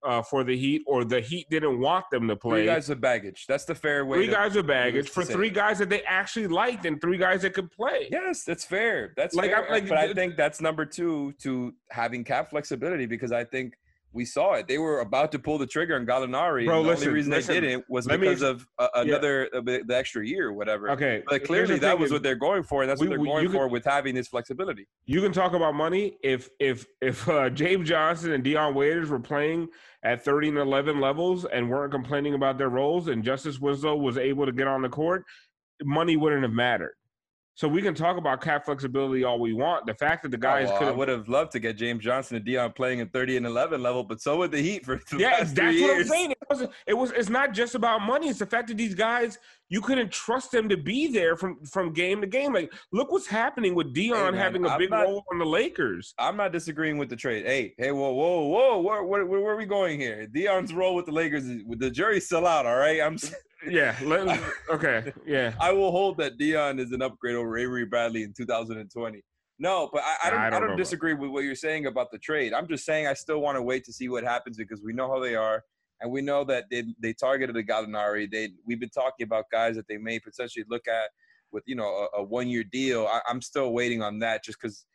uh, 0.03 0.23
for 0.23 0.45
the 0.45 0.57
Heat 0.57 0.83
or 0.87 1.05
the 1.05 1.21
Heat 1.21 1.47
didn't 1.51 1.79
want 1.79 2.07
them 2.11 2.27
to 2.29 2.37
play. 2.37 2.61
Three 2.61 2.67
guys 2.67 2.89
with 2.89 3.01
baggage. 3.01 3.45
That's 3.47 3.65
the 3.65 3.75
fair 3.75 4.07
way. 4.07 4.19
Three 4.19 4.27
to, 4.27 4.33
guys 4.33 4.55
with 4.55 4.67
baggage 4.67 5.09
for 5.09 5.25
three 5.25 5.51
guys 5.51 5.79
that 5.79 5.91
they 5.91 6.03
actually 6.05 6.47
liked 6.47 6.87
and 6.87 7.01
three 7.01 7.19
guys 7.19 7.43
that 7.43 7.53
could 7.53 7.71
play. 7.71 8.09
Yes, 8.11 8.45
that's 8.45 8.65
fair. 8.65 9.13
That's 9.17 9.35
like, 9.35 9.51
fair. 9.51 9.67
like, 9.71 9.89
but 9.89 9.99
I 9.99 10.13
think 10.13 10.37
that's 10.37 10.61
number 10.61 10.85
two 10.85 11.33
to 11.43 11.75
having 11.91 12.25
cap 12.25 12.51
flexibility 12.51 13.07
because 13.07 13.33
I 13.33 13.45
think– 13.45 13.75
we 14.13 14.25
saw 14.25 14.55
it. 14.55 14.67
They 14.67 14.79
were 14.79 15.01
about 15.01 15.31
to 15.33 15.39
pull 15.39 15.59
the 15.59 15.67
trigger 15.67 15.97
on 15.97 16.05
Gallinari. 16.05 16.67
Bro, 16.67 16.83
the 16.83 16.89
listen, 16.89 17.09
only 17.09 17.15
reason 17.15 17.33
listen, 17.33 17.55
they 17.55 17.61
didn't 17.61 17.85
was 17.89 18.07
because 18.07 18.41
me, 18.41 18.49
of 18.49 18.67
uh, 18.79 18.89
another 18.95 19.49
yeah. 19.53 19.59
uh, 19.59 19.79
the 19.87 19.97
extra 19.97 20.27
year 20.27 20.49
or 20.49 20.53
whatever. 20.53 20.91
Okay, 20.91 21.23
but 21.29 21.45
clearly 21.45 21.79
that 21.79 21.99
was 21.99 22.11
what 22.11 22.23
they're 22.23 22.35
going 22.35 22.63
for, 22.63 22.83
and 22.83 22.91
that's 22.91 23.01
we, 23.01 23.09
what 23.09 23.17
they're 23.17 23.25
going 23.25 23.45
can, 23.45 23.53
for 23.53 23.69
with 23.69 23.85
having 23.85 24.15
this 24.15 24.29
flexibility. 24.29 24.87
You 25.07 25.21
can 25.21 25.33
talk 25.33 25.53
about 25.53 25.75
money 25.75 26.19
if 26.23 26.49
if 26.59 26.87
if 27.01 27.29
uh, 27.29 27.51
James 27.51 27.89
Johnson 27.89 28.33
and 28.33 28.43
Dion 28.43 28.75
Waiters 28.75 29.11
were 29.11 29.21
playing 29.21 29.69
at 30.03 30.25
30 30.25 30.49
and 30.49 30.59
11 30.59 30.99
levels 30.99 31.45
and 31.45 31.69
weren't 31.69 31.93
complaining 31.93 32.35
about 32.35 32.59
their 32.59 32.71
roles, 32.71 33.09
and 33.09 33.23
Justise 33.23 33.61
Winslow 33.61 33.97
was 33.97 34.19
able 34.19 34.47
to 34.47 34.53
get 34.53 34.67
on 34.67 34.83
the 34.83 34.89
court, 34.89 35.25
money 35.83 36.17
wouldn't 36.17 36.43
have 36.43 36.53
mattered. 36.53 36.95
So 37.61 37.69
we 37.69 37.83
can 37.83 37.93
talk 37.95 38.17
about 38.17 38.41
cap 38.41 38.65
flexibility 38.65 39.23
all 39.23 39.39
we 39.39 39.53
want. 39.53 39.85
The 39.85 39.93
fact 39.93 40.23
that 40.23 40.31
the 40.31 40.39
guys 40.39 40.71
Oh, 40.71 40.79
could 40.79 40.87
have 40.87 40.97
would 40.97 41.09
have 41.09 41.29
loved 41.29 41.53
to 41.53 41.59
get 41.59 41.77
James 41.77 42.03
Johnson 42.03 42.37
and 42.37 42.43
Dion 42.47 42.73
playing 42.73 43.01
in 43.01 43.09
30 43.11 43.37
and 43.37 43.45
11 43.45 43.83
level, 43.83 44.03
but 44.03 44.19
so 44.23 44.39
would 44.39 44.51
the 44.51 44.63
Heat 44.63 44.83
for 44.87 44.97
the 45.11 45.19
Yeah, 45.19 45.29
last 45.33 45.55
that's 45.55 45.77
three 45.77 45.83
what 45.83 45.97
I'm 45.99 46.05
saying. 46.05 46.31
It 46.31 46.39
wasn't. 46.49 46.71
It 46.87 46.95
was. 46.95 47.11
It's 47.11 47.29
not 47.29 47.53
just 47.53 47.75
about 47.75 48.01
money. 48.01 48.31
It's 48.31 48.39
the 48.39 48.47
fact 48.47 48.69
that 48.69 48.79
these 48.79 48.95
guys 48.95 49.37
you 49.69 49.83
couldn't 49.83 50.11
trust 50.11 50.53
them 50.53 50.71
to 50.71 50.79
be 50.79 51.09
there 51.09 51.37
from 51.37 51.63
from 51.67 51.93
game 51.93 52.23
to 52.23 52.27
game. 52.27 52.55
Like, 52.55 52.73
look 52.93 53.13
what's 53.13 53.27
happening 53.27 53.75
with 53.75 53.93
Dion 53.93 54.33
man, 54.33 54.35
having 54.43 54.65
a 54.65 54.69
I'm 54.71 54.79
big 54.79 54.89
not- 54.89 55.03
role 55.03 55.23
on 55.31 55.39
the 55.39 55.45
Lakers. 55.45 56.15
I'm 56.19 56.39
not 56.39 56.53
disagreeing 56.53 56.97
with 56.97 57.11
the 57.11 57.17
trade. 57.17 57.45
Hey, 57.45 57.75
hey, 57.77 57.93
whoa, 57.93 58.11
whoa, 58.11 58.47
whoa, 58.47 58.81
where, 58.81 59.03
where, 59.05 59.27
where, 59.27 59.41
where 59.43 59.53
are 59.53 59.59
we 59.59 59.67
going 59.67 60.01
here? 60.01 60.27
Dion's 60.27 60.73
role 60.73 60.95
with 60.95 61.05
the 61.05 61.13
Lakers, 61.13 61.45
is, 61.45 61.63
the 61.77 61.91
jury's 61.91 62.25
still 62.25 62.47
out. 62.47 62.65
All 62.65 62.77
right, 62.79 63.03
I'm. 63.03 63.19
Yeah. 63.69 63.97
Let, 64.03 64.41
okay. 64.71 65.13
Yeah. 65.27 65.55
I 65.61 65.73
will 65.73 65.91
hold 65.91 66.17
that 66.19 66.39
Dion 66.39 66.79
is 66.79 66.93
an 66.93 67.03
upgrade 67.03 67.37
over 67.37 67.57
Avery 67.59 67.85
Bradley 67.85 68.23
in 68.23 68.33
2020. 68.33 69.23
No, 69.59 69.91
but 69.93 70.03
I, 70.03 70.29
I 70.29 70.31
don't. 70.31 70.41
I 70.41 70.47
I 70.47 70.51
don't 70.51 70.61
don't, 70.61 70.69
know 70.71 70.75
about- 70.75 70.79
disagree 70.79 71.13
with 71.15 71.31
what 71.31 71.45
you're 71.45 71.55
saying 71.55 71.85
about 71.87 72.11
the 72.11 72.19
trade. 72.19 72.55
I'm 72.55 72.67
just 72.67 72.85
saying 72.87 73.07
I 73.07 73.13
still 73.13 73.41
want 73.41 73.57
to 73.57 73.63
wait 73.63 73.85
to 73.85 73.93
see 73.93 74.09
what 74.09 74.25
happens 74.25 74.57
because 74.57 74.81
we 74.83 74.95
know 74.95 75.07
how 75.07 75.21
they 75.21 75.35
are, 75.35 75.63
and 76.01 76.11
we 76.11 76.23
know 76.23 76.45
that 76.45 76.65
they 76.71 76.85
they 77.03 77.13
targeted 77.13 77.55
a 77.59 77.63
Gallinari. 77.63 78.31
They 78.31 78.53
we've 78.65 78.81
been 78.81 78.89
talking 78.89 79.25
about 79.25 79.45
guys 79.53 79.77
that 79.77 79.87
they 79.87 79.99
may 79.99 80.19
potentially 80.19 80.65
look 80.71 80.89
at 80.89 81.11
with 81.53 81.63
you 81.67 81.75
know 81.75 82.09
a, 82.15 82.21
a 82.21 82.23
one 82.23 82.49
year 82.49 82.65
deal. 82.65 83.07
I, 83.07 83.21
I'm 83.29 83.43
still 83.43 83.73
waiting 83.75 84.03
on 84.03 84.19
that 84.21 84.43
just 84.45 84.59
because. 84.61 84.87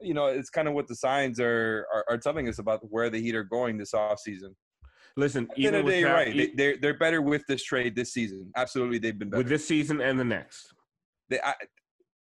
You 0.00 0.14
know, 0.14 0.26
it's 0.26 0.48
kind 0.48 0.68
of 0.68 0.74
what 0.74 0.86
the 0.86 0.94
signs 0.94 1.40
are, 1.40 1.84
are 1.92 2.04
are 2.10 2.18
telling 2.18 2.48
us 2.48 2.60
about 2.60 2.88
where 2.88 3.10
the 3.10 3.18
Heat 3.20 3.34
are 3.34 3.42
going 3.42 3.76
this 3.78 3.90
offseason. 3.94 4.54
Listen, 5.18 5.48
At 5.50 5.56
the 5.56 5.66
end 5.66 5.74
even 5.74 5.80
of 5.80 5.80
the 5.80 5.84
with 5.86 5.94
day, 5.94 6.02
Cal- 6.02 6.14
right? 6.14 6.36
E- 6.36 6.52
they're 6.54 6.76
they're 6.76 6.94
better 6.98 7.20
with 7.20 7.44
this 7.48 7.64
trade 7.64 7.96
this 7.96 8.12
season. 8.12 8.50
Absolutely, 8.56 8.98
they've 8.98 9.18
been 9.18 9.30
better. 9.30 9.38
with 9.38 9.48
this 9.48 9.66
season 9.66 10.00
and 10.00 10.18
the 10.18 10.24
next. 10.24 10.72
They, 11.28 11.40
I, 11.40 11.54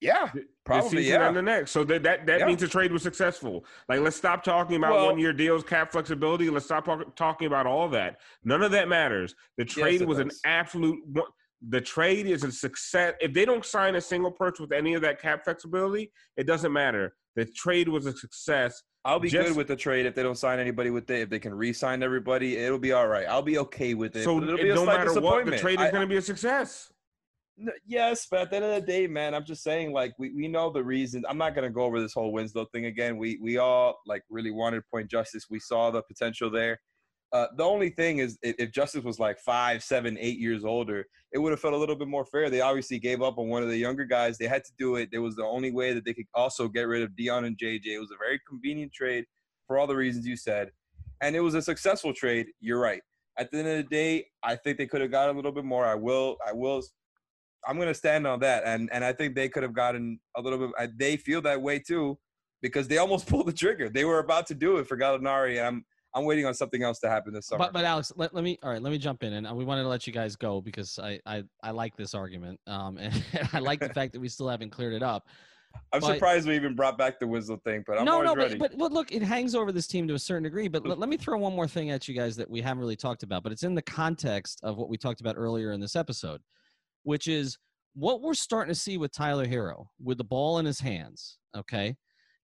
yeah, 0.01 0.29
this 0.33 0.45
probably. 0.65 0.89
season 1.03 1.21
Yeah, 1.21 1.27
and 1.27 1.37
the 1.37 1.41
next. 1.43 1.71
So 1.71 1.83
that 1.83 2.01
that, 2.03 2.25
that 2.25 2.39
Yeah. 2.39 2.45
means 2.47 2.59
the 2.61 2.67
trade 2.67 2.91
was 2.91 3.03
successful. 3.03 3.65
Like 3.87 3.99
let's 3.99 4.15
stop 4.15 4.43
talking 4.43 4.77
about 4.77 4.93
Well- 4.93 5.05
one 5.07 5.19
year 5.19 5.31
deals, 5.31 5.63
cap 5.63 5.91
flexibility. 5.91 6.49
Let's 6.49 6.65
stop 6.65 6.87
talking 7.15 7.45
about 7.45 7.67
all 7.67 7.87
that. 7.89 8.19
None 8.43 8.63
of 8.63 8.71
that 8.71 8.87
matters. 8.87 9.35
The 9.57 9.65
trade 9.65 10.01
it 10.01 10.07
was 10.07 10.17
an 10.19 10.31
absolute. 10.43 10.97
The 11.69 11.81
trade 11.81 12.25
is 12.27 12.43
a 12.43 12.51
success. 12.51 13.13
If 13.19 13.33
they 13.33 13.45
don't 13.45 13.65
sign 13.65 13.95
a 13.95 14.01
single 14.01 14.31
person 14.31 14.63
with 14.63 14.71
any 14.71 14.93
of 14.95 15.01
that 15.03 15.21
cap 15.21 15.43
flexibility, 15.43 16.11
it 16.35 16.45
doesn't 16.47 16.71
matter. 16.73 17.15
The 17.35 17.45
trade 17.45 17.87
was 17.89 18.05
a 18.07 18.11
success. 18.13 18.81
I'll 19.07 19.21
be 19.21 19.29
Just- 19.29 19.47
good 19.47 19.57
with 19.57 19.67
the 19.69 19.75
trade 19.75 20.05
if 20.05 20.15
they 20.15 20.21
don't 20.21 20.37
sign 20.37 20.59
anybody 20.59 20.89
with 20.89 21.09
it. 21.09 21.21
If 21.21 21.29
they 21.29 21.39
can 21.39 21.53
re-sign 21.53 22.03
everybody, 22.03 22.57
it'll 22.57 22.77
be 22.77 22.91
all 22.91 23.07
right. 23.07 23.25
I'll 23.25 23.41
be 23.41 23.57
okay 23.59 23.93
with 23.93 24.17
it. 24.17 24.25
so 24.25 24.37
it'll 24.37 24.59
it 24.59 24.63
be 24.63 24.69
a 24.69 24.75
no 24.75 24.85
matter 24.85 25.13
what, 25.21 25.45
the 25.45 25.57
trade 25.57 25.79
is 25.79 25.91
going 25.91 26.01
to 26.01 26.07
be 26.07 26.17
a 26.17 26.21
success. 26.21 26.91
Yes, 27.87 28.27
but 28.29 28.41
at 28.41 28.49
the 28.51 28.57
end 28.57 28.65
of 28.65 28.75
the 28.75 28.81
day, 28.81 29.07
man, 29.07 29.33
I'm 29.33 29.45
just 29.45 29.63
saying, 29.63 29.91
like, 29.91 30.13
we, 30.19 30.31
we 30.31 30.47
know 30.47 30.69
the 30.69 30.83
reasons. 30.83 31.25
I'm 31.27 31.39
not 31.39 31.55
gonna 31.55 31.71
go 31.71 31.81
over 31.81 31.99
this 31.99 32.13
whole 32.13 32.31
Winslow 32.31 32.65
thing 32.65 32.85
again. 32.85 33.17
We 33.17 33.39
we 33.41 33.57
all 33.57 33.97
like 34.05 34.21
really 34.29 34.51
wanted 34.51 34.83
point 34.91 35.09
justise. 35.09 35.47
We 35.49 35.57
saw 35.59 35.89
the 35.89 36.03
potential 36.03 36.51
there. 36.51 36.79
Uh, 37.33 37.47
the 37.57 37.63
only 37.63 37.89
thing 37.89 38.19
is, 38.19 38.37
if, 38.41 38.71
Justise 38.71 39.03
was 39.03 39.19
like 39.19 39.37
five, 39.39 39.83
seven, 39.83 40.17
eight 40.19 40.39
years 40.39 40.63
older, 40.63 41.05
it 41.33 41.39
would 41.39 41.51
have 41.51 41.59
felt 41.59 41.73
a 41.73 41.77
little 41.77 41.95
bit 41.95 42.07
more 42.07 42.25
fair. 42.25 42.49
They 42.49 42.61
obviously 42.61 42.99
gave 42.99 43.21
up 43.21 43.37
on 43.37 43.49
one 43.49 43.63
of 43.63 43.69
the 43.69 43.77
younger 43.77 44.05
guys. 44.05 44.37
They 44.37 44.47
had 44.47 44.63
to 44.63 44.71
do 44.79 44.95
it. 44.95 45.09
It 45.11 45.19
was 45.19 45.35
the 45.35 45.43
only 45.43 45.71
way 45.71 45.93
that 45.93 46.05
they 46.05 46.13
could 46.13 46.25
also 46.33 46.69
get 46.69 46.87
rid 46.87 47.03
of 47.03 47.15
Dion 47.15 47.45
and 47.45 47.57
JJ. 47.57 47.85
It 47.85 47.99
was 47.99 48.11
a 48.11 48.17
very 48.17 48.39
convenient 48.47 48.93
trade 48.93 49.25
for 49.67 49.77
all 49.77 49.87
the 49.87 49.95
reasons 49.95 50.25
you 50.25 50.37
said, 50.37 50.71
and 51.21 51.35
it 51.35 51.41
was 51.41 51.53
a 51.53 51.61
successful 51.61 52.13
trade. 52.13 52.47
You're 52.61 52.79
right. 52.79 53.01
At 53.37 53.51
the 53.51 53.59
end 53.59 53.67
of 53.67 53.77
the 53.77 53.83
day, 53.83 54.25
I 54.41 54.55
think 54.55 54.77
they 54.77 54.87
could 54.87 55.01
have 55.01 55.11
got 55.11 55.29
a 55.29 55.33
little 55.33 55.51
bit 55.51 55.65
more. 55.65 55.85
I 55.85 55.95
will. 55.95 56.37
I 56.47 56.53
will 56.53 56.81
I'm 57.67 57.75
going 57.75 57.89
to 57.89 57.93
stand 57.93 58.25
on 58.25 58.39
that, 58.39 58.63
and 58.65 58.89
and 58.93 59.03
I 59.03 59.11
think 59.11 59.35
they 59.35 59.49
could 59.49 59.63
have 59.63 59.73
gotten 59.73 60.19
a 60.35 60.41
little 60.41 60.59
bit. 60.59 60.97
They 60.97 61.17
feel 61.17 61.41
that 61.41 61.61
way 61.61 61.79
too, 61.79 62.17
because 62.61 62.87
they 62.87 62.97
almost 62.97 63.27
pulled 63.29 63.47
the 63.47 63.53
trigger. 63.53 63.89
They 63.89 64.05
were 64.05 64.19
about 64.19 64.47
to 64.47 64.55
do 64.55 64.77
it 64.77 64.87
for 64.87 64.97
Gallinari, 64.97 65.57
and 65.57 65.67
I'm 65.67 65.85
I'm 66.17 66.25
waiting 66.25 66.45
on 66.45 66.53
something 66.53 66.81
else 66.81 66.99
to 66.99 67.09
happen 67.09 67.33
this 67.33 67.45
summer. 67.45 67.59
But 67.59 67.73
but 67.73 67.85
Alex, 67.85 68.11
let, 68.15 68.33
let 68.33 68.43
me 68.43 68.57
all 68.63 68.71
right. 68.71 68.81
Let 68.81 68.91
me 68.91 68.97
jump 68.97 69.23
in, 69.23 69.33
and 69.33 69.55
we 69.55 69.63
wanted 69.63 69.83
to 69.83 69.87
let 69.87 70.07
you 70.07 70.13
guys 70.13 70.35
go 70.35 70.59
because 70.61 70.97
I 70.99 71.19
I, 71.25 71.43
I 71.61 71.71
like 71.71 71.95
this 71.95 72.13
argument, 72.13 72.59
um, 72.65 72.97
and 73.01 73.23
I 73.53 73.59
like 73.59 73.79
the 73.79 73.89
fact 73.93 74.13
that 74.13 74.19
we 74.19 74.27
still 74.29 74.49
haven't 74.49 74.71
cleared 74.71 74.93
it 74.93 75.03
up. 75.03 75.27
I'm 75.93 76.01
but- 76.01 76.13
surprised 76.13 76.47
we 76.47 76.55
even 76.55 76.75
brought 76.75 76.97
back 76.97 77.19
the 77.19 77.27
Winslow 77.27 77.57
thing, 77.57 77.83
but 77.85 77.99
I'm 77.99 78.05
no, 78.05 78.21
no, 78.21 78.35
ready. 78.35 78.57
but, 78.57 78.71
but 78.71 78.79
but 78.79 78.91
look, 78.91 79.11
it 79.11 79.21
hangs 79.21 79.53
over 79.53 79.71
this 79.71 79.85
team 79.85 80.07
to 80.07 80.15
a 80.15 80.19
certain 80.19 80.43
degree. 80.43 80.67
But 80.67 80.87
let, 80.87 80.97
let 80.97 81.07
me 81.07 81.17
throw 81.17 81.37
one 81.37 81.53
more 81.53 81.67
thing 81.67 81.91
at 81.91 82.07
you 82.07 82.15
guys 82.15 82.35
that 82.37 82.49
we 82.49 82.61
haven't 82.61 82.79
really 82.79 82.95
talked 82.95 83.21
about, 83.21 83.43
but 83.43 83.51
it's 83.51 83.63
in 83.63 83.75
the 83.75 83.81
context 83.81 84.59
of 84.63 84.77
what 84.77 84.89
we 84.89 84.97
talked 84.97 85.21
about 85.21 85.35
earlier 85.37 85.71
in 85.71 85.79
this 85.79 85.95
episode, 85.95 86.41
which 87.03 87.27
is 87.27 87.57
what 87.93 88.21
we're 88.21 88.33
starting 88.33 88.73
to 88.73 88.79
see 88.79 88.97
with 88.97 89.11
Tyler 89.11 89.45
Herro 89.45 89.87
with 90.03 90.17
the 90.17 90.23
ball 90.23 90.57
in 90.57 90.65
his 90.65 90.79
hands. 90.79 91.37
Okay, 91.55 91.95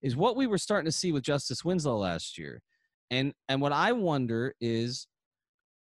is 0.02 0.16
what 0.16 0.36
we 0.36 0.46
were 0.46 0.58
starting 0.58 0.86
to 0.86 0.92
see 0.92 1.12
with 1.12 1.24
Justise 1.24 1.64
Winslow 1.64 1.96
last 1.96 2.38
year, 2.38 2.62
and 3.10 3.32
and 3.48 3.60
what 3.60 3.72
I 3.72 3.92
wonder 3.92 4.54
is. 4.60 5.06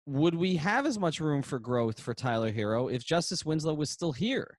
Would 0.10 0.36
we 0.36 0.56
have 0.56 0.86
as 0.86 0.98
much 0.98 1.20
room 1.20 1.42
for 1.42 1.60
growth 1.60 2.00
for 2.00 2.14
Tyler 2.14 2.50
Herro 2.50 2.88
if 2.90 3.04
Justise 3.04 3.44
Winslow 3.44 3.74
was 3.74 3.90
still 3.90 4.14
here? 4.14 4.58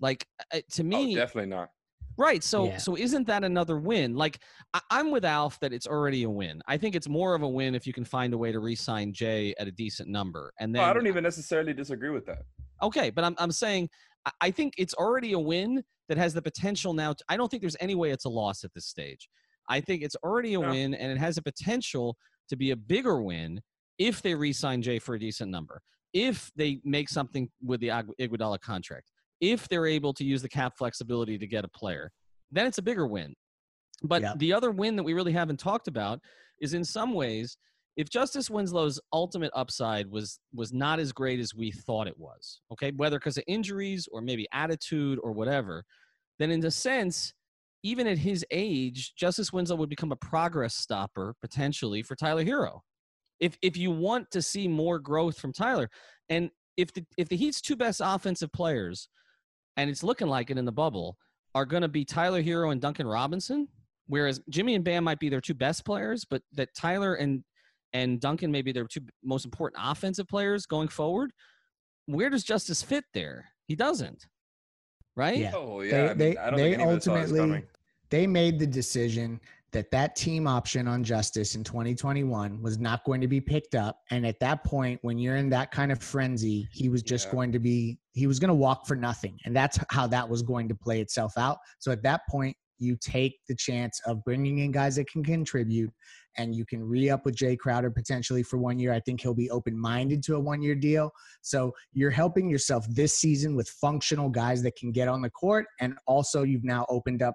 Like 0.00 0.24
uh, 0.50 0.60
to 0.70 0.82
oh, 0.82 0.86
me, 0.86 1.14
definitely 1.14 1.50
not. 1.50 1.68
Right. 2.16 2.42
So 2.42 2.68
Yeah. 2.68 2.78
so 2.78 2.96
isn't 2.96 3.26
that 3.26 3.44
another 3.44 3.76
win? 3.78 4.14
Like 4.16 4.38
I, 4.72 4.80
I'm 4.90 5.10
with 5.10 5.26
Alf 5.26 5.60
that 5.60 5.74
it's 5.74 5.86
already 5.86 6.22
a 6.22 6.30
win. 6.30 6.62
I 6.66 6.78
think 6.78 6.94
it's 6.94 7.06
more 7.06 7.34
of 7.34 7.42
a 7.42 7.48
win 7.48 7.74
if 7.74 7.86
you 7.86 7.92
can 7.92 8.06
find 8.06 8.32
a 8.32 8.38
way 8.38 8.50
to 8.50 8.60
re-sign 8.60 9.12
Jae 9.12 9.52
at 9.60 9.68
a 9.68 9.70
decent 9.70 10.08
number. 10.08 10.54
And 10.58 10.74
then 10.74 10.80
Well, 10.80 10.90
I 10.90 10.94
don't 10.94 11.06
even 11.06 11.22
necessarily 11.22 11.74
disagree 11.74 12.08
with 12.08 12.24
that. 12.24 12.44
okay, 12.80 13.10
but 13.10 13.24
I'm 13.24 13.34
I'm 13.36 13.52
saying 13.52 13.90
I- 14.24 14.32
I 14.40 14.50
think 14.50 14.72
it's 14.78 14.94
already 14.94 15.34
a 15.34 15.38
win 15.38 15.84
that 16.08 16.16
has 16.16 16.32
the 16.32 16.40
potential 16.40 16.94
now. 16.94 17.12
To, 17.12 17.22
I 17.28 17.36
don't 17.36 17.50
think 17.50 17.60
there's 17.60 17.76
any 17.78 17.94
way 17.94 18.10
it's 18.10 18.24
a 18.24 18.30
loss 18.30 18.64
at 18.64 18.72
this 18.72 18.86
stage. 18.86 19.28
I 19.68 19.80
think 19.80 20.02
it's 20.02 20.16
already 20.16 20.54
a 20.54 20.60
No. 20.60 20.70
win, 20.70 20.94
and 20.94 21.12
it 21.12 21.18
has 21.18 21.36
a 21.38 21.42
potential 21.42 22.16
to 22.48 22.56
be 22.56 22.70
a 22.70 22.76
bigger 22.76 23.22
win 23.22 23.60
if 23.98 24.22
they 24.22 24.34
re-sign 24.34 24.82
Jae 24.82 25.00
for 25.00 25.14
a 25.14 25.18
decent 25.18 25.50
number. 25.50 25.82
If 26.12 26.50
they 26.56 26.80
make 26.84 27.08
something 27.08 27.50
with 27.62 27.80
the 27.80 27.90
Ig- 27.90 28.30
Iguodala 28.30 28.60
contract, 28.60 29.10
if 29.40 29.68
they're 29.68 29.86
able 29.86 30.14
to 30.14 30.24
use 30.24 30.42
the 30.42 30.48
cap 30.48 30.74
flexibility 30.78 31.36
to 31.38 31.46
get 31.46 31.64
a 31.64 31.68
player, 31.68 32.10
then 32.50 32.66
it's 32.66 32.78
a 32.78 32.82
bigger 32.82 33.06
win. 33.06 33.34
But 34.02 34.22
Yep. 34.22 34.38
the 34.38 34.52
other 34.52 34.70
win 34.70 34.96
that 34.96 35.02
we 35.02 35.12
really 35.12 35.32
haven't 35.32 35.58
talked 35.60 35.88
about 35.88 36.20
is 36.60 36.72
in 36.74 36.84
some 36.84 37.12
ways, 37.12 37.56
if 37.96 38.08
Justise 38.08 38.48
Winslow's 38.48 39.00
ultimate 39.12 39.50
upside 39.54 40.08
was 40.08 40.38
was 40.54 40.72
not 40.72 41.00
as 41.00 41.12
great 41.12 41.40
as 41.40 41.52
we 41.54 41.72
thought 41.72 42.06
it 42.06 42.16
was, 42.16 42.60
okay, 42.72 42.92
whether 42.92 43.18
because 43.18 43.36
of 43.36 43.44
injuries 43.48 44.08
or 44.12 44.20
maybe 44.22 44.46
attitude 44.52 45.18
or 45.22 45.32
whatever, 45.32 45.84
then 46.38 46.50
in 46.52 46.64
a 46.64 46.70
sense, 46.70 47.34
even 47.82 48.06
at 48.06 48.18
his 48.18 48.44
age, 48.50 49.14
Justise 49.16 49.52
Winslow 49.52 49.76
would 49.76 49.88
become 49.88 50.12
a 50.12 50.16
progress 50.16 50.74
stopper 50.74 51.34
potentially 51.40 52.02
for 52.02 52.16
Tyler 52.16 52.44
Herro. 52.44 52.80
If 53.40 53.56
if 53.62 53.76
you 53.76 53.90
want 53.90 54.30
to 54.32 54.42
see 54.42 54.66
more 54.66 54.98
growth 54.98 55.38
from 55.38 55.52
Tyler, 55.52 55.88
and 56.28 56.50
if 56.76 56.92
the 56.92 57.04
if 57.16 57.28
the 57.28 57.36
Heat's 57.36 57.60
two 57.60 57.76
best 57.76 58.00
offensive 58.04 58.52
players, 58.52 59.08
and 59.76 59.88
it's 59.88 60.02
looking 60.02 60.28
like 60.28 60.50
it 60.50 60.58
in 60.58 60.64
the 60.64 60.72
bubble, 60.72 61.16
are 61.54 61.66
going 61.66 61.82
to 61.82 61.88
be 61.88 62.04
Tyler 62.04 62.42
Herro 62.42 62.72
and 62.72 62.80
Duncan 62.80 63.06
Robinson, 63.06 63.68
whereas 64.06 64.40
Jimmy 64.48 64.74
and 64.74 64.84
Bam 64.84 65.04
might 65.04 65.20
be 65.20 65.28
their 65.28 65.40
two 65.40 65.54
best 65.54 65.84
players, 65.84 66.24
but 66.28 66.42
that 66.52 66.74
Tyler 66.76 67.14
and 67.14 67.44
and 67.92 68.20
Duncan 68.20 68.50
may 68.50 68.62
be 68.62 68.72
their 68.72 68.86
two 68.86 69.00
most 69.24 69.44
important 69.44 69.82
offensive 69.84 70.28
players 70.28 70.66
going 70.66 70.88
forward. 70.88 71.32
Where 72.06 72.30
does 72.30 72.44
Justise 72.44 72.82
fit 72.82 73.04
there? 73.14 73.46
He 73.66 73.76
doesn't, 73.76 74.26
right? 75.18 75.36
Yeah. 75.36 75.50
Oh 75.54 75.80
yeah, 75.82 75.90
they, 75.90 76.04
I, 76.04 76.08
mean, 76.08 76.18
they, 76.18 76.36
I 76.38 76.50
don't 76.50 76.56
they 76.58 76.70
think 76.70 76.74
any 76.80 76.90
of 76.90 76.96
us 76.96 77.04
saw 77.04 77.14
this 77.14 77.30
ultimately 77.30 77.64
they 78.10 78.26
made 78.26 78.58
the 78.58 78.66
decision 78.66 79.40
that 79.72 79.90
that 79.90 80.16
team 80.16 80.46
option 80.46 80.88
on 80.88 81.04
justise 81.04 81.54
in 81.54 81.62
2021 81.62 82.62
was 82.62 82.78
not 82.78 83.04
going 83.04 83.20
to 83.20 83.28
be 83.28 83.40
picked 83.40 83.74
up 83.74 84.00
and 84.10 84.26
at 84.26 84.40
that 84.40 84.64
point 84.64 84.98
when 85.02 85.18
you're 85.18 85.36
in 85.36 85.50
that 85.50 85.70
kind 85.70 85.92
of 85.92 86.02
frenzy 86.02 86.66
he 86.72 86.88
was 86.88 87.02
just 87.02 87.26
Yeah. 87.26 87.32
going 87.32 87.52
to 87.52 87.58
be 87.58 87.98
he 88.12 88.26
was 88.26 88.38
going 88.38 88.48
to 88.48 88.54
walk 88.54 88.86
for 88.86 88.96
nothing 88.96 89.38
and 89.44 89.54
that's 89.54 89.78
how 89.90 90.06
that 90.06 90.26
was 90.26 90.40
going 90.40 90.68
to 90.68 90.74
play 90.74 91.00
itself 91.02 91.36
out 91.36 91.58
so 91.78 91.92
at 91.92 92.02
that 92.04 92.22
point 92.30 92.56
you 92.78 92.96
take 93.00 93.38
the 93.48 93.54
chance 93.54 94.00
of 94.06 94.22
bringing 94.24 94.58
in 94.58 94.72
guys 94.72 94.96
that 94.96 95.08
can 95.10 95.24
contribute 95.24 95.92
and 96.36 96.54
you 96.54 96.64
can 96.64 96.82
re-up 96.82 97.24
with 97.24 97.36
Jae 97.36 97.58
Crowder 97.58 97.90
potentially 97.90 98.42
for 98.42 98.58
one 98.58 98.78
year. 98.78 98.92
I 98.92 99.00
think 99.00 99.20
he'll 99.20 99.34
be 99.34 99.50
open-minded 99.50 100.22
to 100.24 100.36
a 100.36 100.40
one-year 100.40 100.76
deal. 100.76 101.10
So 101.42 101.72
you're 101.92 102.10
helping 102.10 102.48
yourself 102.48 102.86
this 102.88 103.18
season 103.18 103.56
with 103.56 103.68
functional 103.68 104.28
guys 104.28 104.62
that 104.62 104.76
can 104.76 104.92
get 104.92 105.08
on 105.08 105.20
the 105.20 105.30
court, 105.30 105.66
and 105.80 105.94
also 106.06 106.44
you've 106.44 106.64
now 106.64 106.86
opened 106.88 107.22
up, 107.22 107.34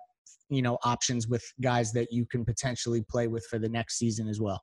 you 0.50 0.62
know, 0.62 0.78
options 0.84 1.28
with 1.28 1.44
guys 1.62 1.92
that 1.94 2.12
you 2.12 2.26
can 2.26 2.46
potentially 2.46 3.04
play 3.10 3.28
with 3.28 3.46
for 3.50 3.60
the 3.60 3.70
next 3.70 3.98
season 3.98 4.30
as 4.30 4.40
well. 4.40 4.62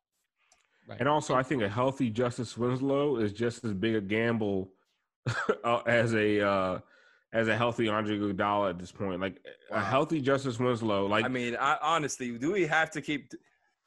Right. 0.89 0.99
And 0.99 1.09
also, 1.09 1.35
I 1.35 1.43
think 1.43 1.63
a 1.63 1.69
healthy 1.69 2.11
Justise 2.11 2.57
Winslow 2.57 3.19
is 3.19 3.33
just 3.33 3.63
as 3.65 3.75
big 3.75 3.95
a 3.95 4.01
gamble 4.01 4.73
uh, 5.65 5.81
as 5.87 6.15
a 6.15 6.45
uh, 6.45 6.79
as 7.33 7.49
a 7.49 7.57
healthy 7.57 7.89
Andre 7.89 8.19
Iguodala 8.19 8.71
at 8.71 8.79
this 8.79 8.93
point. 8.93 9.21
Like 9.21 9.41
a 9.71 9.81
healthy 9.81 10.21
Justise 10.21 10.59
Winslow, 10.59 11.07
like 11.07 11.25
I 11.25 11.29
mean, 11.29 11.57
I, 11.59 11.79
honestly, 11.83 12.37
do 12.39 12.53
we 12.53 12.67
have 12.67 12.91
to 12.93 13.01
keep? 13.01 13.33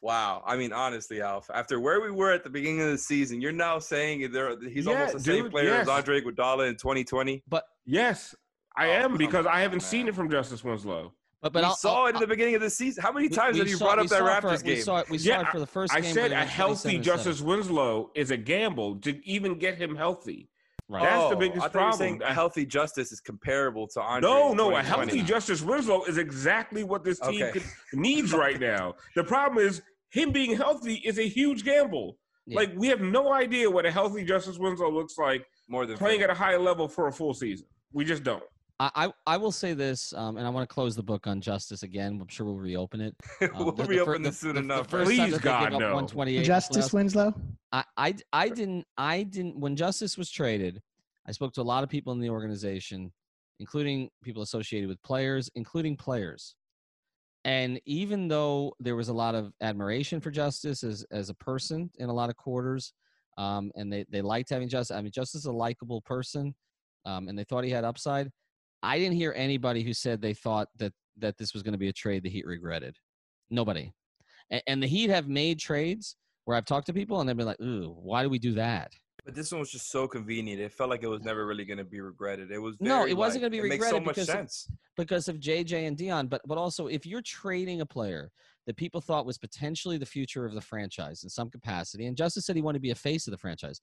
Wow. 0.01 0.43
I 0.45 0.57
mean, 0.57 0.73
honestly, 0.73 1.21
Alf, 1.21 1.49
after 1.53 1.79
where 1.79 2.01
we 2.01 2.11
were 2.11 2.31
at 2.31 2.43
the 2.43 2.49
beginning 2.49 2.81
of 2.81 2.89
the 2.91 2.97
season, 2.97 3.39
you're 3.41 3.51
now 3.53 3.79
saying 3.79 4.31
there 4.31 4.59
he's 4.69 4.85
Yeah, 4.85 4.91
almost 4.93 5.13
the 5.13 5.19
same 5.21 5.43
dude, 5.43 5.51
player 5.51 5.75
as. 5.75 5.87
Andre 5.87 6.21
Iguodala 6.21 6.67
in 6.67 6.75
2020. 6.75 7.43
But 7.47 7.63
yes, 7.85 8.35
I 8.75 8.87
Oh, 8.87 8.91
am 8.91 9.17
because 9.17 9.45
I 9.45 9.61
haven't 9.61 9.81
seen 9.81 10.07
it 10.07 10.15
from 10.15 10.29
Justise 10.29 10.63
Winslow. 10.63 11.13
But 11.41 11.51
but 11.53 11.59
we 11.61 11.65
I'll, 11.67 11.75
saw 11.75 12.01
I'll- 12.01 12.07
it 12.07 12.15
in 12.15 12.21
the 12.21 12.27
beginning 12.27 12.55
of 12.55 12.61
the 12.61 12.69
season. 12.69 13.01
How 13.03 13.11
many 13.11 13.27
times 13.29 13.53
we 13.55 13.59
have 13.59 13.67
you 13.67 13.75
saw- 13.75 13.85
brought 13.87 13.99
up 13.99 14.07
that 14.07 14.19
saw 14.19 14.25
Raptors 14.49 14.61
for, 14.61 14.65
We 14.67 14.75
saw 14.81 14.97
it. 14.99 15.09
We 15.09 15.17
Yeah, 15.19 15.35
saw 15.35 15.41
it 15.41 15.51
for 15.51 15.59
the 15.59 15.67
first 15.67 15.93
I 15.93 15.99
game. 16.01 16.13
said 16.13 16.31
a 16.31 16.45
healthy 16.45 16.97
Justise 16.99 17.41
Winslow 17.41 18.11
is 18.15 18.31
a 18.31 18.37
gamble 18.37 18.95
to 19.01 19.25
even 19.27 19.57
get 19.59 19.77
him 19.77 19.95
healthy. 19.95 20.49
Right. 20.93 21.01
That's 21.03 21.29
the 21.29 21.35
Oh, 21.35 21.39
biggest 21.39 21.57
I 21.65 21.69
thought 21.69 21.73
you 21.73 21.79
were 21.85 21.89
problem. 21.91 21.97
saying 21.99 22.21
a 22.23 22.33
healthy 22.33 22.65
Justise 22.67 23.11
is 23.11 23.19
comparable 23.19 23.87
to 23.89 24.01
Andre. 24.01 24.29
No, 24.29 24.53
no, 24.53 24.75
a 24.75 24.83
healthy 24.83 25.23
Justise 25.23 25.61
Winslow 25.63 26.03
is 26.05 26.19
exactly 26.19 26.83
what 26.83 27.03
this 27.03 27.19
team 27.19 27.41
Okay. 27.41 27.61
needs 27.93 28.31
right 28.45 28.59
now. 28.59 28.93
The 29.15 29.23
problem 29.23 29.65
is 29.65 29.81
him 30.11 30.31
being 30.31 30.55
healthy 30.55 30.95
is 31.03 31.17
a 31.17 31.27
huge 31.27 31.63
gamble. 31.63 32.17
Yeah. 32.45 32.57
Like 32.59 32.73
we 32.75 32.87
have 32.89 33.01
no 33.01 33.33
idea 33.33 33.71
what 33.71 33.85
a 33.87 33.91
healthy 33.91 34.23
Justise 34.23 34.59
Winslow 34.59 34.91
looks 34.91 35.17
like 35.17 35.43
more 35.67 35.85
than 35.87 35.97
playing 35.97 36.19
fair. 36.19 36.29
at 36.29 36.35
a 36.35 36.37
high 36.37 36.57
level 36.57 36.87
for 36.87 37.07
a 37.07 37.11
full 37.11 37.33
season. 37.33 37.65
We 37.91 38.05
just 38.05 38.23
don't. 38.23 38.43
I, 38.79 38.89
I 38.95 39.13
I 39.27 39.37
will 39.37 39.51
say 39.51 39.73
this, 39.73 40.13
um, 40.13 40.37
and 40.37 40.45
I 40.47 40.49
want 40.49 40.67
to 40.67 40.73
close 40.73 40.95
the 40.95 41.03
book 41.03 41.27
on 41.27 41.39
justise 41.41 41.83
again. 41.83 42.19
I'm 42.21 42.27
sure 42.27 42.45
we'll 42.45 42.55
reopen 42.55 43.01
it. 43.01 43.15
Um, 43.41 43.49
we'll 43.65 43.71
the- 43.71 43.83
the 43.83 43.89
reopen 43.89 44.23
fir- 44.23 44.29
this 44.29 44.39
soon 44.39 44.55
the- 44.55 44.61
enough. 44.61 44.83
The 44.87 44.89
first 44.89 45.09
Please, 45.09 45.37
God, 45.39 45.71
no. 45.73 45.77
128 45.93 46.43
Justise 46.43 46.91
Winslow. 46.93 47.33
I, 47.71 47.83
I 47.97 48.15
I 48.31 48.49
didn't 48.49 48.85
I 48.97 49.23
didn't 49.23 49.59
when 49.59 49.75
Justise 49.75 50.17
was 50.17 50.29
traded. 50.31 50.81
I 51.27 51.31
spoke 51.31 51.53
to 51.53 51.61
a 51.61 51.63
lot 51.63 51.83
of 51.83 51.89
people 51.89 52.11
in 52.13 52.19
the 52.19 52.29
organization, 52.29 53.11
including 53.59 54.09
people 54.23 54.41
associated 54.43 54.89
with 54.89 55.01
players, 55.03 55.49
including 55.55 55.95
players. 55.95 56.55
And 57.45 57.79
even 57.85 58.27
though 58.27 58.73
there 58.79 58.95
was 58.95 59.09
a 59.09 59.13
lot 59.13 59.35
of 59.35 59.51
admiration 59.61 60.19
for 60.19 60.31
Justise 60.31 60.83
as 60.83 61.05
as 61.11 61.29
a 61.29 61.33
person 61.35 61.89
in 61.99 62.09
a 62.09 62.13
lot 62.13 62.29
of 62.29 62.35
quarters, 62.37 62.93
um, 63.37 63.71
and 63.75 63.91
they 63.93 64.03
they 64.09 64.21
liked 64.21 64.49
having 64.49 64.67
Justise. 64.67 64.97
I 64.97 65.01
mean, 65.01 65.11
Justise 65.11 65.41
is 65.41 65.45
a 65.45 65.51
likable 65.51 66.01
person, 66.01 66.55
um, 67.05 67.27
and 67.27 67.37
they 67.37 67.43
thought 67.43 67.63
he 67.63 67.69
had 67.69 67.83
upside. 67.83 68.31
I 68.83 68.99
didn't 68.99 69.15
hear 69.15 69.33
anybody 69.35 69.81
who 69.81 69.93
said 69.93 70.21
they 70.21 70.33
thought 70.33 70.67
that 70.77 70.93
that 71.17 71.37
this 71.37 71.53
was 71.53 71.63
going 71.63 71.73
to 71.73 71.77
be 71.79 71.89
a 71.89 71.93
trade 71.93 72.23
the 72.23 72.29
Heat 72.29 72.45
regretted. 72.45 72.97
Nobody. 73.49 73.93
And, 74.49 74.61
and 74.67 74.83
the 74.83 74.87
Heat 74.87 75.09
have 75.09 75.27
made 75.27 75.59
trades 75.59 76.15
where 76.45 76.57
I've 76.57 76.65
talked 76.65 76.87
to 76.87 76.93
people 76.93 77.19
and 77.21 77.29
they've 77.29 77.37
been 77.37 77.45
like, 77.45 77.61
"Ooh, 77.61 77.95
why 78.01 78.23
do 78.23 78.29
we 78.29 78.39
do 78.39 78.53
that?" 78.55 78.91
But 79.25 79.35
this 79.35 79.51
one 79.51 79.59
was 79.61 79.71
just 79.71 79.89
so 79.89 80.05
convenient. 80.05 80.59
It 80.59 80.73
felt 80.73 80.89
like 80.89 81.01
it 81.01 81.07
was 81.07 81.21
never 81.21 81.45
really 81.45 81.63
going 81.63 81.77
to 81.77 81.85
be 81.85 82.01
regretted. 82.01 82.51
It 82.51 82.57
was 82.59 82.75
No, 82.81 83.07
it 83.07 83.13
wasn't 83.15 83.41
like, 83.43 83.51
gonna 83.51 83.61
be 83.61 83.65
it 83.65 83.69
makes 83.69 83.85
so 83.89 83.95
regretted 83.99 84.05
much 84.05 84.15
because 84.15 84.29
of- 84.29 84.33
sense. 84.35 84.71
because 84.97 85.27
of 85.29 85.39
JJ 85.39 85.87
and 85.87 85.95
Dion, 85.95 86.27
but 86.27 86.41
but 86.45 86.57
also 86.57 86.87
if 86.87 87.05
you're 87.05 87.21
trading 87.21 87.79
a 87.81 87.85
player 87.85 88.31
that 88.65 88.75
people 88.75 88.99
thought 89.01 89.25
was 89.25 89.37
potentially 89.37 89.97
the 89.97 90.05
future 90.05 90.45
of 90.45 90.53
the 90.53 90.61
franchise 90.61 91.23
in 91.23 91.29
some 91.29 91.49
capacity, 91.49 92.05
and 92.07 92.17
Justise 92.17 92.45
said 92.45 92.55
he 92.55 92.61
wanted 92.61 92.79
to 92.79 92.81
be 92.81 92.91
a 92.91 92.95
face 92.95 93.27
of 93.27 93.31
the 93.31 93.37
franchise, 93.37 93.79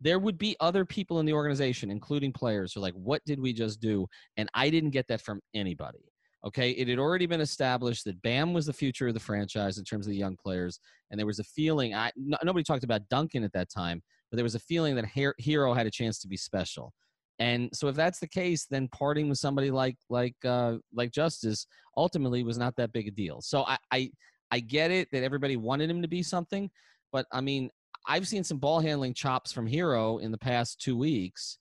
there 0.00 0.18
would 0.18 0.38
be 0.38 0.56
other 0.60 0.84
people 0.84 1.20
in 1.20 1.26
the 1.26 1.32
organization, 1.32 1.90
including 1.90 2.32
players, 2.32 2.72
who 2.72 2.80
are 2.80 2.82
like, 2.82 2.94
"What 2.94 3.24
did 3.24 3.40
we 3.40 3.52
just 3.52 3.80
do?" 3.80 4.06
And 4.36 4.48
I 4.54 4.70
didn't 4.70 4.90
get 4.90 5.08
that 5.08 5.20
from 5.22 5.40
anybody. 5.54 6.12
Okay, 6.44 6.70
it 6.70 6.86
had 6.86 6.98
already 6.98 7.26
been 7.26 7.40
established 7.40 8.04
that 8.04 8.20
Bam 8.22 8.52
was 8.52 8.66
the 8.66 8.72
future 8.72 9.08
of 9.08 9.14
the 9.14 9.20
franchise 9.20 9.78
in 9.78 9.84
terms 9.84 10.06
of 10.06 10.10
the 10.10 10.18
young 10.18 10.36
players, 10.36 10.78
and 11.10 11.18
there 11.18 11.26
was 11.26 11.38
a 11.38 11.44
feeling. 11.44 11.94
I 11.94 12.12
no, 12.16 12.36
nobody 12.44 12.62
talked 12.62 12.84
about 12.84 13.08
Duncan 13.08 13.42
at 13.42 13.52
that 13.54 13.70
time, 13.70 14.02
but 14.30 14.36
there 14.36 14.44
was 14.44 14.54
a 14.54 14.60
feeling 14.60 14.94
that 14.96 15.06
Her- 15.06 15.34
Herro 15.40 15.74
had 15.74 15.86
a 15.86 15.90
chance 15.90 16.18
to 16.20 16.28
be 16.28 16.36
special. 16.36 16.92
And 17.38 17.68
so, 17.74 17.88
if 17.88 17.96
that's 17.96 18.18
the 18.18 18.28
case, 18.28 18.66
then 18.66 18.88
parting 18.88 19.28
with 19.28 19.38
somebody 19.38 19.70
like 19.70 19.96
like 20.08 20.36
uh, 20.44 20.76
like 20.94 21.10
Justise 21.12 21.66
ultimately 21.96 22.42
was 22.42 22.58
not 22.58 22.76
that 22.76 22.92
big 22.92 23.08
a 23.08 23.10
deal. 23.10 23.40
So 23.40 23.64
I, 23.64 23.78
I 23.90 24.10
I 24.50 24.60
get 24.60 24.90
it 24.90 25.08
that 25.12 25.22
everybody 25.22 25.56
wanted 25.56 25.90
him 25.90 26.02
to 26.02 26.08
be 26.08 26.22
something, 26.22 26.70
but 27.12 27.26
I 27.32 27.40
mean, 27.40 27.70
I've 28.06 28.28
seen 28.28 28.44
some 28.44 28.58
ball 28.58 28.80
handling 28.80 29.14
chops 29.14 29.52
from 29.52 29.68
Herro 29.68 30.20
in 30.20 30.30
the 30.30 30.38
past 30.38 30.80
two 30.80 30.96
weeks 30.96 31.58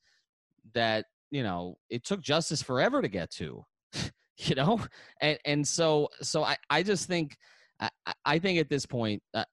that 0.73 1.05
you 1.31 1.43
know 1.43 1.77
it 1.89 2.03
took 2.03 2.21
Justise 2.21 2.61
forever 2.61 3.01
to 3.01 3.07
get 3.07 3.31
to, 3.31 3.63
you 4.37 4.55
know, 4.55 4.79
and 5.21 5.37
and 5.45 5.67
so 5.67 6.09
so 6.21 6.43
I 6.43 6.57
I 6.69 6.83
just 6.83 7.07
think 7.07 7.35
I, 7.79 7.89
I- 8.25 8.39
think 8.39 8.59
at 8.59 8.69
this 8.69 8.85
point. 8.85 9.21
Uh, 9.33 9.43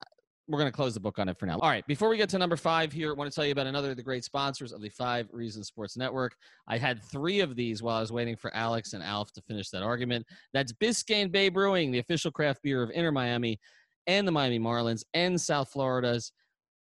we're 0.48 0.58
going 0.58 0.70
to 0.70 0.76
close 0.76 0.92
the 0.92 1.00
book 1.00 1.20
on 1.20 1.28
it 1.28 1.38
for 1.38 1.46
now. 1.46 1.56
All 1.60 1.70
right. 1.70 1.86
Before 1.86 2.08
we 2.08 2.16
get 2.16 2.28
to 2.30 2.38
number 2.38 2.56
five 2.56 2.92
here, 2.92 3.10
I 3.10 3.14
want 3.14 3.30
to 3.30 3.34
tell 3.34 3.46
you 3.46 3.52
about 3.52 3.68
another 3.68 3.92
of 3.92 3.96
the 3.96 4.02
great 4.02 4.24
sponsors 4.24 4.72
of 4.72 4.82
the 4.82 4.88
Five 4.88 5.28
Reasons 5.32 5.68
Sports 5.68 5.96
Network. 5.96 6.34
I 6.66 6.78
had 6.78 7.00
three 7.04 7.40
of 7.40 7.54
these 7.54 7.80
while 7.80 7.96
I 7.96 8.00
was 8.00 8.10
waiting 8.12 8.36
for 8.36 8.54
Alex 8.54 8.92
and 8.92 9.04
Alf 9.04 9.32
to 9.32 9.42
finish 9.42 9.70
that 9.70 9.84
argument. 9.84 10.26
That's 10.52 10.72
Biscayne 10.72 11.30
Bay 11.30 11.48
Brewing, 11.48 11.92
the 11.92 12.00
official 12.00 12.32
craft 12.32 12.60
beer 12.64 12.82
of 12.82 12.90
Inter 12.90 13.12
Miami 13.12 13.60
and 14.08 14.26
the 14.26 14.32
Miami 14.32 14.58
Marlins 14.58 15.04
and 15.14 15.40
South 15.40 15.70
Florida's 15.70 16.32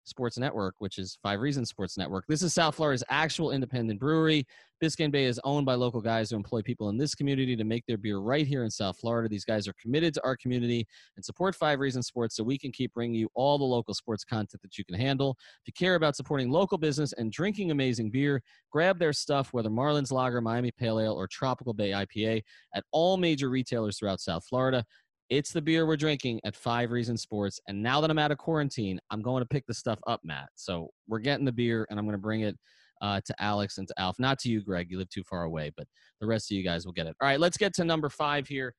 Sports 0.09 0.37
Network, 0.37 0.75
which 0.79 0.97
is 0.97 1.17
Five 1.21 1.39
Reasons 1.39 1.69
Sports 1.69 1.97
Network. 1.97 2.25
This 2.27 2.41
is 2.41 2.53
South 2.53 2.75
Florida's 2.75 3.03
actual 3.09 3.51
independent 3.51 3.99
brewery. 3.99 4.45
Biscayne 4.81 5.11
Bay 5.11 5.25
is 5.25 5.39
owned 5.43 5.65
by 5.65 5.75
local 5.75 6.01
guys 6.01 6.29
who 6.29 6.37
employ 6.37 6.61
people 6.61 6.87
in 6.89 6.97
this 6.97 7.13
community 7.13 7.55
to 7.55 7.65
make 7.65 7.85
their 7.85 7.97
beer 7.97 8.19
right 8.19 8.47
here 8.47 8.63
in 8.63 8.71
South 8.71 8.97
Florida. 8.97 9.27
These 9.27 9.43
guys 9.43 9.67
are 9.67 9.73
committed 9.81 10.13
to 10.13 10.23
our 10.23 10.37
community 10.37 10.87
and 11.17 11.25
support 11.25 11.53
Five 11.55 11.79
Reasons 11.79 12.07
Sports 12.07 12.35
so 12.35 12.43
we 12.43 12.57
can 12.57 12.71
keep 12.71 12.93
bringing 12.93 13.19
you 13.19 13.29
all 13.35 13.57
the 13.57 13.65
local 13.65 13.93
sports 13.93 14.23
content 14.23 14.61
that 14.61 14.77
you 14.77 14.85
can 14.85 14.95
handle. 14.95 15.35
If 15.61 15.67
you 15.67 15.73
care 15.73 15.95
about 15.95 16.15
supporting 16.15 16.49
local 16.49 16.77
business 16.77 17.13
and 17.13 17.31
drinking 17.31 17.71
amazing 17.71 18.09
beer, 18.09 18.41
grab 18.71 18.99
their 18.99 19.13
stuff, 19.13 19.51
whether 19.51 19.69
Marlins 19.69 20.11
Lager, 20.11 20.39
Miami 20.39 20.71
Pale 20.71 21.01
Ale, 21.01 21.13
or 21.13 21.27
Tropical 21.27 21.73
Bay 21.73 21.91
IPA, 21.91 22.41
at 22.73 22.85
all 22.91 23.17
major 23.17 23.49
retailers 23.49 23.99
throughout 23.99 24.21
South 24.21 24.45
Florida. 24.45 24.85
It's 25.29 25.51
the 25.51 25.61
beer 25.61 25.85
we're 25.85 25.97
drinking 25.97 26.41
at 26.43 26.55
Five 26.55 26.91
Reasons 26.91 27.21
Sports. 27.21 27.59
And 27.67 27.83
now 27.83 28.01
that 28.01 28.09
I'm 28.09 28.17
out 28.17 28.31
of 28.31 28.39
quarantine, 28.39 28.99
I'm 29.11 29.21
going 29.21 29.41
to 29.41 29.47
pick 29.47 29.65
the 29.67 29.73
stuff 29.73 29.99
up, 30.07 30.21
Matt. 30.23 30.49
So 30.55 30.89
we're 31.07 31.19
getting 31.19 31.45
the 31.45 31.51
beer 31.51 31.85
and 31.89 31.99
I'm 31.99 32.05
going 32.05 32.17
to 32.17 32.21
bring 32.21 32.41
it 32.41 32.57
uh, 33.01 33.21
to 33.23 33.35
Alex 33.39 33.77
and 33.77 33.87
to 33.87 33.93
Alf. 33.99 34.17
Not 34.17 34.39
to 34.39 34.49
you, 34.49 34.61
Greg. 34.61 34.87
You 34.89 34.97
live 34.97 35.09
too 35.09 35.23
far 35.29 35.43
away, 35.43 35.71
but 35.77 35.87
the 36.19 36.27
rest 36.27 36.51
of 36.51 36.57
you 36.57 36.63
guys 36.63 36.85
will 36.85 36.93
get 36.93 37.05
it. 37.05 37.15
All 37.21 37.27
right, 37.27 37.39
let's 37.39 37.57
get 37.57 37.73
to 37.75 37.85
number 37.85 38.09
five 38.09 38.47
here. 38.47 38.73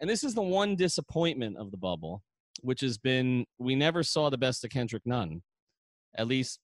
And 0.00 0.10
this 0.10 0.24
is 0.24 0.34
the 0.34 0.42
one 0.42 0.76
disappointment 0.76 1.56
of 1.56 1.70
the 1.70 1.76
bubble, 1.76 2.22
which 2.60 2.82
has 2.82 2.98
been 2.98 3.46
we 3.58 3.74
never 3.74 4.02
saw 4.02 4.28
the 4.28 4.38
best 4.38 4.64
of 4.64 4.70
Kendrick 4.70 5.02
Nunn, 5.06 5.42
at 6.16 6.28
least 6.28 6.58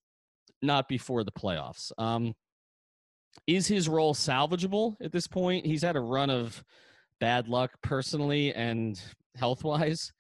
not 0.63 0.89
before 0.89 1.25
the 1.25 1.33
playoffs. 1.33 1.93
Um, 1.97 2.35
is 3.47 3.67
his 3.67 3.89
role 3.89 4.15
salvageable 4.15 4.97
at 5.01 5.13
this 5.13 5.27
point? 5.27 5.65
He's 5.65 5.83
had 5.83 5.97
a 5.97 6.01
run 6.01 6.31
of 6.31 6.63
bad 7.21 7.49
luck 7.49 7.71
personally 7.83 8.53
and 8.55 9.01
health 9.37 9.65
wise. 9.65 10.13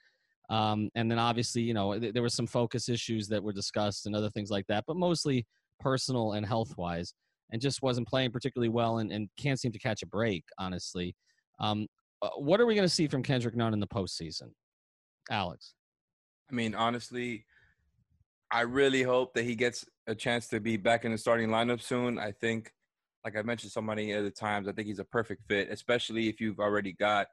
Um, 0.48 0.90
and 0.96 1.10
then 1.10 1.18
obviously, 1.18 1.62
you 1.62 1.74
know, 1.74 1.98
th- 1.98 2.12
there 2.12 2.22
were 2.22 2.28
some 2.28 2.46
focus 2.46 2.88
issues 2.88 3.28
that 3.28 3.42
were 3.42 3.52
discussed 3.52 4.06
and 4.06 4.16
other 4.16 4.30
things 4.30 4.50
like 4.50 4.66
that, 4.66 4.84
but 4.86 4.96
mostly 4.96 5.46
personal 5.78 6.32
and 6.32 6.44
health 6.44 6.76
wise, 6.76 7.14
and 7.52 7.62
just 7.62 7.82
wasn't 7.82 8.08
playing 8.08 8.32
particularly 8.32 8.68
well 8.68 8.98
and, 8.98 9.12
and 9.12 9.28
can't 9.36 9.60
seem 9.60 9.72
to 9.72 9.78
catch 9.78 10.02
a 10.02 10.06
break, 10.06 10.44
honestly. 10.58 11.14
Um, 11.60 11.86
uh, 12.22 12.30
what 12.36 12.60
are 12.60 12.66
we 12.66 12.74
going 12.74 12.86
to 12.86 12.92
see 12.92 13.06
from 13.06 13.22
Kendrick 13.22 13.56
Nunn 13.56 13.72
in 13.72 13.80
the 13.80 13.86
postseason? 13.86 14.50
Alex. 15.30 15.74
I 16.50 16.54
mean, 16.54 16.74
honestly, 16.74 17.44
I 18.50 18.62
really 18.62 19.02
hope 19.02 19.34
that 19.34 19.44
he 19.44 19.54
gets 19.54 19.84
a 20.08 20.14
chance 20.14 20.48
to 20.48 20.58
be 20.58 20.76
back 20.76 21.04
in 21.04 21.12
the 21.12 21.18
starting 21.18 21.48
lineup 21.48 21.80
soon. 21.80 22.18
I 22.18 22.32
think, 22.32 22.72
like 23.24 23.36
I 23.36 23.42
mentioned 23.42 23.70
so 23.70 23.80
many 23.80 24.12
other 24.14 24.30
times, 24.30 24.66
I 24.66 24.72
think 24.72 24.88
he's 24.88 24.98
a 24.98 25.04
perfect 25.04 25.42
fit, 25.46 25.68
especially 25.70 26.28
if 26.28 26.40
you've 26.40 26.58
already 26.58 26.92
got 26.92 27.28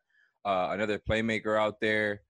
uh, 0.46 0.70
another 0.72 1.00
playmaker 1.00 1.60
out 1.60 1.76
there. 1.82 2.22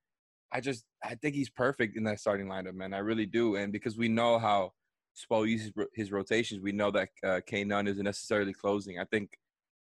I 0.52 0.62
just, 0.62 0.86
I 1.04 1.16
think 1.16 1.36
he's 1.36 1.50
perfect 1.50 1.98
in 1.98 2.04
that 2.06 2.20
starting 2.20 2.48
lineup, 2.48 2.74
man. 2.74 2.94
I 2.94 3.00
really 3.00 3.26
do. 3.26 3.56
And 3.56 3.72
because 3.74 3.98
we 3.98 4.08
know 4.08 4.40
how 4.40 4.72
Spo 5.18 5.48
uses 5.48 5.72
his 5.94 6.12
rotations, 6.12 6.62
we 6.62 6.72
know 6.72 6.92
that 6.92 7.10
uh, 7.26 7.42
K 7.46 7.64
Nunn 7.64 7.88
isn't 7.88 8.04
necessarily 8.04 8.54
closing. 8.54 9.00
I 9.00 9.06
think 9.06 9.32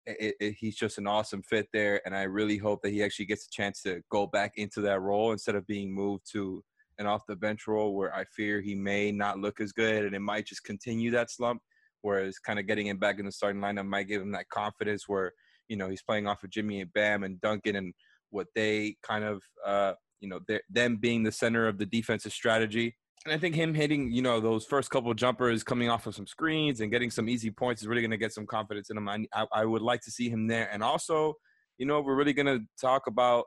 it, 0.04 0.34
it, 0.40 0.56
he's 0.58 0.76
just 0.76 0.98
an 0.98 1.06
awesome 1.06 1.42
fit 1.42 1.68
there, 1.72 2.00
and 2.04 2.14
I 2.14 2.22
really 2.22 2.58
hope 2.58 2.82
that 2.82 2.90
he 2.92 3.02
actually 3.02 3.26
gets 3.26 3.46
a 3.46 3.50
chance 3.50 3.82
to 3.82 4.02
go 4.10 4.26
back 4.26 4.54
into 4.56 4.80
that 4.82 5.00
role 5.00 5.32
instead 5.32 5.54
of 5.54 5.66
being 5.66 5.94
moved 5.94 6.30
to 6.32 6.62
an 6.98 7.06
off 7.06 7.22
the 7.26 7.36
bench 7.36 7.66
role 7.66 7.94
where 7.94 8.14
I 8.14 8.24
fear 8.36 8.60
he 8.60 8.74
may 8.74 9.12
not 9.12 9.38
look 9.38 9.60
as 9.60 9.72
good, 9.72 10.04
and 10.04 10.14
it 10.14 10.20
might 10.20 10.46
just 10.46 10.64
continue 10.64 11.10
that 11.12 11.30
slump. 11.30 11.62
Whereas, 12.02 12.40
kind 12.40 12.58
of 12.58 12.66
getting 12.66 12.88
him 12.88 12.98
back 12.98 13.20
in 13.20 13.26
the 13.26 13.32
starting 13.32 13.62
lineup 13.62 13.86
might 13.86 14.08
give 14.08 14.20
him 14.20 14.32
that 14.32 14.48
confidence 14.48 15.04
where 15.06 15.32
you 15.73 15.79
know 15.79 15.89
he's 15.89 16.03
playing 16.03 16.27
off 16.27 16.45
of 16.45 16.51
Jimmy 16.51 16.83
and 16.83 16.93
Bam 16.93 17.25
and 17.25 17.41
Duncan 17.41 17.77
and 17.77 17.95
what 18.29 18.47
they 18.55 18.97
kind 19.03 19.25
of 19.25 19.43
uh, 19.66 19.95
you 20.20 20.29
know 20.29 20.39
them 20.70 20.99
being 20.99 21.23
the 21.23 21.33
center 21.33 21.66
of 21.66 21.79
the 21.79 21.87
defensive 21.87 22.33
strategy. 22.33 22.95
And 23.25 23.33
I 23.33 23.39
think 23.39 23.55
him 23.55 23.73
hitting, 23.73 24.11
you 24.11 24.20
know, 24.20 24.41
those 24.41 24.66
first 24.66 24.91
couple 24.91 25.14
jumpers 25.14 25.62
coming 25.62 25.89
off 25.89 26.09
of 26.09 26.14
some 26.14 26.27
screens 26.27 26.81
and 26.81 26.91
getting 26.91 27.11
some 27.11 27.29
easy 27.29 27.53
points 27.53 27.81
is 27.81 27.89
really 27.89 28.03
going 28.03 28.11
to 28.11 28.16
get 28.16 28.35
some 28.35 28.47
confidence 28.47 28.91
in 28.91 28.97
him. 28.97 29.09
I, 29.09 29.47
I, 29.53 29.64
would 29.64 29.81
like 29.81 30.01
to 30.03 30.11
see 30.11 30.29
him 30.29 30.49
there. 30.49 30.68
And 30.73 30.83
also, 30.83 31.35
you 31.79 31.87
know, 31.87 32.01
we're 32.01 32.16
really 32.16 32.33
going 32.33 32.47
to 32.47 32.66
talk 32.81 33.07
about 33.07 33.45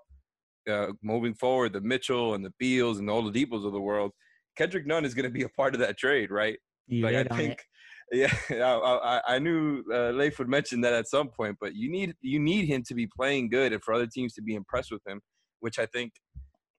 uh, 0.69 0.93
moving 1.03 1.33
forward 1.33 1.73
the 1.73 1.81
Mitchell 1.81 2.35
and 2.35 2.45
the 2.45 2.53
Beals 2.57 2.99
and 2.99 3.09
all 3.09 3.29
the 3.29 3.45
Oladipos 3.45 3.65
of 3.65 3.73
the 3.73 3.81
world. 3.81 4.11
Kendrick 4.55 4.87
Nunn 4.87 5.03
is 5.03 5.13
going 5.13 5.25
to 5.25 5.29
be 5.29 5.43
a 5.43 5.49
part 5.49 5.73
of 5.73 5.81
that 5.81 5.97
trade, 5.97 6.31
right? 6.31 6.57
You 6.87 7.03
like 7.03 7.29
I 7.29 7.35
think, 7.35 7.61
yeah, 8.11 8.33
I, 8.49 9.19
I, 9.27 9.35
I 9.35 9.39
knew 9.39 9.83
uh, 9.91 10.11
Leif 10.11 10.39
would 10.39 10.49
mention 10.49 10.81
that 10.81 10.93
at 10.93 11.07
some 11.07 11.29
point, 11.29 11.57
but 11.59 11.75
you 11.75 11.89
need 11.89 12.13
you 12.21 12.39
need 12.39 12.65
him 12.67 12.83
to 12.83 12.93
be 12.93 13.07
playing 13.07 13.49
good 13.49 13.73
and 13.73 13.83
for 13.83 13.93
other 13.93 14.07
teams 14.07 14.33
to 14.35 14.41
be 14.41 14.55
impressed 14.55 14.91
with 14.91 15.05
him, 15.07 15.21
which 15.59 15.79
I 15.79 15.85
think 15.87 16.13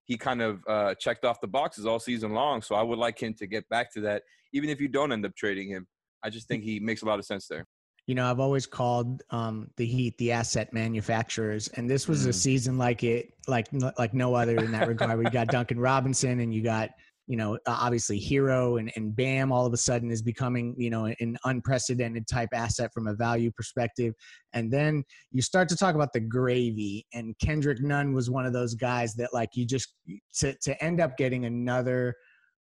he 0.05 0.17
kind 0.17 0.41
of 0.41 0.61
uh, 0.69 0.95
checked 1.01 1.25
off 1.25 1.41
the 1.41 1.49
boxes 1.49 1.85
all 1.85 1.99
season 1.99 2.33
long. 2.33 2.63
So 2.63 2.75
I 2.77 2.83
would 2.83 2.99
like 2.99 3.21
him 3.21 3.35
to 3.39 3.47
get 3.47 3.69
back 3.69 3.93
to 3.95 4.01
that, 4.03 4.23
even 4.53 4.71
if 4.71 4.81
you 4.81 4.89
don't 4.89 5.11
end 5.13 5.27
up 5.27 5.35
trading 5.37 5.69
him. 5.69 5.87
I 6.23 6.31
just 6.31 6.47
think 6.49 6.63
he 6.63 6.79
makes 6.81 7.03
a 7.03 7.07
lot 7.07 7.19
of 7.19 7.25
sense 7.25 7.47
there. 7.49 7.67
you 8.07 8.15
know, 8.15 8.25
I've 8.31 8.39
always 8.41 8.67
called 8.67 9.23
um, 9.31 9.69
the 9.77 9.85
Heat 9.85 10.17
the 10.19 10.31
asset 10.31 10.73
manufacturers, 10.73 11.67
and 11.69 11.91
this 11.91 12.07
was 12.09 12.25
Mm. 12.25 12.29
a 12.29 12.33
season 12.33 12.79
like 12.79 13.03
it, 13.05 13.33
like 13.49 13.67
like 13.99 14.15
no 14.15 14.35
other 14.35 14.57
in 14.59 14.71
that 14.73 14.87
regard. 14.87 15.19
We 15.19 15.29
got 15.29 15.49
Duncan 15.51 15.79
Robinson, 15.81 16.39
and 16.41 16.55
you 16.55 16.63
got 16.63 16.91
you 17.27 17.37
know 17.37 17.59
obviously 17.67 18.21
Herro 18.21 18.79
and 18.79 18.93
and 18.97 19.15
Bam. 19.15 19.53
All 19.53 19.67
of 19.67 19.73
a 19.73 19.77
sudden 19.77 20.11
is 20.11 20.23
becoming 20.23 20.75
you 20.79 20.91
know 20.91 21.07
an 21.07 21.37
unprecedented 21.45 22.27
type 22.27 22.51
asset 22.53 22.91
from 22.93 23.07
a 23.07 23.15
value 23.15 23.51
perspective, 23.51 24.15
and 24.53 24.73
then 24.73 25.05
you 25.33 25.43
start 25.43 25.69
to 25.71 25.77
talk 25.77 25.95
about 25.95 26.13
the 26.13 26.21
gravy, 26.21 27.07
and 27.13 27.35
Kendrick 27.41 27.81
Nunn 27.83 28.15
was 28.15 28.31
one 28.31 28.47
of 28.47 28.53
those 28.53 28.75
guys 28.75 29.15
that 29.15 29.33
like 29.33 29.51
you 29.55 29.67
just 29.67 29.95
to 30.37 30.55
to 30.63 30.85
end 30.85 31.01
up 31.01 31.17
getting 31.17 31.45
another 31.45 32.15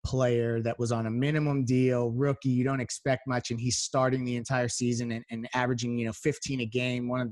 player 0.05 0.61
that 0.61 0.79
was 0.79 0.91
on 0.91 1.05
a 1.05 1.11
minimum 1.11 1.65
deal, 1.65 2.11
rookie. 2.11 2.49
You 2.49 2.63
don't 2.63 2.79
expect 2.79 3.27
much, 3.27 3.51
and 3.51 3.59
he's 3.59 3.77
starting 3.77 4.23
the 4.25 4.35
entire 4.35 4.69
season 4.69 5.11
and, 5.11 5.23
and 5.29 5.47
averaging, 5.53 5.97
you 5.97 6.05
know, 6.05 6.13
15 6.13 6.61
a 6.61 6.65
game. 6.65 7.07
One 7.07 7.21
of 7.21 7.29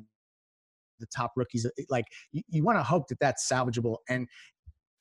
the 0.99 1.07
top 1.15 1.32
rookies. 1.36 1.65
Like 1.89 2.05
you, 2.32 2.41
you 2.49 2.63
want 2.63 2.78
to 2.78 2.84
hope 2.84 3.07
that 3.09 3.19
that's 3.19 3.47
salvageable, 3.49 3.97
and 4.09 4.28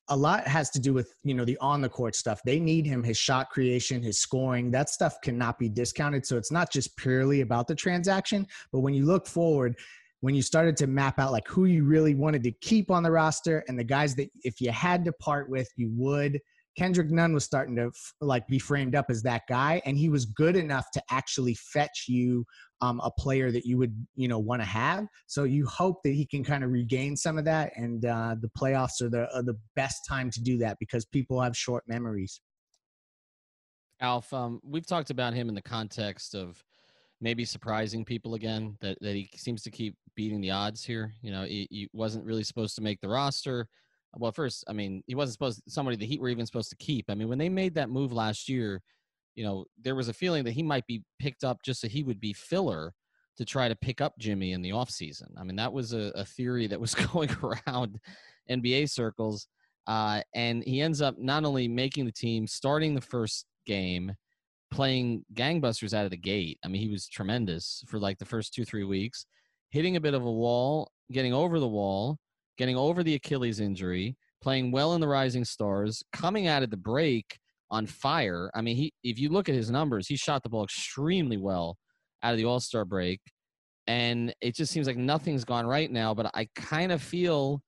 a 0.09 0.17
lot 0.17 0.47
has 0.47 0.71
to 0.71 0.81
do 0.81 0.93
with 0.93 1.15
you 1.25 1.35
know 1.35 1.45
the 1.45 1.59
on 1.59 1.81
the 1.81 1.89
court 1.89 2.15
stuff. 2.15 2.41
They 2.45 2.61
need 2.61 2.87
him, 2.87 3.03
his 3.03 3.17
shot 3.17 3.51
creation, 3.51 4.03
his 4.03 4.19
scoring. 4.19 4.71
That 4.71 4.89
stuff 4.89 5.21
cannot 5.23 5.59
be 5.59 5.69
discounted. 5.69 6.27
So 6.27 6.37
it's 6.37 6.53
not 6.53 6.73
just 6.73 6.97
purely 6.97 7.41
about 7.41 7.67
the 7.67 7.75
transaction, 7.75 8.47
but 8.73 8.81
when 8.81 8.95
you 8.95 9.05
look 9.05 9.27
forward. 9.27 9.77
When 10.21 10.35
you 10.35 10.41
started 10.41 10.79
to 10.79 10.87
map 10.87 11.19
out 11.19 11.31
like 11.31 11.47
who 11.47 11.67
you 11.67 11.85
really 11.85 12.15
wanted 12.15 12.43
to 12.45 12.51
keep 12.51 12.91
on 12.91 13.03
the 13.03 13.11
roster 13.11 13.63
and 13.69 13.79
the 13.79 13.85
guys 13.85 14.15
that 14.17 14.29
if 14.43 14.63
you 14.63 14.71
had 14.73 15.05
to 15.05 15.13
part 15.13 15.51
with, 15.51 15.69
you 15.77 15.93
would, 15.95 16.41
Kendrick 16.77 17.11
Nunn 17.11 17.33
was 17.33 17.45
starting 17.45 17.75
to 17.77 17.91
like 18.21 18.47
be 18.49 18.59
framed 18.59 18.95
up 18.95 19.07
as 19.09 19.23
that 19.23 19.43
guy, 19.49 19.81
and 19.85 19.97
he 19.97 20.09
was 20.09 20.27
good 20.27 20.57
enough 20.57 20.91
to 20.93 21.03
actually 21.11 21.55
fetch 21.55 22.05
you 22.07 22.45
um, 22.81 23.01
a 23.03 23.11
player 23.11 23.51
that 23.51 23.64
you 23.64 23.79
would 23.79 23.95
you 24.14 24.29
know 24.29 24.39
want 24.39 24.62
to 24.62 24.66
have. 24.66 25.07
So 25.27 25.45
you 25.45 25.66
hope 25.66 26.03
that 26.05 26.12
he 26.12 26.27
can 26.27 26.45
kind 26.45 26.64
of 26.64 26.70
regain 26.70 27.16
some 27.16 27.39
of 27.39 27.45
that, 27.47 27.72
and 27.77 28.05
uh, 28.05 28.37
the 28.41 28.49
playoffs 28.49 29.01
are 29.03 29.09
the 29.09 29.29
are 29.35 29.43
the 29.43 29.59
best 29.74 30.07
time 30.07 30.31
to 30.31 30.43
do 30.43 30.59
that 30.59 30.79
because 30.79 31.05
people 31.05 31.41
have 31.41 31.57
short 31.57 31.85
memories. 31.87 32.41
Alf, 34.01 34.33
um, 34.33 34.61
we've 34.62 34.87
talked 34.87 35.11
about 35.11 35.33
him 35.33 35.49
in 35.49 35.55
the 35.55 35.62
context 35.62 36.35
of 36.35 36.62
maybe 37.20 37.45
surprising 37.45 38.05
people 38.05 38.35
again. 38.35 38.77
That 38.81 38.99
that 39.01 39.14
he 39.14 39.31
seems 39.37 39.62
to 39.62 39.70
keep 39.70 39.97
beating 40.14 40.41
the 40.41 40.51
odds 40.51 40.85
here. 40.85 41.14
You 41.22 41.33
know, 41.33 41.45
he, 41.45 41.66
he 41.70 41.89
wasn't 41.93 42.24
really 42.24 42.45
supposed 42.45 42.74
to 42.77 42.83
make 42.83 43.01
the 43.01 43.09
roster. 43.09 43.68
Well, 44.18 44.33
first, 44.33 44.64
I 44.66 44.72
mean, 44.72 45.03
he 45.07 45.14
wasn't 45.14 45.35
supposed 45.35 45.62
somebody 45.68 45.97
the 45.97 46.07
Heat 46.07 46.20
were 46.20 46.31
even 46.31 46.47
supposed 46.47 46.70
to 46.70 46.77
keep. 46.77 47.07
I 47.11 47.14
mean, 47.14 47.29
when 47.29 47.39
they 47.39 47.51
made 47.51 47.74
that 47.74 47.91
move 47.91 48.12
last 48.12 48.49
year, 48.49 48.83
you 49.37 49.45
know, 49.45 49.66
there 49.80 49.95
was 49.95 50.09
a 50.09 50.14
feeling 50.14 50.45
that 50.45 50.53
he 50.53 50.62
might 50.62 50.87
be 50.87 51.03
picked 51.18 51.45
up 51.45 51.62
just 51.62 51.82
so 51.82 51.89
he 51.89 52.03
would 52.03 52.18
be 52.18 52.32
filler 52.32 52.93
to 53.37 53.45
try 53.45 53.68
to 53.68 53.76
pick 53.76 54.01
up 54.01 54.18
Jimmy 54.18 54.53
in 54.53 54.62
the 54.62 54.70
offseason. 54.70 55.28
I 55.39 55.45
mean, 55.45 55.57
that 55.57 55.72
was 55.72 55.93
a, 55.93 56.11
a 56.14 56.24
theory 56.24 56.66
that 56.66 56.80
was 56.80 56.95
going 57.12 57.30
around 57.43 58.01
NBA 58.51 58.91
circles. 58.91 59.47
Uh, 59.87 60.22
and 60.34 60.64
he 60.64 60.80
ends 60.80 61.01
up 61.01 61.16
not 61.18 61.45
only 61.45 61.68
making 61.68 62.07
the 62.07 62.12
team, 62.12 62.47
starting 62.47 62.95
the 62.95 63.01
first 63.01 63.45
game, 63.66 64.12
playing 64.70 65.24
gangbusters 65.34 65.95
out 65.95 66.07
of 66.07 66.11
the 66.11 66.16
gate. 66.16 66.59
I 66.64 66.68
mean, 66.68 66.80
he 66.80 66.91
was 66.91 67.07
tremendous 67.07 67.84
for 67.87 68.01
like 68.01 68.18
the 68.18 68.24
first 68.24 68.55
two, 68.55 68.64
three 68.64 68.84
weeks, 68.84 69.26
hitting 69.70 69.97
a 69.97 70.01
bit 70.01 70.14
of 70.14 70.24
a 70.24 70.32
wall, 70.32 70.91
getting 71.12 71.34
over 71.34 71.61
the 71.61 71.68
wall, 71.68 72.18
getting 72.57 72.76
over 72.76 73.05
the 73.05 73.14
Achilles 73.14 73.61
injury, 73.61 74.16
playing 74.43 74.72
well 74.72 74.95
in 74.95 75.01
the 75.01 75.09
Rising 75.09 75.45
Stars, 75.45 76.03
coming 76.12 76.47
out 76.47 76.62
of 76.62 76.70
the 76.70 76.76
break 76.76 77.39
on 77.71 77.87
fire. 77.87 78.51
I 78.55 78.61
mean, 78.61 78.77
he 78.77 78.93
if 79.03 79.19
you 79.19 79.29
look 79.29 79.49
at 79.49 79.55
his 79.55 79.71
numbers, 79.71 80.07
he 80.07 80.17
shot 80.17 80.43
the 80.43 80.49
ball 80.49 80.64
extremely 80.64 81.37
well 81.37 81.77
out 82.23 82.33
of 82.33 82.39
the 82.39 82.45
All 82.45 82.61
Star 82.61 82.85
break, 82.85 83.21
and 83.87 84.35
it 84.41 84.55
just 84.55 84.73
seems 84.73 84.87
like 84.87 84.97
nothing's 84.97 85.45
gone 85.45 85.67
right 85.67 85.91
now. 85.91 86.14
But 86.14 86.31
I 86.35 86.49
kind 86.55 86.93
of 86.93 87.03
feel 87.03 87.61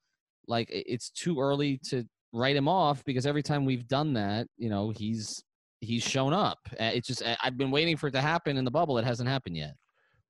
like 0.47 0.69
it's 0.71 1.11
too 1.11 1.39
early 1.39 1.79
to 1.91 2.05
write 2.33 2.57
him 2.57 2.69
off 2.69 3.05
because 3.05 3.27
every 3.27 3.43
time 3.43 3.65
we've 3.65 3.87
done 3.89 4.13
that, 4.15 4.47
you 4.57 4.69
know, 4.69 4.91
he's 4.91 5.43
he's 5.81 6.03
shown 6.03 6.33
up. 6.33 6.59
It's 6.79 7.07
just 7.07 7.23
I've 7.43 7.57
been 7.57 7.71
waiting 7.71 7.97
for 7.97 8.09
it 8.09 8.13
to 8.13 8.21
happen 8.21 8.57
in 8.57 8.65
the 8.65 8.71
bubble. 8.71 8.99
It 8.99 9.05
hasn't 9.05 9.29
happened 9.29 9.57
yet. 9.57 9.75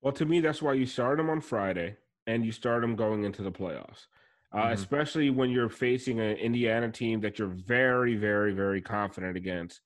Well, 0.03 0.12
to 0.12 0.25
me, 0.25 0.41
that's 0.41 0.62
why 0.62 0.75
you 0.75 0.87
start 0.87 1.19
him 1.19 1.29
on 1.31 1.41
Friday 1.41 1.97
and 2.27 2.45
you 2.45 2.53
start 2.53 2.85
him 2.85 2.95
going 2.95 3.25
into 3.25 3.43
the 3.43 3.51
playoffs. 3.51 4.07
Uh, 4.53 4.69
Mhm. 4.69 4.73
Especially 4.73 5.31
when 5.31 5.51
you're 5.51 5.69
facing 5.69 6.21
an 6.21 6.37
Indiana 6.39 6.91
team 6.91 7.21
that 7.21 7.39
you're 7.39 7.49
very, 7.49 8.17
very, 8.17 8.55
very 8.55 8.81
confident 8.81 9.37
against. 9.37 9.81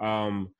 Um, 0.00 0.52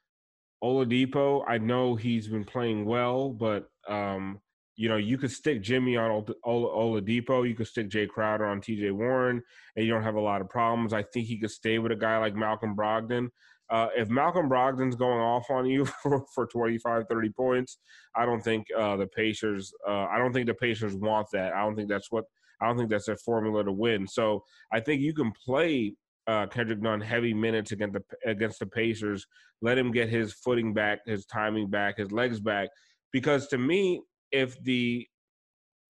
Oladipo, 0.62 1.44
I 1.46 1.58
know 1.58 1.94
he's 1.94 2.28
been 2.28 2.44
playing 2.44 2.84
well, 2.84 3.30
but 3.30 3.68
um, 3.88 4.40
you 4.76 4.88
know 4.88 4.96
you 4.96 5.16
could 5.18 5.30
stick 5.30 5.62
Jimmy 5.62 5.96
on 5.96 6.10
Ol- 6.10 6.34
Ol- 6.44 6.94
Oladipo, 7.00 7.48
you 7.48 7.54
could 7.54 7.66
stick 7.68 7.88
Jae 7.88 8.08
Crowder 8.08 8.44
on 8.46 8.60
T.J. 8.60 8.90
Warren, 8.90 9.42
and 9.76 9.84
you 9.86 9.92
don't 9.92 10.02
have 10.02 10.16
a 10.16 10.20
lot 10.20 10.40
of 10.40 10.48
problems. 10.48 10.92
I 10.92 11.02
think 11.02 11.26
he 11.26 11.38
could 11.38 11.50
stay 11.50 11.78
with 11.78 11.92
a 11.92 11.96
guy 11.96 12.18
like 12.18 12.34
Malcolm 12.34 12.76
Brogdon. 12.76 13.28
Uh, 13.70 13.88
if 13.96 14.08
Malcolm 14.08 14.48
Brogdon's 14.48 14.96
going 14.96 15.20
off 15.20 15.50
on 15.50 15.66
you 15.66 15.84
for, 16.02 16.24
for 16.34 16.46
25, 16.46 17.06
30 17.08 17.30
points, 17.30 17.78
I 18.16 18.24
don't 18.24 18.40
think 18.42 18.66
uh, 18.76 18.96
the 18.96 19.06
Pacers. 19.06 19.72
Uh, 19.86 20.06
I 20.06 20.18
don't 20.18 20.32
think 20.32 20.46
the 20.46 20.54
Pacers 20.54 20.94
want 20.94 21.28
that. 21.32 21.52
I 21.54 21.60
don't 21.60 21.76
think 21.76 21.88
that's 21.88 22.10
what. 22.10 22.24
I 22.60 22.66
don't 22.66 22.76
think 22.76 22.90
that's 22.90 23.06
their 23.06 23.16
formula 23.16 23.64
to 23.64 23.72
win. 23.72 24.06
So 24.06 24.44
I 24.72 24.80
think 24.80 25.00
you 25.00 25.14
can 25.14 25.32
play 25.44 25.94
uh, 26.26 26.46
Kendrick 26.46 26.80
Nunn 26.80 27.00
heavy 27.00 27.32
minutes 27.32 27.72
against 27.72 27.94
the 27.94 28.30
against 28.30 28.58
the 28.58 28.66
Pacers. 28.66 29.26
Let 29.62 29.78
him 29.78 29.90
get 29.90 30.08
his 30.08 30.34
footing 30.34 30.74
back, 30.74 31.00
his 31.06 31.24
timing 31.26 31.70
back, 31.70 31.98
his 31.98 32.12
legs 32.12 32.40
back. 32.40 32.68
Because 33.12 33.48
to 33.48 33.58
me, 33.58 34.02
if 34.30 34.62
the 34.62 35.06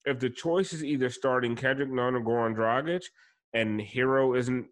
if 0.05 0.19
the 0.21 0.31
choice 0.31 0.73
is 0.73 0.85
either 0.85 1.11
starting 1.11 1.57
Kendrick 1.57 1.91
Nunn 1.91 2.15
or 2.15 2.21
Goran 2.21 2.57
Dragic, 2.57 3.03
and 3.53 3.81
Herro 3.81 4.39
isn't 4.39 4.67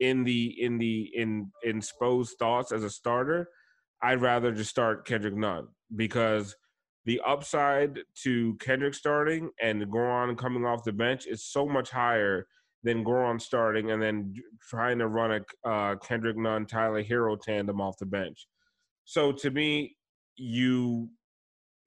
in 0.00 0.24
the 0.24 0.60
in 0.60 0.78
the 0.78 1.10
in 1.14 1.50
in 1.62 1.80
Spo's 1.80 2.34
thoughts 2.38 2.72
as 2.72 2.82
a 2.82 2.90
starter, 2.90 3.48
I'd 4.02 4.20
rather 4.20 4.52
just 4.52 4.70
start 4.70 5.06
Kendrick 5.06 5.34
Nunn 5.34 5.68
because 5.94 6.56
the 7.04 7.20
upside 7.26 7.98
to 8.22 8.54
Kendrick 8.60 8.94
starting 8.94 9.50
and 9.60 9.82
Goran 9.86 10.36
coming 10.36 10.64
off 10.64 10.84
the 10.84 10.92
bench 10.92 11.26
is 11.26 11.44
so 11.44 11.66
much 11.66 11.90
higher 11.90 12.46
than 12.84 13.04
Goran 13.04 13.40
starting 13.40 13.90
and 13.90 14.02
then 14.02 14.34
trying 14.68 14.98
to 14.98 15.08
run 15.08 15.42
a 15.64 15.68
uh, 15.68 15.96
Kendrick 15.96 16.36
Nunn 16.36 16.66
Tyler 16.66 17.02
Herro 17.02 17.40
tandem 17.40 17.80
off 17.80 17.98
the 17.98 18.06
bench. 18.06 18.46
So 19.04 19.32
to 19.32 19.50
me, 19.50 19.96
you 20.36 21.10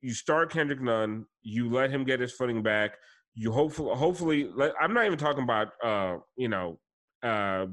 you 0.01 0.13
start 0.13 0.51
Kendrick 0.51 0.81
Nunn, 0.81 1.25
you 1.41 1.69
let 1.69 1.89
him 1.89 2.03
get 2.03 2.19
his 2.19 2.33
footing 2.33 2.61
back. 2.61 2.97
You 3.33 3.51
hopefully 3.51 3.95
hopefully 3.95 4.49
let, 4.53 4.73
I'm 4.79 4.93
not 4.93 5.05
even 5.05 5.17
talking 5.17 5.43
about 5.43 5.69
uh, 5.83 6.17
you 6.37 6.47
know 6.49 6.79
uh, 7.23 7.65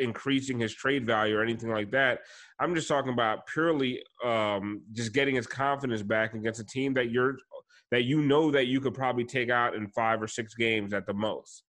increasing 0.00 0.58
his 0.58 0.74
trade 0.74 1.06
value 1.06 1.36
or 1.36 1.42
anything 1.42 1.70
like 1.70 1.90
that. 1.92 2.20
I'm 2.60 2.74
just 2.74 2.88
talking 2.88 3.12
about 3.12 3.46
purely 3.46 4.02
um, 4.24 4.82
just 4.92 5.12
getting 5.12 5.34
his 5.34 5.46
confidence 5.46 6.02
back 6.02 6.34
against 6.34 6.60
a 6.60 6.64
team 6.64 6.94
that 6.94 7.10
you're 7.10 7.36
that 7.90 8.04
you 8.04 8.20
know 8.20 8.50
that 8.50 8.66
you 8.66 8.80
could 8.80 8.94
probably 8.94 9.24
take 9.24 9.50
out 9.50 9.74
in 9.74 9.88
five 9.88 10.20
or 10.22 10.26
six 10.26 10.54
games 10.54 10.92
at 10.92 11.06
the 11.06 11.14
most. 11.14 11.62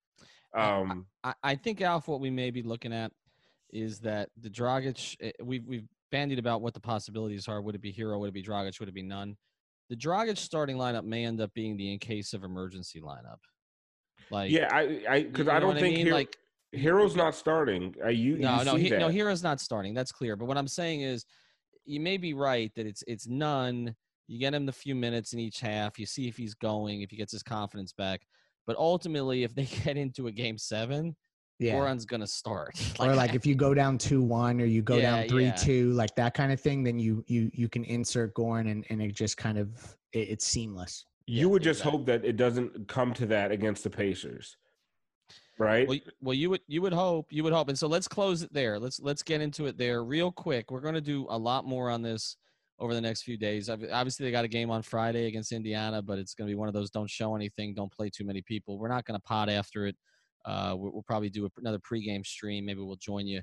Um, 0.55 1.05
I, 1.24 1.34
I 1.43 1.55
think 1.55 1.82
Alf, 1.82 2.07
what 2.07 2.20
we 2.20 2.30
may 2.30 2.51
be 2.51 2.61
looking 2.63 2.91
at 2.91 3.11
is 3.72 3.99
that 3.99 4.30
the 4.41 4.49
Dragic. 4.49 5.15
eh, 5.22 5.32
We've 5.43 5.65
we've 5.65 5.88
bandied 6.11 6.39
about 6.39 6.61
what 6.61 6.74
the 6.74 6.80
possibilities 6.80 7.47
are. 7.47 7.61
Would 7.61 7.76
it 7.76 7.82
be 7.82 7.93
Herro? 7.93 8.20
Would 8.20 8.30
it 8.30 8.34
be 8.34 8.43
Dragic? 8.43 8.80
Would 8.80 8.89
it 8.89 8.95
be 8.95 9.03
Nunn? 9.03 9.38
The 9.89 9.95
Dragic 9.95 10.38
starting 10.38 10.78
lineup 10.78 11.03
may 11.03 11.26
end 11.26 11.39
up 11.41 11.53
being 11.53 11.78
the 11.78 11.93
in 11.93 11.99
case 11.99 12.34
of 12.34 12.43
emergency 12.43 12.99
lineup. 13.01 13.38
Like 14.32 14.51
yeah, 14.51 14.70
I 14.72 15.01
I 15.09 15.24
because 15.24 15.47
I 15.47 15.59
don't 15.59 15.80
think 15.80 15.97
mean? 15.97 16.07
Herro, 16.07 16.13
like 16.13 16.38
Herro's 16.74 17.15
not 17.15 17.34
starting. 17.36 17.95
Uh, 18.03 18.09
you 18.09 18.38
no 18.38 18.59
you 18.59 18.65
no 18.65 18.76
see 18.78 18.84
he, 18.84 18.89
no. 18.89 19.09
Herro's 19.09 19.43
not 19.43 19.59
starting. 19.59 19.93
That's 19.93 20.11
clear. 20.11 20.36
But 20.36 20.45
what 20.45 20.57
I'm 20.57 20.67
saying 20.67 21.01
is, 21.01 21.26
you 21.86 21.99
may 21.99 22.17
be 22.17 22.34
right 22.34 22.72
that 22.76 22.86
it's 22.86 23.03
it's 23.07 23.28
Nunn. 23.28 23.95
You 24.28 24.39
get 24.39 24.53
him 24.53 24.65
the 24.67 24.72
few 24.72 24.93
minutes 24.93 25.34
in 25.34 25.39
each 25.39 25.59
half. 25.59 25.97
You 25.97 26.05
see 26.05 26.28
if 26.28 26.38
he's 26.38 26.53
going, 26.53 27.01
if 27.01 27.09
he 27.09 27.17
gets 27.17 27.32
his 27.32 27.41
confidence 27.41 27.91
back. 27.93 28.22
But 28.67 28.78
ultimately, 28.78 29.43
if 29.43 29.55
they 29.55 29.65
get 29.84 29.97
into 29.97 30.28
a 30.28 30.32
game 30.32 30.57
seven, 30.59 31.15
Yeah. 31.57 31.74
Goran's 31.74 32.05
gonna 32.05 32.28
start. 32.28 32.76
or 32.99 33.15
like 33.15 33.34
if 33.34 33.47
you 33.47 33.55
go 33.55 33.74
down 33.74 33.97
two 33.97 34.22
one 34.22 34.61
or 34.61 34.65
you 34.65 34.84
go 34.84 34.97
Yeah, 34.97 35.22
down 35.22 35.28
three 35.28 35.45
yeah. 35.45 35.51
two, 35.53 35.91
like 35.93 36.13
that 36.15 36.36
kind 36.36 36.51
of 36.51 36.61
thing, 36.61 36.84
then 36.84 36.99
you 36.99 37.24
you 37.28 37.49
you 37.53 37.67
can 37.67 37.84
insert 37.86 38.36
Goran 38.36 38.70
and, 38.70 38.86
and 38.91 39.01
it 39.01 39.13
just 39.15 39.38
kind 39.38 39.57
of 39.57 39.97
it, 40.13 40.30
it's 40.30 40.45
seamless. 40.45 41.05
you 41.26 41.39
Yeah, 41.41 41.51
would 41.51 41.63
just 41.63 41.80
exactly. 41.80 41.97
hope 41.97 42.05
that 42.05 42.26
it 42.26 42.38
doesn't 42.38 42.88
come 42.88 43.13
to 43.15 43.26
that 43.28 43.51
against 43.51 43.84
the 43.84 43.89
Pacers, 43.89 44.57
right? 45.60 45.88
Well, 45.88 45.99
well, 46.22 46.34
you 46.34 46.49
would 46.49 46.62
you 46.68 46.82
would 46.82 46.93
hope 46.93 47.28
you 47.32 47.43
would 47.43 47.53
hope, 47.53 47.70
and 47.70 47.78
so 47.78 47.88
let's 47.88 48.07
close 48.07 48.41
it 48.41 48.53
there. 48.53 48.80
Let's 48.80 48.99
let's 48.99 49.24
get 49.24 49.41
into 49.41 49.66
it 49.68 49.78
there 49.78 50.03
real 50.03 50.32
quick. 50.32 50.72
We're 50.72 50.82
going 50.82 50.95
to 50.95 51.01
do 51.01 51.28
a 51.30 51.38
lot 51.38 51.66
more 51.66 51.89
on 51.89 52.01
this 52.01 52.38
over 52.80 52.93
the 52.93 53.01
next 53.01 53.24
few 53.24 53.38
days. 53.38 53.70
Obviously, 53.70 54.26
they 54.26 54.32
got 54.32 54.45
a 54.45 54.49
game 54.49 54.72
on 54.72 54.82
Friday 54.82 55.28
against 55.28 55.51
Indiana, 55.51 56.01
but 56.01 56.18
it's 56.18 56.34
going 56.34 56.47
to 56.47 56.51
be 56.51 56.55
one 56.55 56.68
of 56.68 56.74
those 56.74 56.89
don't 56.89 57.10
show 57.10 57.36
anything, 57.36 57.74
don't 57.74 57.91
play 57.91 58.10
too 58.10 58.24
many 58.24 58.41
people. 58.41 58.80
We're 58.80 58.88
not 58.88 59.05
going 59.05 59.20
to 59.20 59.24
pot 59.24 59.49
after 59.49 59.86
it. 59.86 59.95
Uh, 60.45 60.76
we'll, 60.78 60.93
we'll 60.93 61.03
probably 61.03 61.30
do 61.30 61.49
another 61.57 61.80
pregame 61.80 62.26
stream. 62.26 62.66
Maybe 62.66 62.80
we'll 62.80 62.95
join 62.95 63.28
you 63.28 63.41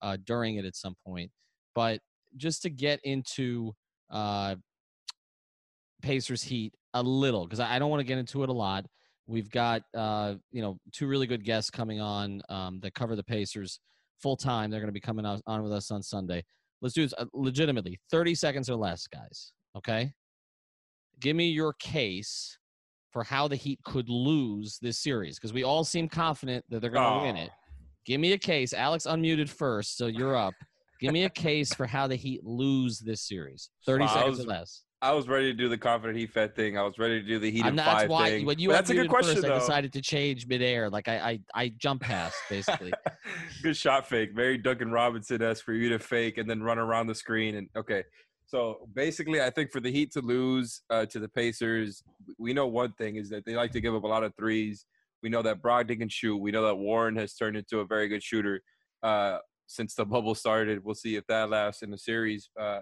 uh, 0.00 0.16
during 0.24 0.56
it 0.56 0.64
at 0.64 0.74
some 0.74 0.94
point. 1.06 1.30
But 1.74 2.00
just 2.36 2.62
to 2.62 2.70
get 2.70 3.00
into 3.04 3.74
uh, 4.10 4.56
Pacers 6.02 6.42
Heat 6.42 6.74
a 6.94 7.02
little 7.02 7.44
because 7.44 7.60
I 7.60 7.78
don't 7.78 7.90
want 7.90 8.00
to 8.00 8.06
get 8.06 8.18
into 8.18 8.42
it 8.42 8.48
a 8.48 8.52
lot. 8.52 8.86
We've 9.28 9.50
got 9.50 9.82
uh, 9.94 10.34
you 10.50 10.62
know 10.62 10.78
two 10.92 11.06
really 11.06 11.26
good 11.26 11.44
guests 11.44 11.70
coming 11.70 12.00
on 12.00 12.40
um, 12.48 12.80
that 12.80 12.94
cover 12.94 13.14
the 13.14 13.22
Pacers 13.22 13.78
full 14.22 14.36
time. 14.36 14.70
They're 14.70 14.80
going 14.80 14.88
to 14.88 14.92
be 14.92 15.00
coming 15.00 15.26
on 15.26 15.62
with 15.62 15.72
us 15.72 15.90
on 15.90 16.02
Sunday. 16.02 16.44
Let's 16.80 16.94
do 16.94 17.02
this 17.02 17.12
uh, 17.18 17.26
legitimately, 17.34 18.00
thirty 18.10 18.34
seconds 18.34 18.70
or 18.70 18.76
less, 18.76 19.06
guys. 19.06 19.52
Okay, 19.76 20.12
give 21.20 21.36
me 21.36 21.48
your 21.50 21.74
case 21.74 22.56
for 23.12 23.22
how 23.22 23.48
the 23.48 23.56
Heat 23.56 23.80
could 23.84 24.08
lose 24.08 24.78
this 24.80 24.98
series 24.98 25.38
because 25.38 25.52
we 25.52 25.62
all 25.62 25.84
seem 25.84 26.08
confident 26.08 26.64
that 26.70 26.80
they're 26.80 26.90
going 26.90 27.20
to 27.20 27.26
win 27.26 27.36
it. 27.36 27.50
Give 28.06 28.20
me 28.20 28.32
a 28.32 28.38
case. 28.38 28.72
Alex 28.72 29.04
unmuted 29.06 29.50
first, 29.50 29.98
so 29.98 30.06
you're 30.06 30.36
up. 30.36 30.54
Give 31.00 31.12
me 31.12 31.24
a 31.24 31.30
case 31.30 31.74
for 31.74 31.86
how 31.86 32.06
the 32.06 32.16
Heat 32.16 32.40
lose 32.44 32.98
this 32.98 33.20
series. 33.20 33.68
Thirty 33.84 34.04
Wow, 34.06 34.14
seconds 34.14 34.38
was- 34.38 34.46
or 34.46 34.48
less. 34.48 34.82
I 35.00 35.12
was 35.12 35.28
ready 35.28 35.46
to 35.46 35.54
do 35.54 35.68
the 35.68 35.78
confident 35.78 36.18
heat 36.18 36.32
fed 36.32 36.56
thing. 36.56 36.76
I 36.76 36.82
was 36.82 36.98
ready 36.98 37.20
to 37.20 37.26
do 37.26 37.38
the 37.38 37.50
heat 37.50 37.64
and 37.64 37.78
five 37.78 37.86
that's 37.86 38.08
why 38.08 38.30
thing. 38.30 38.46
when 38.46 38.58
you 38.58 38.70
that's 38.70 38.90
a 38.90 38.94
good 38.94 39.08
question 39.08 39.36
first, 39.36 39.46
I 39.46 39.58
decided 39.58 39.92
to 39.92 40.02
change 40.02 40.48
midair. 40.48 40.90
Like 40.90 41.06
I, 41.06 41.18
I, 41.18 41.40
I 41.54 41.68
jump 41.78 42.02
past 42.02 42.36
basically. 42.50 42.92
good 43.62 43.76
shot 43.76 44.08
fake. 44.08 44.30
Very 44.34 44.58
Duncan 44.58 44.90
Robinson 44.90 45.40
esque 45.40 45.64
for 45.64 45.72
you 45.72 45.88
to 45.90 46.00
fake 46.00 46.38
and 46.38 46.50
then 46.50 46.62
run 46.62 46.78
around 46.78 47.06
the 47.06 47.14
screen. 47.14 47.54
And 47.56 47.68
okay. 47.76 48.02
So 48.46 48.88
basically, 48.94 49.40
I 49.40 49.50
think 49.50 49.70
for 49.70 49.78
the 49.78 49.92
Heat 49.92 50.10
to 50.12 50.20
lose 50.20 50.80
uh, 50.90 51.06
to 51.06 51.20
the 51.20 51.28
Pacers, 51.28 52.02
we 52.38 52.52
know 52.52 52.66
one 52.66 52.92
thing 52.94 53.16
is 53.16 53.28
that 53.28 53.44
they 53.44 53.54
like 53.54 53.72
to 53.72 53.80
give 53.80 53.94
up 53.94 54.04
a 54.04 54.06
lot 54.06 54.24
of 54.24 54.34
threes. 54.36 54.86
We 55.22 55.28
know 55.28 55.42
that 55.42 55.62
Brogdon 55.62 55.98
can 55.98 56.08
shoot. 56.08 56.38
We 56.38 56.50
know 56.50 56.64
that 56.64 56.74
Warren 56.74 57.14
has 57.16 57.34
turned 57.34 57.56
into 57.56 57.80
a 57.80 57.84
very 57.84 58.08
good 58.08 58.22
shooter 58.22 58.62
uh, 59.02 59.38
since 59.66 59.94
the 59.94 60.06
bubble 60.06 60.34
started. 60.34 60.82
We'll 60.82 60.94
see 60.94 61.16
if 61.16 61.26
that 61.28 61.50
lasts 61.50 61.82
in 61.82 61.90
the 61.90 61.98
series. 61.98 62.48
Uh, 62.58 62.80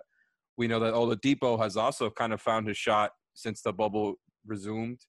we 0.57 0.67
know 0.67 0.81
that 0.81 0.95
Oladipo 0.95 1.59
has 1.61 1.77
also 1.77 2.11
kind 2.11 2.33
of 2.33 2.41
found 2.41 2.67
his 2.67 2.77
shot 2.77 3.11
since 3.35 3.63
the 3.63 3.73
bubble 3.73 4.15
resumed, 4.47 5.01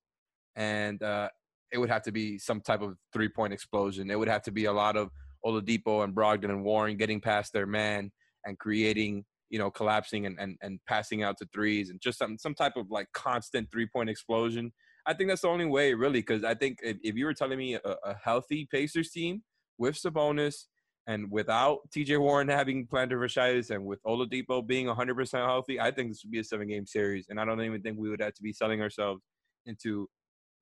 and 0.55 1.01
uh, 1.01 1.29
it 1.71 1.77
would 1.77 1.89
have 1.89 2.03
to 2.03 2.11
be 2.11 2.37
some 2.37 2.61
type 2.61 2.81
of 2.81 2.97
three-point 3.13 3.53
explosion. 3.53 4.09
It 4.09 4.19
would 4.19 4.27
have 4.27 4.43
to 4.43 4.51
be 4.51 4.65
a 4.65 4.73
lot 4.73 4.97
of 4.97 5.09
Oladipo 5.45 6.03
and 6.03 6.15
Brogdon 6.15 6.49
and 6.49 6.63
Warren 6.63 6.97
getting 6.97 7.21
past 7.21 7.53
their 7.53 7.65
man 7.67 8.11
and 8.45 8.57
creating, 8.57 9.23
you 9.49 9.59
know, 9.59 9.69
collapsing 9.69 10.25
and, 10.25 10.37
and, 10.39 10.57
and 10.61 10.79
passing 10.87 11.23
out 11.23 11.37
to 11.37 11.47
threes 11.53 11.89
and 11.89 12.01
just 12.01 12.17
some 12.17 12.37
some 12.37 12.53
type 12.53 12.75
of 12.75 12.87
like 12.89 13.07
constant 13.13 13.69
three-point 13.71 14.09
explosion. 14.09 14.73
I 15.05 15.13
think 15.13 15.29
that's 15.29 15.41
the 15.41 15.47
only 15.47 15.65
way, 15.65 15.93
really, 15.93 16.19
because 16.19 16.43
I 16.43 16.53
think 16.53 16.79
if, 16.83 16.97
if 17.01 17.15
you 17.15 17.25
were 17.25 17.33
telling 17.33 17.57
me 17.57 17.75
a, 17.75 17.79
a 18.03 18.15
healthy 18.21 18.67
Pacers 18.69 19.11
team 19.11 19.43
with 19.77 19.95
Sabonis 19.95 20.65
and 21.07 21.31
without 21.31 21.79
TJ 21.89 22.19
Warren 22.19 22.49
having 22.49 22.85
plantar 22.85 23.13
fasciitis 23.13 23.71
and 23.71 23.85
with 23.85 24.03
Oladipo 24.03 24.65
being 24.65 24.87
100% 24.87 25.33
healthy, 25.33 25.79
I 25.79 25.89
think 25.89 26.09
this 26.09 26.23
would 26.23 26.31
be 26.31 26.39
a 26.39 26.43
seven-game 26.43 26.85
series, 26.85 27.27
and 27.29 27.39
I 27.39 27.45
don't 27.45 27.61
even 27.61 27.81
think 27.81 27.97
we 27.97 28.09
would 28.09 28.21
have 28.21 28.33
to 28.33 28.43
be 28.43 28.51
selling 28.51 28.81
ourselves 28.81 29.23
into 29.65 30.09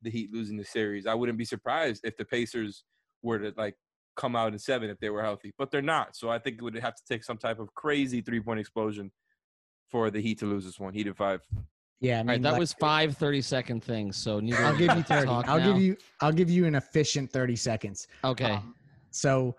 the 0.03 0.11
Heat 0.11 0.31
losing 0.31 0.55
the 0.55 0.63
series. 0.63 1.07
I 1.07 1.15
wouldn't 1.15 1.39
be 1.39 1.45
surprised 1.45 2.01
if 2.05 2.15
the 2.15 2.25
Pacers 2.25 2.83
were 3.23 3.39
to 3.39 3.53
like 3.57 3.75
come 4.15 4.35
out 4.35 4.53
in 4.53 4.59
seven 4.59 4.89
if 4.89 4.99
they 4.99 5.09
were 5.09 5.23
healthy, 5.23 5.51
but 5.57 5.71
they're 5.71 5.81
not. 5.81 6.15
So 6.15 6.29
I 6.29 6.37
think 6.37 6.57
it 6.57 6.61
would 6.61 6.75
have 6.75 6.95
to 6.95 7.03
take 7.09 7.23
some 7.23 7.37
type 7.37 7.59
of 7.59 7.73
crazy 7.73 8.21
three-point 8.21 8.59
explosion 8.59 9.11
for 9.89 10.11
the 10.11 10.21
Heat 10.21 10.39
to 10.39 10.45
lose 10.45 10.63
this 10.63 10.79
one. 10.79 10.93
Heat 10.93 11.07
in 11.07 11.15
five. 11.15 11.41
Yeah, 12.01 12.19
I 12.19 12.21
mean, 12.21 12.27
right, 12.27 12.41
that 12.43 12.51
like- 12.51 12.59
was 12.59 12.73
five 12.73 13.17
30 13.17 13.41
second 13.41 13.83
things. 13.83 14.15
So 14.15 14.39
neither 14.39 14.63
I'll 14.63 14.77
give 14.77 14.95
you 14.95 15.01
thirty. 15.01 15.27
I'll 15.27 15.41
now. 15.41 15.73
give 15.73 15.81
you. 15.81 15.97
I'll 16.21 16.33
give 16.33 16.51
you 16.51 16.65
an 16.65 16.75
efficient 16.75 17.31
thirty 17.31 17.55
seconds. 17.55 18.07
Okay. 18.23 18.51
Um, 18.51 18.75
so 19.09 19.55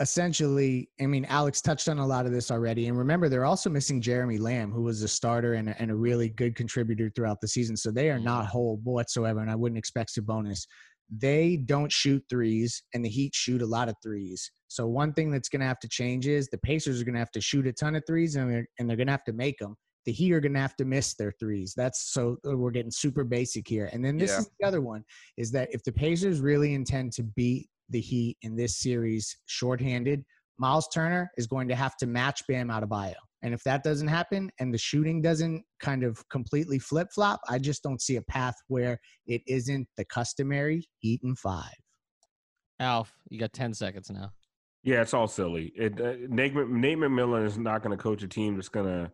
essentially, 0.00 0.88
I 1.00 1.06
mean, 1.06 1.24
Alex 1.26 1.60
touched 1.60 1.88
on 1.88 1.98
a 1.98 2.06
lot 2.06 2.26
of 2.26 2.32
this 2.32 2.50
already. 2.50 2.88
And 2.88 2.98
remember, 2.98 3.28
they're 3.28 3.44
also 3.44 3.70
missing 3.70 4.00
Jeremy 4.00 4.38
Lamb, 4.38 4.70
who 4.72 4.82
was 4.82 5.02
a 5.02 5.08
starter 5.08 5.54
and 5.54 5.68
a, 5.68 5.80
and 5.80 5.90
a 5.90 5.94
really 5.94 6.28
good 6.28 6.56
contributor 6.56 7.10
throughout 7.14 7.40
the 7.40 7.48
season. 7.48 7.76
So 7.76 7.90
they 7.90 8.10
are 8.10 8.18
not 8.18 8.46
whole 8.46 8.78
whatsoever. 8.82 9.40
And 9.40 9.50
I 9.50 9.54
wouldn't 9.54 9.78
expect 9.78 10.14
Sabonis. 10.14 10.66
They 11.14 11.58
don't 11.58 11.92
shoot 11.92 12.24
threes, 12.30 12.82
and 12.94 13.04
the 13.04 13.08
Heat 13.08 13.34
shoot 13.34 13.60
a 13.60 13.66
lot 13.66 13.88
of 13.90 13.94
threes. 14.02 14.50
So 14.68 14.86
one 14.86 15.12
thing 15.12 15.30
that's 15.30 15.50
going 15.50 15.60
to 15.60 15.66
have 15.66 15.80
to 15.80 15.88
change 15.88 16.26
is 16.26 16.48
the 16.48 16.56
Pacers 16.58 17.02
are 17.02 17.04
going 17.04 17.14
to 17.14 17.18
have 17.18 17.32
to 17.32 17.40
shoot 17.40 17.66
a 17.66 17.72
ton 17.72 17.96
of 17.96 18.02
threes, 18.06 18.36
and 18.36 18.50
they're, 18.50 18.66
and 18.78 18.88
they're 18.88 18.96
going 18.96 19.08
to 19.08 19.12
have 19.12 19.24
to 19.24 19.34
make 19.34 19.58
them. 19.58 19.76
The 20.06 20.12
Heat 20.12 20.32
are 20.32 20.40
going 20.40 20.54
to 20.54 20.60
have 20.60 20.74
to 20.76 20.86
miss 20.86 21.14
their 21.14 21.32
threes. 21.38 21.74
That's 21.76 22.12
so 22.12 22.38
uh, 22.48 22.56
we're 22.56 22.70
getting 22.70 22.90
super 22.90 23.24
basic 23.24 23.68
here. 23.68 23.90
And 23.92 24.02
then 24.02 24.16
this 24.16 24.30
Yeah. 24.30 24.38
is 24.38 24.50
the 24.58 24.66
other 24.66 24.80
one 24.80 25.04
is 25.36 25.52
that 25.52 25.68
if 25.72 25.84
the 25.84 25.92
Pacers 25.92 26.40
really 26.40 26.72
intend 26.72 27.12
to 27.12 27.22
beat 27.22 27.68
the 27.92 28.00
Heat 28.00 28.36
in 28.42 28.56
this 28.56 28.80
series 28.80 29.36
shorthanded, 29.46 30.24
Miles 30.58 30.88
Turner 30.92 31.30
is 31.36 31.46
going 31.46 31.68
to 31.68 31.74
have 31.74 31.96
to 31.98 32.06
match 32.06 32.42
Bam 32.48 32.68
Adebayo. 32.68 33.14
And 33.42 33.52
if 33.52 33.62
that 33.64 33.82
doesn't 33.82 34.08
happen 34.08 34.50
and 34.60 34.72
the 34.72 34.78
shooting 34.78 35.20
doesn't 35.20 35.64
kind 35.80 36.04
of 36.04 36.22
completely 36.28 36.78
flip 36.78 37.08
flop, 37.12 37.40
I 37.48 37.58
just 37.58 37.82
don't 37.82 38.00
see 38.00 38.16
a 38.16 38.22
path 38.22 38.54
where 38.68 38.98
it 39.26 39.42
isn't 39.46 39.88
the 39.96 40.04
customary 40.04 40.88
Heat 40.98 41.20
and 41.24 41.38
five. 41.38 41.72
Alf, 42.80 43.12
you 43.28 43.38
got 43.38 43.52
10 43.52 43.74
seconds 43.74 44.10
now. 44.10 44.32
Yeah, 44.84 45.02
it's 45.02 45.14
all 45.14 45.28
silly. 45.28 45.72
It, 45.76 46.00
uh, 46.00 46.14
Nate, 46.28 46.54
Nate 46.54 46.98
McMillan 46.98 47.46
is 47.46 47.58
not 47.58 47.82
going 47.82 47.96
to 47.96 48.02
coach 48.02 48.22
a 48.22 48.28
team 48.28 48.56
that's 48.56 48.68
going 48.68 48.86
to 48.86 49.12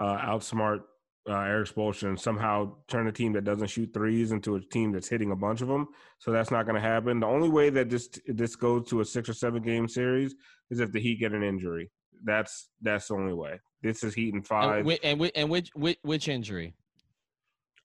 uh, 0.00 0.18
outsmart 0.18 0.80
uh, 1.28 1.40
Erik 1.40 1.70
and 2.02 2.18
somehow 2.18 2.74
turn 2.88 3.06
a 3.06 3.12
team 3.12 3.32
that 3.34 3.44
doesn't 3.44 3.66
shoot 3.68 3.92
threes 3.92 4.32
into 4.32 4.56
a 4.56 4.60
team 4.60 4.92
that's 4.92 5.08
hitting 5.08 5.30
a 5.30 5.36
bunch 5.36 5.60
of 5.60 5.68
them. 5.68 5.88
So 6.18 6.32
that's 6.32 6.50
not 6.50 6.64
going 6.64 6.74
to 6.74 6.80
happen. 6.80 7.20
The 7.20 7.26
only 7.26 7.48
way 7.50 7.70
that 7.70 7.90
this 7.90 8.08
this 8.26 8.56
goes 8.56 8.88
to 8.88 9.00
a 9.00 9.04
six 9.04 9.28
or 9.28 9.34
seven 9.34 9.62
game 9.62 9.88
series 9.88 10.34
is 10.70 10.80
if 10.80 10.90
the 10.90 11.00
Heat 11.00 11.16
get 11.20 11.32
an 11.32 11.42
injury. 11.42 11.90
That's 12.24 12.70
that's 12.80 13.08
the 13.08 13.14
only 13.14 13.34
way. 13.34 13.60
This 13.82 14.02
is 14.02 14.14
Heat 14.14 14.28
and 14.34 14.36
And, 14.38 14.46
five. 14.46 14.86
and, 15.04 15.20
whi- 15.20 15.30
and 15.34 15.48
which, 15.50 15.70
which 15.74 15.98
which 16.02 16.28
injury? 16.28 16.74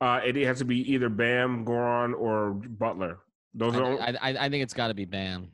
Uh, 0.01 0.19
it 0.25 0.35
has 0.37 0.59
to 0.59 0.65
be 0.65 0.91
either 0.91 1.09
Bam, 1.09 1.65
Goran, 1.65 2.13
or 2.17 2.51
Butler. 2.53 3.19
Those 3.53 3.75
I, 3.75 3.79
are. 3.79 3.99
I, 4.01 4.15
I- 4.21 4.45
I 4.45 4.49
think 4.49 4.63
it's 4.63 4.73
got 4.73 4.87
to 4.87 4.93
be 4.93 5.05
Bam. 5.05 5.49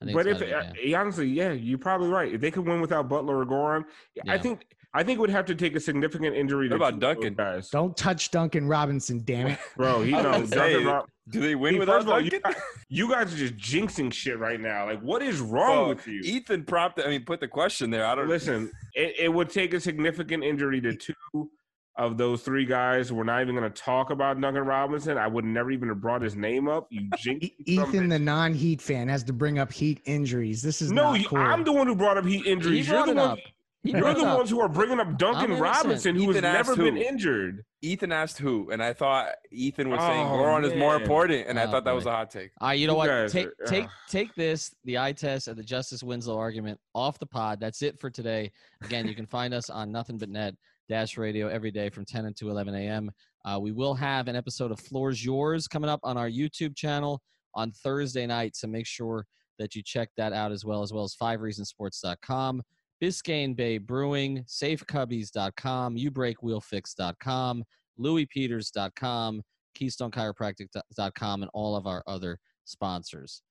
But 0.00 0.28
if 0.28 0.40
uh, 0.40 0.96
honestly, 0.96 1.26
yeah, 1.28 1.50
you're 1.52 1.76
probably 1.78 2.08
right. 2.08 2.32
If 2.32 2.40
they 2.40 2.52
could 2.52 2.64
win 2.64 2.80
without 2.80 3.08
Butler 3.08 3.40
or 3.40 3.44
Goran, 3.46 3.84
I 4.28 4.38
think 4.38 4.64
I 4.94 5.02
think 5.02 5.20
would 5.20 5.30
have 5.30 5.44
to 5.46 5.54
take 5.54 5.76
a 5.76 5.80
significant 5.80 6.34
injury. 6.34 6.68
What 6.68 6.70
to 6.70 6.76
about 6.76 6.90
two 6.90 6.94
of 6.96 7.00
those 7.00 7.14
Duncan? 7.16 7.34
guys, 7.34 7.68
Don't 7.70 7.96
touch 7.96 8.30
Duncan 8.30 8.66
Robinson, 8.66 9.22
damn 9.24 9.48
it. 9.48 9.58
bro? 9.76 10.02
He 10.02 10.14
I 10.14 10.38
was 10.38 10.50
no 10.50 10.56
say, 10.56 10.72
Duncan. 10.72 10.86
Rob- 10.88 11.06
Do 11.28 11.40
they 11.40 11.54
win 11.54 11.74
See, 11.74 11.78
without 11.78 11.92
first 11.96 12.06
of 12.06 12.12
all, 12.14 12.20
you 12.20 12.30
Duncan? 12.30 12.52
guys, 12.52 12.62
you 12.88 13.10
guys 13.10 13.34
are 13.34 13.36
just 13.36 13.56
jinxing 13.56 14.12
shit 14.12 14.38
right 14.38 14.58
now. 14.60 14.86
Like, 14.86 15.00
what 15.02 15.22
is 15.22 15.40
wrong 15.40 15.76
Well, 15.76 15.88
with 15.90 16.06
you? 16.06 16.20
Ethan 16.24 16.64
prompted. 16.64 17.04
I 17.06 17.10
mean, 17.10 17.24
put 17.24 17.38
the 17.40 17.48
question 17.48 17.90
there. 17.90 18.06
I 18.06 18.14
don't 18.14 18.28
Listen, 18.28 18.70
it, 18.94 19.14
it 19.18 19.28
would 19.32 19.50
take 19.50 19.74
a 19.74 19.80
significant 19.80 20.42
injury 20.42 20.80
to 20.80 20.94
two 20.94 21.50
of 21.96 22.16
those 22.16 22.42
three 22.42 22.64
guys. 22.64 23.12
We're 23.12 23.24
not 23.24 23.42
even 23.42 23.56
going 23.56 23.70
to 23.70 23.82
talk 23.82 24.10
about 24.10 24.40
Duncan 24.40 24.62
Robinson. 24.64 25.18
I 25.18 25.26
would 25.26 25.44
never 25.44 25.70
even 25.70 25.88
have 25.88 26.00
brought 26.00 26.22
his 26.22 26.34
name 26.36 26.66
up. 26.68 26.86
You 26.90 27.10
jinx. 27.18 27.46
Son 27.46 27.50
of 27.82 27.88
a 27.88 27.90
Ethan, 27.96 28.08
the 28.08 28.18
non-Heat 28.20 28.80
fan, 28.80 29.08
has 29.08 29.22
to 29.24 29.32
bring 29.34 29.58
up 29.58 29.70
Heat 29.72 30.00
injuries. 30.06 30.62
This 30.62 30.80
is 30.80 30.92
no, 30.92 31.10
not 31.10 31.20
you- 31.20 31.28
cool. 31.28 31.38
I'm 31.38 31.62
the 31.64 31.72
one 31.72 31.86
who 31.88 31.94
brought 31.96 32.16
up 32.16 32.24
heat 32.24 32.46
injuries. 32.46 32.86
He 32.86 32.92
You're 32.92 33.04
the 33.04 33.14
one. 33.14 33.30
up. 33.32 33.38
He 33.84 33.92
You're 33.92 34.12
the 34.12 34.24
ones 34.24 34.50
who 34.50 34.60
are 34.60 34.68
bringing 34.68 34.98
up 34.98 35.16
Duncan 35.18 35.52
innocent. 35.52 35.60
Robinson, 35.62 36.16
who 36.16 36.32
has 36.32 36.42
never 36.42 36.70
asked 36.72 36.76
been 36.78 36.96
injured. 36.96 37.64
Ethan 37.80 38.10
asked 38.10 38.38
who, 38.38 38.70
and 38.70 38.82
I 38.82 38.92
thought 38.92 39.28
Ethan 39.52 39.88
was 39.88 40.00
saying 40.00 40.26
Oh, 40.26 40.30
Goran 40.36 40.64
is 40.64 40.74
more 40.74 40.96
important, 40.96 41.46
and 41.46 41.58
I 41.60 41.62
Oh, 41.64 41.70
thought 41.70 41.84
that 41.84 41.92
boy. 41.92 41.96
was 41.96 42.06
a 42.06 42.10
hot 42.10 42.30
take. 42.30 42.50
All 42.60 42.68
right, 42.68 42.74
you 42.78 42.88
know 42.88 42.94
You 42.94 42.98
what? 42.98 43.30
Take 43.30 43.46
are- 43.46 43.66
take 43.66 43.86
take 44.08 44.34
this, 44.34 44.74
the 44.84 44.98
eye 44.98 45.12
test 45.12 45.46
and 45.46 45.56
the 45.56 45.62
Justice 45.62 46.02
Winslow 46.02 46.36
argument 46.36 46.80
off 46.94 47.18
the 47.20 47.26
pod. 47.26 47.60
That's 47.60 47.82
it 47.82 48.00
for 48.00 48.10
today. 48.10 48.50
Again, 48.82 49.06
you 49.06 49.14
can 49.14 49.26
find 49.26 49.54
us 49.54 49.70
on 49.70 49.92
Nothing 49.92 50.18
But 50.18 50.28
Net 50.30 50.54
Dash 50.88 51.16
Radio 51.16 51.46
every 51.48 51.70
day 51.70 51.88
from 51.88 52.04
10 52.04 52.34
to 52.34 52.50
11 52.50 52.74
a.m. 52.74 53.10
Uh, 53.44 53.60
we 53.60 53.70
will 53.70 53.94
have 53.94 54.26
an 54.26 54.34
episode 54.34 54.72
of 54.72 54.80
Floors 54.80 55.24
Yours 55.24 55.68
coming 55.68 55.88
up 55.88 56.00
on 56.02 56.16
our 56.16 56.28
YouTube 56.28 56.74
channel 56.76 57.22
on 57.54 57.70
Thursday 57.70 58.26
night, 58.26 58.56
so 58.56 58.66
make 58.66 58.86
sure 58.86 59.24
that 59.60 59.76
you 59.76 59.82
check 59.84 60.08
that 60.16 60.32
out 60.32 60.50
as 60.50 60.64
well, 60.64 60.82
as 60.82 60.92
well 60.92 61.04
as 61.04 61.14
FiveReasonsports.com, 61.20 62.62
Biscayne 63.02 63.54
Bay 63.54 63.78
Brewing, 63.78 64.44
SafeCubbies.com, 64.48 65.96
UBreakWheelFix.com, 65.96 67.64
LuisPeters.com, 68.00 69.42
KeystoneChiropractic.com, 69.78 71.42
and 71.42 71.50
all 71.54 71.76
of 71.76 71.86
our 71.86 72.02
other 72.06 72.38
sponsors. 72.64 73.42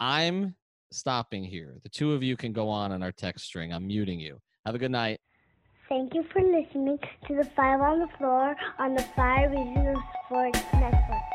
I'm 0.00 0.54
stopping 0.92 1.44
here. 1.44 1.76
The 1.82 1.88
two 1.88 2.12
of 2.12 2.22
you 2.22 2.36
can 2.36 2.52
go 2.52 2.68
on 2.68 2.92
on 2.92 3.02
our 3.02 3.12
text 3.12 3.46
string. 3.46 3.72
I'm 3.72 3.86
muting 3.86 4.20
you. 4.20 4.38
Have 4.66 4.74
a 4.74 4.78
good 4.78 4.90
night. 4.90 5.20
Thank 5.88 6.14
you 6.14 6.24
for 6.32 6.40
listening 6.40 6.98
to 7.28 7.34
the 7.36 7.44
Five 7.56 7.80
on 7.80 8.00
the 8.00 8.08
Floor 8.18 8.56
on 8.78 8.94
the 8.94 9.02
Five 9.14 9.50
Regional 9.50 10.02
Sports 10.26 10.60
Network. 10.72 11.33